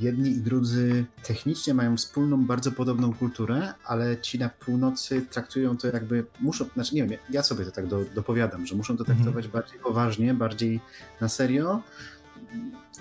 jedni 0.00 0.30
i 0.30 0.40
drudzy 0.40 1.04
technicznie 1.22 1.74
mają 1.74 1.96
wspólną, 1.96 2.46
bardzo 2.46 2.72
podobną 2.72 3.14
kulturę, 3.14 3.74
ale 3.84 4.20
ci 4.20 4.38
na 4.38 4.48
północy 4.48 5.26
traktują 5.30 5.76
to 5.76 5.86
jakby, 5.86 6.26
muszą, 6.40 6.64
znaczy 6.74 6.94
nie 6.94 7.06
wiem, 7.06 7.18
ja 7.30 7.42
sobie 7.42 7.64
to 7.64 7.70
tak 7.70 7.86
do, 7.86 8.04
dopowiadam, 8.14 8.66
że 8.66 8.74
muszą 8.74 8.96
to 8.96 9.00
mhm. 9.00 9.18
traktować 9.18 9.44
mhm. 9.44 9.62
bardziej 9.62 9.80
poważnie, 9.80 10.34
bardziej 10.34 10.80
na 11.20 11.28
serio, 11.28 11.82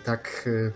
tak 0.03 0.49
e, 0.67 0.71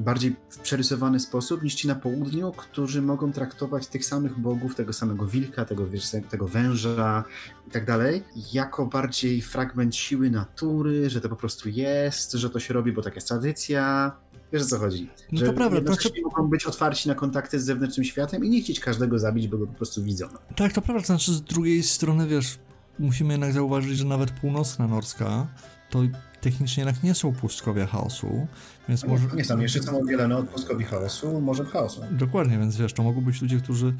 bardziej 0.00 0.36
w 0.50 0.58
przerysowany 0.58 1.20
sposób 1.20 1.62
niż 1.62 1.74
ci 1.74 1.88
na 1.88 1.94
południu, 1.94 2.52
którzy 2.52 3.02
mogą 3.02 3.32
traktować 3.32 3.86
tych 3.86 4.04
samych 4.04 4.38
bogów, 4.38 4.74
tego 4.74 4.92
samego 4.92 5.26
wilka, 5.26 5.64
tego, 5.64 5.86
tego 6.30 6.48
węża 6.48 7.24
i 7.68 7.70
tak 7.70 7.84
dalej, 7.84 8.22
jako 8.52 8.86
bardziej 8.86 9.42
fragment 9.42 9.96
siły 9.96 10.30
natury, 10.30 11.10
że 11.10 11.20
to 11.20 11.28
po 11.28 11.36
prostu 11.36 11.68
jest, 11.68 12.32
że 12.32 12.50
to 12.50 12.60
się 12.60 12.74
robi, 12.74 12.92
bo 12.92 13.02
taka 13.02 13.14
jest 13.14 13.28
tradycja, 13.28 14.12
Wiesz 14.54 14.62
o 14.62 14.66
co 14.66 14.78
chodzi? 14.78 15.10
No 15.32 15.46
to 15.46 15.52
prawda. 15.52 15.80
Znaczy... 15.80 16.10
mogą 16.22 16.48
być 16.48 16.66
otwarci 16.66 17.08
na 17.08 17.14
kontakty 17.14 17.60
z 17.60 17.64
zewnętrznym 17.64 18.04
światem 18.04 18.44
i 18.44 18.50
nie 18.50 18.60
chcieć 18.60 18.80
każdego 18.80 19.18
zabić, 19.18 19.48
bo 19.48 19.58
go 19.58 19.66
po 19.66 19.74
prostu 19.74 20.02
widzą. 20.02 20.28
Tak, 20.56 20.72
to 20.72 20.82
prawda. 20.82 21.00
To 21.00 21.06
znaczy 21.06 21.32
z 21.32 21.42
drugiej 21.42 21.82
strony, 21.82 22.26
wiesz, 22.26 22.58
musimy 22.98 23.34
jednak 23.34 23.52
zauważyć, 23.52 23.98
że 23.98 24.04
nawet 24.04 24.30
północna 24.30 24.88
Norska 24.88 25.46
to 25.90 26.02
technicznie 26.40 26.84
jednak 26.84 27.02
nie 27.02 27.14
są 27.14 27.32
pustkowia 27.32 27.86
chaosu, 27.86 28.46
więc 28.88 29.02
no, 29.02 29.08
może... 29.08 29.28
Nie 29.36 29.44
są, 29.44 29.60
jeszcze 29.60 29.82
są 29.82 30.00
oddzielone 30.00 30.36
od 30.36 30.48
pustkowi 30.48 30.84
chaosu, 30.84 31.40
może 31.40 31.64
chaosu. 31.64 32.00
Dokładnie, 32.10 32.58
więc 32.58 32.76
wiesz, 32.76 32.92
to 32.92 33.02
mogą 33.02 33.20
być 33.20 33.42
ludzie, 33.42 33.58
którzy 33.58 33.94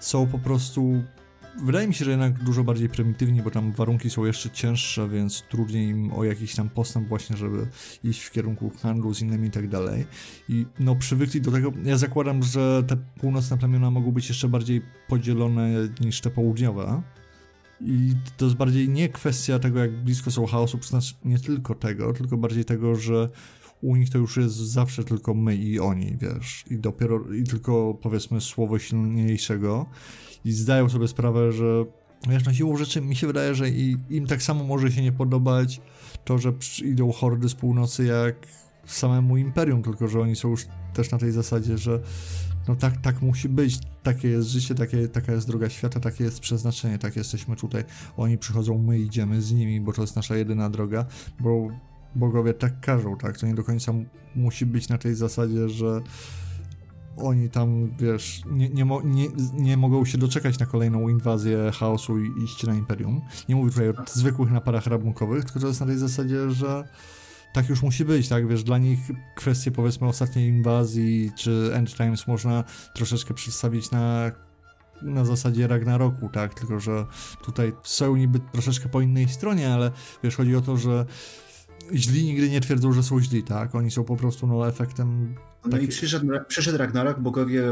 są 0.00 0.26
po 0.26 0.38
prostu 0.38 1.02
Wydaje 1.64 1.88
mi 1.88 1.94
się, 1.94 2.04
że 2.04 2.10
jednak 2.10 2.44
dużo 2.44 2.64
bardziej 2.64 2.88
prymitywni, 2.88 3.42
bo 3.42 3.50
tam 3.50 3.72
warunki 3.72 4.10
są 4.10 4.24
jeszcze 4.24 4.50
cięższe, 4.50 5.08
więc 5.08 5.42
trudniej 5.42 5.88
im 5.88 6.12
o 6.12 6.24
jakiś 6.24 6.54
tam 6.54 6.68
postęp 6.68 7.08
właśnie, 7.08 7.36
żeby 7.36 7.66
iść 8.04 8.22
w 8.22 8.30
kierunku 8.30 8.70
handlu 8.82 9.14
z 9.14 9.22
innymi 9.22 9.48
i 9.48 9.50
tak 9.50 9.68
dalej. 9.68 10.06
I 10.48 10.66
no 10.80 10.96
przywykli 10.96 11.40
do 11.40 11.52
tego, 11.52 11.72
ja 11.84 11.98
zakładam, 11.98 12.42
że 12.42 12.82
te 12.86 12.96
północne 12.96 13.58
plemiona 13.58 13.90
mogą 13.90 14.12
być 14.12 14.28
jeszcze 14.28 14.48
bardziej 14.48 14.82
podzielone 15.08 15.88
niż 16.00 16.20
te 16.20 16.30
południowe. 16.30 17.02
I 17.80 18.14
to 18.36 18.44
jest 18.44 18.56
bardziej 18.56 18.88
nie 18.88 19.08
kwestia 19.08 19.58
tego, 19.58 19.78
jak 19.78 20.04
blisko 20.04 20.30
są 20.30 20.46
chaosu, 20.46 20.78
znaczy 20.82 21.14
nie 21.24 21.38
tylko 21.38 21.74
tego, 21.74 22.12
tylko 22.12 22.36
bardziej 22.36 22.64
tego, 22.64 22.96
że 22.96 23.28
u 23.80 23.96
nich 23.96 24.10
to 24.10 24.18
już 24.18 24.36
jest 24.36 24.54
zawsze 24.54 25.04
tylko 25.04 25.34
my 25.34 25.56
i 25.56 25.80
oni, 25.80 26.16
wiesz, 26.20 26.64
i 26.70 26.78
dopiero, 26.78 27.32
i 27.34 27.44
tylko 27.44 27.98
powiedzmy 28.02 28.40
słowo 28.40 28.78
silniejszego 28.78 29.86
i 30.48 30.52
zdają 30.52 30.88
sobie 30.88 31.08
sprawę, 31.08 31.52
że 31.52 31.84
wiesz, 32.28 32.44
no 32.44 32.52
siłą 32.52 32.76
rzeczy 32.76 33.00
mi 33.00 33.16
się 33.16 33.26
wydaje, 33.26 33.54
że 33.54 33.68
i, 33.68 33.96
im 34.10 34.26
tak 34.26 34.42
samo 34.42 34.64
może 34.64 34.92
się 34.92 35.02
nie 35.02 35.12
podobać 35.12 35.80
to, 36.24 36.38
że 36.38 36.52
idą 36.84 37.12
hordy 37.12 37.48
z 37.48 37.54
północy 37.54 38.04
jak 38.04 38.34
samemu 38.86 39.36
Imperium, 39.36 39.82
tylko 39.82 40.08
że 40.08 40.20
oni 40.20 40.36
są 40.36 40.48
już 40.48 40.66
też 40.94 41.10
na 41.10 41.18
tej 41.18 41.32
zasadzie, 41.32 41.78
że 41.78 42.00
no 42.68 42.76
tak, 42.76 42.96
tak 42.96 43.22
musi 43.22 43.48
być, 43.48 43.78
takie 44.02 44.28
jest 44.28 44.48
życie, 44.48 44.74
takie, 44.74 45.08
taka 45.08 45.32
jest 45.32 45.46
droga 45.46 45.70
świata, 45.70 46.00
takie 46.00 46.24
jest 46.24 46.40
przeznaczenie, 46.40 46.98
tak 46.98 47.16
jesteśmy 47.16 47.56
tutaj, 47.56 47.84
oni 48.16 48.38
przychodzą, 48.38 48.78
my 48.78 48.98
idziemy 48.98 49.42
z 49.42 49.52
nimi, 49.52 49.80
bo 49.80 49.92
to 49.92 50.02
jest 50.02 50.16
nasza 50.16 50.36
jedyna 50.36 50.70
droga, 50.70 51.06
bo 51.40 51.68
bogowie 52.14 52.54
tak 52.54 52.80
każą, 52.80 53.16
tak, 53.16 53.38
to 53.38 53.46
nie 53.46 53.54
do 53.54 53.64
końca 53.64 53.92
musi 54.34 54.66
być 54.66 54.88
na 54.88 54.98
tej 54.98 55.14
zasadzie, 55.14 55.68
że 55.68 56.00
oni 57.20 57.50
tam, 57.50 57.90
wiesz, 57.98 58.42
nie, 58.50 58.68
nie, 58.68 58.84
mo, 58.84 59.02
nie, 59.02 59.28
nie 59.54 59.76
mogą 59.76 60.04
się 60.04 60.18
doczekać 60.18 60.58
na 60.58 60.66
kolejną 60.66 61.08
inwazję 61.08 61.70
chaosu 61.74 62.18
i 62.18 62.44
iść 62.44 62.62
na 62.62 62.74
Imperium. 62.74 63.20
Nie 63.48 63.56
mówię 63.56 63.70
tutaj 63.70 63.88
o 63.88 63.94
zwykłych 64.06 64.50
naparach 64.50 64.86
rabunkowych, 64.86 65.44
tylko 65.44 65.60
to 65.60 65.66
jest 65.66 65.80
na 65.80 65.86
tej 65.86 65.98
zasadzie, 65.98 66.50
że 66.50 66.88
tak 67.52 67.68
już 67.68 67.82
musi 67.82 68.04
być, 68.04 68.28
tak? 68.28 68.48
Wiesz, 68.48 68.64
dla 68.64 68.78
nich 68.78 68.98
kwestie 69.36 69.70
powiedzmy 69.70 70.06
ostatniej 70.08 70.48
inwazji 70.48 71.32
czy 71.36 71.70
End 71.74 71.96
Times 71.96 72.26
można 72.26 72.64
troszeczkę 72.94 73.34
przedstawić 73.34 73.90
na 73.90 74.32
na 75.02 75.24
zasadzie 75.24 75.66
Ragnaroku, 75.66 76.28
tak? 76.28 76.54
Tylko, 76.54 76.80
że 76.80 77.06
tutaj 77.42 77.72
są 77.82 78.16
niby 78.16 78.40
troszeczkę 78.52 78.88
po 78.88 79.00
innej 79.00 79.28
stronie, 79.28 79.74
ale 79.74 79.90
wiesz, 80.22 80.36
chodzi 80.36 80.56
o 80.56 80.60
to, 80.60 80.76
że 80.76 81.06
źli 81.94 82.24
nigdy 82.24 82.50
nie 82.50 82.60
twierdzą, 82.60 82.92
że 82.92 83.02
są 83.02 83.20
źli, 83.20 83.42
tak? 83.42 83.74
Oni 83.74 83.90
są 83.90 84.04
po 84.04 84.16
prostu 84.16 84.46
no, 84.46 84.68
efektem. 84.68 85.34
No 85.64 85.70
taki... 85.70 85.84
i 85.84 85.88
przyszedł, 85.88 86.26
przyszedł 86.48 86.78
Ragnarok, 86.78 87.20
bogowie 87.20 87.62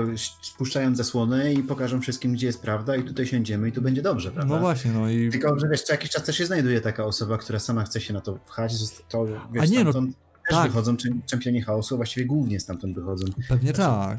spuszczają 0.42 0.96
zasłonę 0.96 1.52
i 1.52 1.62
pokażą 1.62 2.00
wszystkim, 2.00 2.32
gdzie 2.32 2.46
jest 2.46 2.62
prawda, 2.62 2.96
i 2.96 3.02
tutaj 3.02 3.26
siędziemy 3.26 3.68
i 3.68 3.72
tu 3.72 3.82
będzie 3.82 4.02
dobrze, 4.02 4.30
prawda? 4.30 4.54
No 4.54 4.60
właśnie, 4.60 4.92
no 4.92 5.10
i. 5.10 5.30
Tylko, 5.30 5.58
że 5.58 5.68
wiesz, 5.68 5.82
co 5.82 5.92
jakiś 5.92 6.10
czas 6.10 6.24
też 6.24 6.36
się 6.36 6.46
znajduje 6.46 6.80
taka 6.80 7.04
osoba, 7.04 7.38
która 7.38 7.58
sama 7.58 7.84
chce 7.84 8.00
się 8.00 8.14
na 8.14 8.20
to 8.20 8.32
pchać, 8.32 8.72
to 9.08 9.26
wiesz, 9.52 9.62
A 9.62 9.66
nie, 9.66 9.84
no, 9.84 9.92
też 9.92 10.56
tak. 10.56 10.66
wychodzą 10.66 10.96
czempioni 11.26 11.62
chaosu, 11.62 11.96
właściwie 11.96 12.26
głównie 12.26 12.60
stamtąd 12.60 12.94
wychodzą. 12.94 13.26
Pewnie 13.48 13.72
tak. 13.72 14.18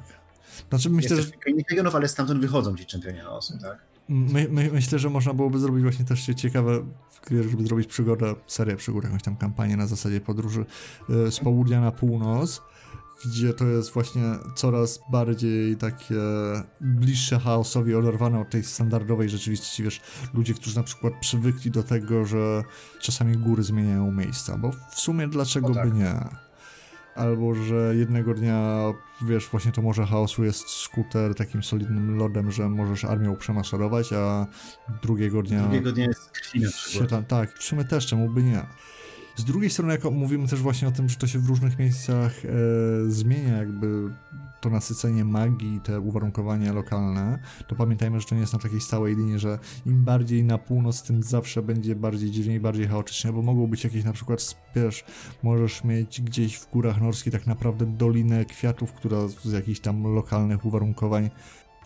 Znaczy 0.69 0.89
myślę, 0.89 1.21
że... 1.21 1.29
innych 1.47 1.69
regionów, 1.69 1.95
ale 1.95 2.07
stamtąd 2.07 2.41
wychodzą 2.41 2.77
ci 2.77 2.85
czempioni 2.85 3.19
chaosu, 3.19 3.53
tak? 3.61 3.77
My, 4.09 4.47
my, 4.49 4.69
myślę, 4.73 4.99
że 4.99 5.09
można 5.09 5.33
byłoby 5.33 5.59
zrobić 5.59 5.83
właśnie 5.83 6.05
też 6.05 6.25
ciekawe, 6.35 6.85
żeby 7.31 7.63
zrobić 7.63 7.87
przygodę, 7.87 8.35
serię 8.47 8.75
przygód, 8.75 9.03
jakąś 9.03 9.23
tam 9.23 9.37
kampanię 9.37 9.77
na 9.77 9.87
zasadzie 9.87 10.21
podróży 10.21 10.65
y, 11.09 11.31
z 11.31 11.39
południa 11.39 11.81
na 11.81 11.91
północ, 11.91 12.61
gdzie 13.25 13.53
to 13.53 13.65
jest 13.65 13.91
właśnie 13.91 14.23
coraz 14.55 14.99
bardziej 15.11 15.77
takie 15.77 16.15
bliższe 16.81 17.39
chaosowi, 17.39 17.95
oderwane 17.95 18.39
od 18.39 18.49
tej 18.49 18.63
standardowej 18.63 19.29
rzeczywistości, 19.29 19.83
wiesz, 19.83 20.01
ludzie, 20.33 20.53
którzy 20.53 20.75
na 20.75 20.83
przykład 20.83 21.13
przywykli 21.21 21.71
do 21.71 21.83
tego, 21.83 22.25
że 22.25 22.63
czasami 23.01 23.37
góry 23.37 23.63
zmieniają 23.63 24.11
miejsca, 24.11 24.57
bo 24.57 24.71
w 24.91 24.99
sumie 24.99 25.27
dlaczego 25.27 25.73
tak. 25.73 25.89
by 25.89 25.97
nie? 25.97 26.13
albo 27.17 27.55
że 27.55 27.95
jednego 27.95 28.33
dnia, 28.33 28.93
wiesz, 29.21 29.47
właśnie 29.47 29.71
to 29.71 29.81
Morze 29.81 30.05
Chaosu 30.05 30.43
jest 30.43 30.69
skuter 30.69 31.35
takim 31.35 31.63
solidnym 31.63 32.17
lodem, 32.17 32.51
że 32.51 32.69
możesz 32.69 33.05
armią 33.05 33.35
przemaszerować, 33.35 34.13
a 34.13 34.47
drugiego 35.01 35.43
dnia... 35.43 35.61
Drugiego 35.61 35.91
dnia 35.91 36.05
jest 36.05 36.29
krwi 36.31 36.59
na 36.61 36.71
przykład. 36.71 37.09
Tam, 37.09 37.25
tak, 37.25 37.59
w 37.59 37.63
sumie 37.63 37.85
też, 37.85 38.05
czemu 38.05 38.29
by 38.29 38.43
nie. 38.43 38.65
Z 39.37 39.43
drugiej 39.43 39.69
strony, 39.69 39.91
jak 39.91 40.03
mówimy 40.03 40.47
też 40.47 40.61
właśnie 40.61 40.87
o 40.87 40.91
tym, 40.91 41.09
że 41.09 41.15
to 41.15 41.27
się 41.27 41.39
w 41.39 41.49
różnych 41.49 41.79
miejscach 41.79 42.45
e, 42.45 42.49
zmienia, 43.07 43.57
jakby 43.57 44.09
to 44.61 44.69
nasycenie 44.69 45.25
magii, 45.25 45.79
te 45.83 45.99
uwarunkowania 45.99 46.73
lokalne, 46.73 47.39
to 47.67 47.75
pamiętajmy, 47.75 48.19
że 48.19 48.25
to 48.25 48.35
nie 48.35 48.41
jest 48.41 48.53
na 48.53 48.59
takiej 48.59 48.81
stałej 48.81 49.15
linii, 49.15 49.39
że 49.39 49.59
im 49.85 50.03
bardziej 50.03 50.43
na 50.43 50.57
północ, 50.57 51.03
tym 51.03 51.23
zawsze 51.23 51.61
będzie 51.61 51.95
bardziej 51.95 52.31
dziwniej, 52.31 52.59
bardziej 52.59 52.87
chaotycznie, 52.87 53.33
bo 53.33 53.41
mogą 53.41 53.67
być 53.67 53.83
jakieś 53.83 54.03
na 54.03 54.13
przykład, 54.13 54.55
wiesz, 54.75 55.05
możesz 55.43 55.83
mieć 55.83 56.21
gdzieś 56.21 56.55
w 56.55 56.71
górach 56.71 57.01
norskich 57.01 57.33
tak 57.33 57.47
naprawdę 57.47 57.85
dolinę 57.85 58.45
kwiatów, 58.45 58.93
która 58.93 59.27
z 59.27 59.51
jakichś 59.51 59.79
tam 59.79 60.03
lokalnych 60.03 60.65
uwarunkowań 60.65 61.29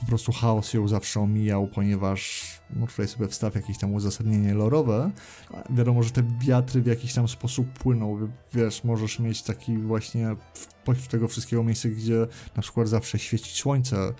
po 0.01 0.07
prostu 0.07 0.31
chaos 0.31 0.73
ją 0.73 0.87
zawsze 0.87 1.19
omijał, 1.19 1.67
ponieważ 1.67 2.45
no 2.75 2.87
tutaj 2.87 3.07
sobie 3.07 3.27
wstaw 3.27 3.55
jakieś 3.55 3.77
tam 3.77 3.93
uzasadnienie 3.93 4.53
lorowe. 4.53 5.11
Wiadomo, 5.69 6.03
że 6.03 6.11
te 6.11 6.23
wiatry 6.39 6.81
w 6.81 6.85
jakiś 6.85 7.13
tam 7.13 7.27
sposób 7.27 7.67
płyną. 7.67 8.29
Wiesz, 8.53 8.83
możesz 8.83 9.19
mieć 9.19 9.43
taki 9.43 9.77
właśnie 9.77 10.35
pośród 10.85 11.07
tego 11.07 11.27
wszystkiego 11.27 11.63
miejsce, 11.63 11.89
gdzie 11.89 12.27
na 12.55 12.61
przykład 12.61 12.87
zawsze 12.87 13.19
świeci 13.19 13.55
słońce, 13.55 14.13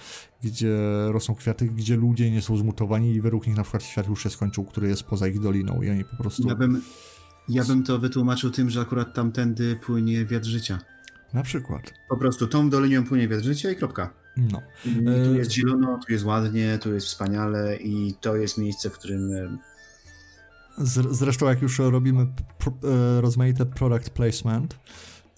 gdzie 0.43 0.77
rosną 1.07 1.35
kwiaty, 1.35 1.65
gdzie 1.65 1.95
ludzie 1.95 2.31
nie 2.31 2.41
są 2.41 2.57
zmutowani 2.57 3.13
i 3.13 3.21
według 3.21 3.47
nich 3.47 3.55
na 3.57 3.63
przykład 3.63 3.83
świat 3.83 4.07
już 4.07 4.23
się 4.23 4.29
skończył, 4.29 4.65
który 4.65 4.87
jest 4.87 5.03
poza 5.03 5.27
ich 5.27 5.39
doliną 5.39 5.81
i 5.81 5.89
oni 5.89 6.05
po 6.05 6.15
prostu... 6.15 6.47
Ja 6.47 6.55
bym, 6.55 6.81
ja 7.49 7.65
bym 7.65 7.83
to 7.83 7.99
wytłumaczył 7.99 8.51
tym, 8.51 8.69
że 8.69 8.81
akurat 8.81 9.13
tamtędy 9.13 9.75
płynie 9.75 10.25
wiatr 10.25 10.47
życia. 10.47 10.79
Na 11.33 11.43
przykład. 11.43 11.93
Po 12.09 12.17
prostu 12.17 12.47
tą 12.47 12.69
dolinią 12.69 13.03
płynie 13.03 13.27
wiatr 13.27 13.43
życia 13.43 13.71
i 13.71 13.75
kropka. 13.75 14.20
No. 14.37 14.61
I 14.85 15.25
tu 15.25 15.35
jest 15.35 15.51
zielono, 15.51 15.99
tu 16.07 16.13
jest 16.13 16.25
ładnie, 16.25 16.79
tu 16.81 16.93
jest 16.93 17.07
wspaniale 17.07 17.77
i 17.77 18.13
to 18.21 18.35
jest 18.35 18.57
miejsce, 18.57 18.89
w 18.89 18.93
którym... 18.93 19.33
E, 19.33 19.57
zresztą 21.11 21.45
jak 21.45 21.61
już 21.61 21.79
robimy 21.79 22.21
e, 22.21 23.21
rozmaite 23.21 23.65
product 23.65 24.09
placement, 24.09 24.79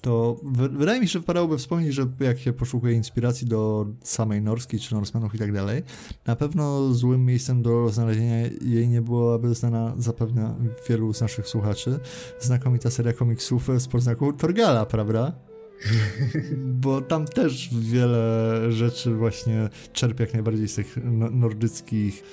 to 0.03 0.35
wydaje 0.71 1.01
mi 1.01 1.07
się, 1.07 1.11
że 1.11 1.19
wypadałoby 1.19 1.57
wspomnieć, 1.57 1.93
że 1.93 2.07
jak 2.19 2.39
się 2.39 2.53
poszukuje 2.53 2.93
inspiracji 2.93 3.47
do 3.47 3.85
samej 4.01 4.41
Norski 4.41 4.79
czy 4.79 4.93
Norsemanów 4.93 5.35
i 5.35 5.37
tak 5.37 5.53
dalej, 5.53 5.83
na 6.25 6.35
pewno 6.35 6.93
złym 6.93 7.25
miejscem 7.25 7.61
do 7.61 7.89
znalezienia 7.89 8.47
jej 8.61 8.87
nie 8.87 9.01
byłaby 9.01 9.55
znana 9.55 9.93
zapewne 9.97 10.55
wielu 10.89 11.13
z 11.13 11.21
naszych 11.21 11.47
słuchaczy 11.47 11.99
znakomita 12.39 12.91
seria 12.91 13.13
komiksów 13.13 13.69
z 13.77 13.87
podznaku 13.87 14.33
Torgala, 14.33 14.85
prawda? 14.85 15.33
Bo 16.57 17.01
tam 17.01 17.25
też 17.25 17.69
wiele 17.81 18.57
rzeczy 18.71 19.15
właśnie 19.15 19.69
czerpie 19.93 20.23
jak 20.23 20.33
najbardziej 20.33 20.67
z 20.67 20.75
tych 20.75 20.97
no, 21.03 21.29
nordyckich 21.29 22.23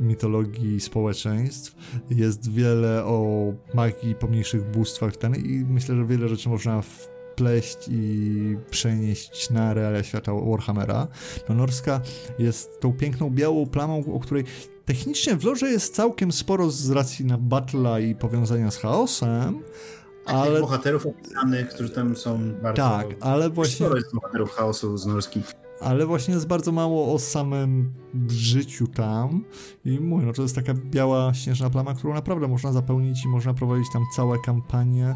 mitologii 0.00 0.80
społeczeństw. 0.80 1.76
Jest 2.10 2.52
wiele 2.52 3.04
o 3.04 3.52
magii, 3.74 4.14
pomniejszych 4.14 4.70
bóstwach 4.70 5.16
ten 5.16 5.34
i 5.34 5.64
myślę, 5.68 5.96
że 5.96 6.06
wiele 6.06 6.28
rzeczy 6.28 6.48
można 6.48 6.82
wpleść 6.82 7.78
i 7.88 8.56
przenieść 8.70 9.50
na 9.50 9.74
realia 9.74 10.02
świata 10.02 10.32
Warhammera. 10.34 11.08
No 11.48 11.54
Norska 11.54 12.00
jest 12.38 12.80
tą 12.80 12.92
piękną 12.92 13.30
białą 13.30 13.66
plamą, 13.66 14.04
o 14.14 14.20
której 14.20 14.44
technicznie 14.84 15.36
w 15.36 15.44
lorze 15.44 15.70
jest 15.70 15.94
całkiem 15.94 16.32
sporo 16.32 16.70
z 16.70 16.90
racji 16.90 17.24
na 17.24 17.38
battle'a 17.38 18.02
i 18.02 18.14
powiązania 18.14 18.70
z 18.70 18.76
chaosem, 18.76 19.62
ale... 20.34 20.60
bohaterów 20.60 21.06
opisanych, 21.06 21.68
którzy 21.68 21.90
tam 21.90 22.16
są 22.16 22.38
bardzo... 22.62 22.82
Tak, 22.82 23.06
ale 23.20 23.50
właśnie... 23.50 23.86
Sporo 23.86 23.96
jest 23.96 24.14
bohaterów 24.14 24.52
chaosu 24.52 24.96
z 24.96 25.06
norskich. 25.06 25.52
Ale 25.80 26.06
właśnie 26.06 26.34
jest 26.34 26.46
bardzo 26.46 26.72
mało 26.72 27.14
o 27.14 27.18
samym 27.18 27.92
życiu 28.28 28.86
tam 28.86 29.44
i 29.84 30.00
mówię, 30.00 30.26
no 30.26 30.32
to 30.32 30.42
jest 30.42 30.54
taka 30.54 30.74
biała, 30.74 31.34
śnieżna 31.34 31.70
plama, 31.70 31.94
którą 31.94 32.14
naprawdę 32.14 32.48
można 32.48 32.72
zapełnić 32.72 33.24
i 33.24 33.28
można 33.28 33.54
prowadzić 33.54 33.86
tam 33.92 34.02
całe 34.16 34.38
kampanie, 34.38 35.14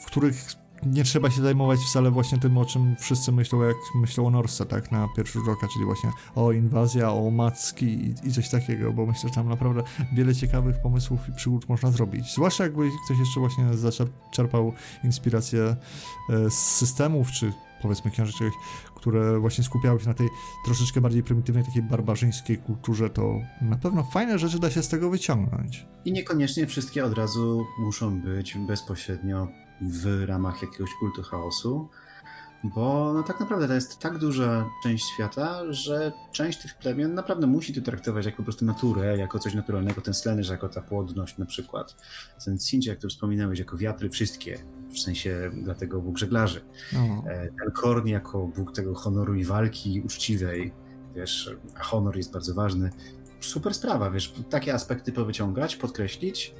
w 0.00 0.06
których 0.06 0.61
nie 0.86 1.04
trzeba 1.04 1.30
się 1.30 1.42
zajmować 1.42 1.80
wcale 1.80 2.10
właśnie 2.10 2.38
tym, 2.38 2.58
o 2.58 2.64
czym 2.64 2.96
wszyscy 2.98 3.32
myślą, 3.32 3.62
jak 3.62 3.76
myślą 3.94 4.26
o 4.26 4.30
Norse, 4.30 4.66
tak, 4.66 4.92
na 4.92 5.08
pierwszy 5.16 5.38
rzut 5.38 5.48
oka, 5.48 5.68
czyli 5.72 5.84
właśnie 5.84 6.10
o 6.34 6.52
inwazja, 6.52 7.12
o 7.12 7.30
macki 7.30 7.86
i, 7.86 8.14
i, 8.24 8.32
coś 8.32 8.50
takiego, 8.50 8.92
bo 8.92 9.06
myślę, 9.06 9.28
że 9.28 9.34
tam 9.34 9.48
naprawdę 9.48 9.82
wiele 10.12 10.34
ciekawych 10.34 10.82
pomysłów 10.82 11.28
i 11.28 11.32
przygód 11.32 11.68
można 11.68 11.90
zrobić. 11.90 12.34
Zwłaszcza 12.34 12.64
jakby 12.64 12.90
ktoś 13.04 13.18
jeszcze 13.18 13.40
właśnie 13.40 13.64
zaczerpał 13.74 14.72
inspirację 15.04 15.62
e, 15.62 16.50
z 16.50 16.54
systemów, 16.54 17.30
czy 17.30 17.52
powiedzmy 17.82 18.10
książek 18.10 18.52
które 19.02 19.38
właśnie 19.38 19.64
skupiały 19.64 20.00
się 20.00 20.08
na 20.08 20.14
tej 20.14 20.28
troszeczkę 20.64 21.00
bardziej 21.00 21.22
prymitywnej, 21.22 21.64
takiej 21.64 21.82
barbarzyńskiej 21.82 22.58
kulturze, 22.58 23.10
to 23.10 23.40
na 23.60 23.76
pewno 23.76 24.04
fajne 24.04 24.38
rzeczy 24.38 24.58
da 24.58 24.70
się 24.70 24.82
z 24.82 24.88
tego 24.88 25.10
wyciągnąć. 25.10 25.86
I 26.04 26.12
niekoniecznie 26.12 26.66
wszystkie 26.66 27.04
od 27.04 27.14
razu 27.14 27.66
muszą 27.78 28.20
być 28.20 28.56
bezpośrednio 28.58 29.48
w 29.82 30.24
ramach 30.26 30.62
jakiegoś 30.62 30.90
kultu 31.00 31.22
chaosu, 31.22 31.88
bo 32.64 33.12
no 33.14 33.22
tak 33.22 33.40
naprawdę 33.40 33.68
to 33.68 33.74
jest 33.74 33.98
tak 33.98 34.18
duża 34.18 34.70
część 34.82 35.04
świata, 35.14 35.72
że 35.72 36.12
część 36.32 36.62
tych 36.62 36.74
plemion 36.74 37.14
naprawdę 37.14 37.46
musi 37.46 37.74
to 37.74 37.80
traktować 37.80 38.26
jako 38.26 38.36
po 38.36 38.42
prostu 38.42 38.64
naturę, 38.64 39.18
jako 39.18 39.38
coś 39.38 39.54
naturalnego, 39.54 40.00
ten 40.00 40.14
Slenish 40.14 40.48
jako 40.48 40.68
ta 40.68 40.82
płodność 40.82 41.38
na 41.38 41.46
przykład, 41.46 41.96
ten 42.44 42.58
jak 42.82 42.98
tu 42.98 43.08
wspominałeś, 43.08 43.58
jako 43.58 43.76
wiatry 43.76 44.10
wszystkie, 44.10 44.58
w 44.90 44.98
sensie 44.98 45.50
dlatego 45.54 46.00
Bóg 46.00 46.18
żeglarzy. 46.18 46.60
No. 46.92 47.24
E, 47.26 47.48
ten 47.48 47.70
Korn 47.74 48.06
jako 48.06 48.46
Bóg 48.46 48.72
tego 48.72 48.94
honoru 48.94 49.34
i 49.34 49.44
walki 49.44 50.02
uczciwej, 50.04 50.72
wiesz, 51.14 51.56
a 51.80 51.82
honor 51.82 52.16
jest 52.16 52.32
bardzo 52.32 52.54
ważny. 52.54 52.90
Super 53.40 53.74
sprawa, 53.74 54.10
wiesz, 54.10 54.34
takie 54.50 54.74
aspekty 54.74 55.12
powyciągać, 55.12 55.76
podkreślić 55.76 56.54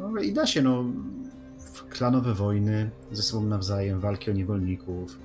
no 0.00 0.20
i 0.20 0.32
da 0.32 0.46
się, 0.46 0.62
no 0.62 0.84
klanowe 1.82 2.34
wojny 2.34 2.90
ze 3.12 3.22
sobą 3.22 3.46
nawzajem, 3.46 4.00
walki 4.00 4.30
o 4.30 4.34
niewolników, 4.34 5.18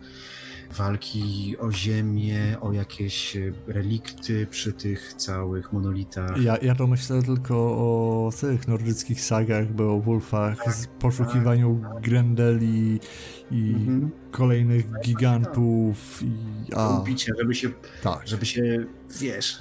walki 0.72 1.56
o 1.60 1.72
ziemię, 1.72 2.58
o 2.62 2.74
jakieś 2.74 3.38
relikty 3.68 4.48
przy 4.48 4.74
tych 4.74 5.14
całych 5.14 5.74
monolitach. 5.74 6.42
Ja, 6.42 6.58
ja 6.58 6.76
to 6.76 6.88
myślę 6.88 7.24
tylko 7.24 7.56
o 7.56 8.32
tych 8.42 8.68
nordyckich 8.68 9.22
sagach, 9.22 9.74
Beowulfach, 9.74 10.64
tak, 10.64 10.76
poszukiwaniu 11.00 11.82
tak, 11.84 12.02
Grendeli 12.02 13.00
i 13.52 13.74
mhm. 13.74 14.12
kolejnych 14.32 14.86
gigantów 15.06 16.22
i 16.24 16.74
a... 16.76 17.00
Ubicia, 17.00 17.34
żeby 17.40 17.56
się, 17.56 17.70
tak. 18.04 18.28
żeby 18.28 18.46
się, 18.46 18.86
wiesz, 19.20 19.60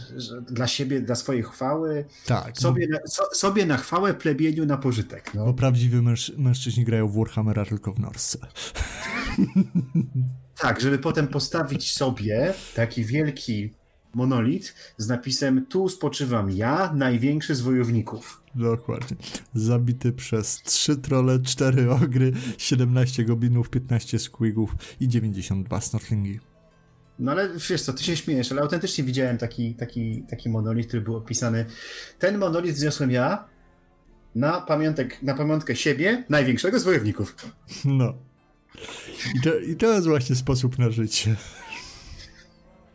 dla 0.49 0.67
siebie, 0.67 1.01
dla 1.01 1.15
swojej 1.15 1.43
chwały, 1.43 2.05
tak, 2.27 2.59
sobie, 2.59 2.89
bo... 2.89 2.93
na, 2.93 2.99
so, 3.07 3.23
sobie 3.33 3.67
na 3.67 3.77
chwałę 3.77 4.15
plebieniu 4.15 4.67
na 4.67 4.77
pożytek. 4.77 5.35
No. 5.35 5.45
Bo 5.45 5.55
prawdziwi 5.55 6.03
męż, 6.03 6.33
mężczyźni 6.39 6.85
grają 6.85 7.09
w 7.09 7.17
Warhammera 7.17 7.65
tylko 7.65 7.93
w 7.93 7.99
Norsce. 7.99 8.39
Tak, 10.61 10.81
żeby 10.81 10.99
potem 10.99 11.29
postawić 11.29 11.93
sobie 11.93 12.55
taki 12.75 13.05
wielki 13.05 13.71
monolit 14.15 14.75
z 14.97 15.09
napisem 15.09 15.67
Tu 15.67 15.89
spoczywam 15.89 16.51
ja, 16.51 16.93
największy 16.95 17.55
z 17.55 17.61
wojowników. 17.61 18.43
Dokładnie. 18.55 19.17
Zabity 19.55 20.13
przez 20.13 20.63
3 20.63 20.97
trole, 20.97 21.39
4 21.39 21.91
ogry, 21.91 22.33
17 22.59 23.25
goblinów, 23.25 23.71
15 23.71 24.19
squigów 24.19 24.75
i 25.01 25.09
92 25.09 25.81
snorklingi. 25.81 26.41
No 27.19 27.33
ale 27.33 27.49
wiesz 27.71 27.83
co, 27.83 27.93
ty 27.93 28.05
się 28.05 28.17
śmiejesz, 28.17 28.53
ale 28.53 28.63
autentycznie 28.63 29.05
widziałem 29.05 29.39
taki, 29.39 29.75
taki, 29.75 30.23
taki 30.31 30.49
monolit, 30.49 30.87
który 30.87 31.03
był 31.03 31.17
opisany. 31.17 31.65
Ten 32.19 32.39
monolit 32.39 32.77
zniosłem 32.77 33.11
ja 33.11 33.45
na, 34.35 34.61
pamiątek, 34.61 35.23
na 35.23 35.35
pamiątkę 35.35 35.77
siebie, 35.77 36.25
największego 36.29 36.81
z 36.81 36.85
wojowników. 36.85 37.37
No. 37.85 38.28
I 39.35 39.41
to, 39.41 39.59
I 39.59 39.77
to 39.77 39.93
jest 39.93 40.07
właśnie 40.07 40.37
sposób 40.37 40.79
na 40.79 40.91
życie. 40.91 41.37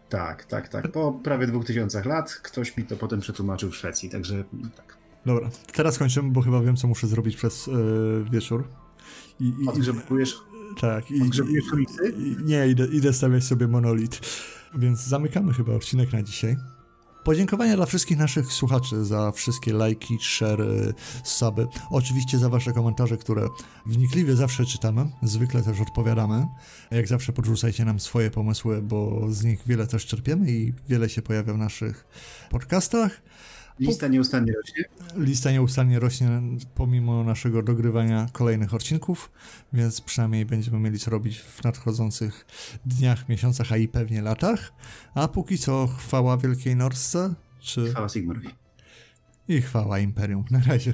Tak, 0.09 0.45
tak, 0.45 0.67
tak. 0.69 0.91
Po 0.91 1.11
prawie 1.11 1.47
dwóch 1.47 1.65
tysiącach 1.65 2.05
lat 2.05 2.33
ktoś 2.33 2.77
mi 2.77 2.83
to 2.83 2.97
potem 2.97 3.19
przetłumaczył 3.19 3.71
w 3.71 3.75
Szwecji, 3.75 4.09
także 4.09 4.43
tak. 4.77 4.97
Dobra, 5.25 5.49
teraz 5.73 5.97
kończymy, 5.97 6.31
bo 6.31 6.41
chyba 6.41 6.61
wiem, 6.61 6.75
co 6.75 6.87
muszę 6.87 7.07
zrobić 7.07 7.35
przez 7.35 7.67
yy, 7.67 8.25
wieczór. 8.31 8.67
I, 9.39 9.53
i, 9.63 9.67
Odgrzebujesz? 9.67 10.35
Tak. 10.81 11.11
I, 11.11 11.21
Odgrzebujesz 11.21 11.73
ulicy? 11.73 12.13
Nie, 12.43 12.67
idę, 12.67 12.85
idę 12.85 13.13
stawiać 13.13 13.43
sobie 13.43 13.67
monolit. 13.67 14.19
Więc 14.75 14.99
zamykamy 14.99 15.53
chyba 15.53 15.73
odcinek 15.73 16.13
na 16.13 16.23
dzisiaj. 16.23 16.57
Podziękowania 17.23 17.75
dla 17.75 17.85
wszystkich 17.85 18.17
naszych 18.17 18.53
słuchaczy 18.53 19.05
za 19.05 19.31
wszystkie 19.31 19.73
lajki, 19.73 20.17
share, 20.21 20.93
suby. 21.23 21.67
Oczywiście 21.89 22.37
za 22.37 22.49
wasze 22.49 22.73
komentarze, 22.73 23.17
które 23.17 23.47
wnikliwie 23.85 24.35
zawsze 24.35 24.65
czytamy, 24.65 25.05
zwykle 25.21 25.63
też 25.63 25.81
odpowiadamy. 25.81 26.47
Jak 26.91 27.07
zawsze 27.07 27.33
podrzucajcie 27.33 27.85
nam 27.85 27.99
swoje 27.99 28.31
pomysły, 28.31 28.81
bo 28.81 29.27
z 29.29 29.43
nich 29.43 29.61
wiele 29.65 29.87
też 29.87 30.05
czerpiemy 30.05 30.51
i 30.51 30.73
wiele 30.89 31.09
się 31.09 31.21
pojawia 31.21 31.53
w 31.53 31.57
naszych 31.57 32.07
podcastach. 32.49 33.21
Lista 33.79 34.07
nieustannie 34.07 34.53
rośnie. 34.53 34.83
Lista 35.15 35.51
nieustannie 35.51 35.99
rośnie 35.99 36.41
pomimo 36.75 37.23
naszego 37.23 37.63
dogrywania 37.63 38.27
kolejnych 38.31 38.73
odcinków, 38.73 39.31
więc 39.73 40.01
przynajmniej 40.01 40.45
będziemy 40.45 40.79
mieli 40.79 40.99
co 40.99 41.11
robić 41.11 41.39
w 41.39 41.63
nadchodzących 41.63 42.45
dniach, 42.85 43.29
miesiącach, 43.29 43.71
a 43.71 43.77
i 43.77 43.87
pewnie 43.87 44.21
latach. 44.21 44.73
A 45.15 45.27
póki 45.27 45.57
co 45.57 45.87
chwała 45.87 46.37
Wielkiej 46.37 46.75
Norsce, 46.75 47.33
czy... 47.59 47.89
Chwała 47.89 48.09
Sigmarowi. 48.09 48.49
I 49.47 49.61
chwała 49.61 49.99
Imperium. 49.99 50.45
Na 50.51 50.61
razie. 50.67 50.93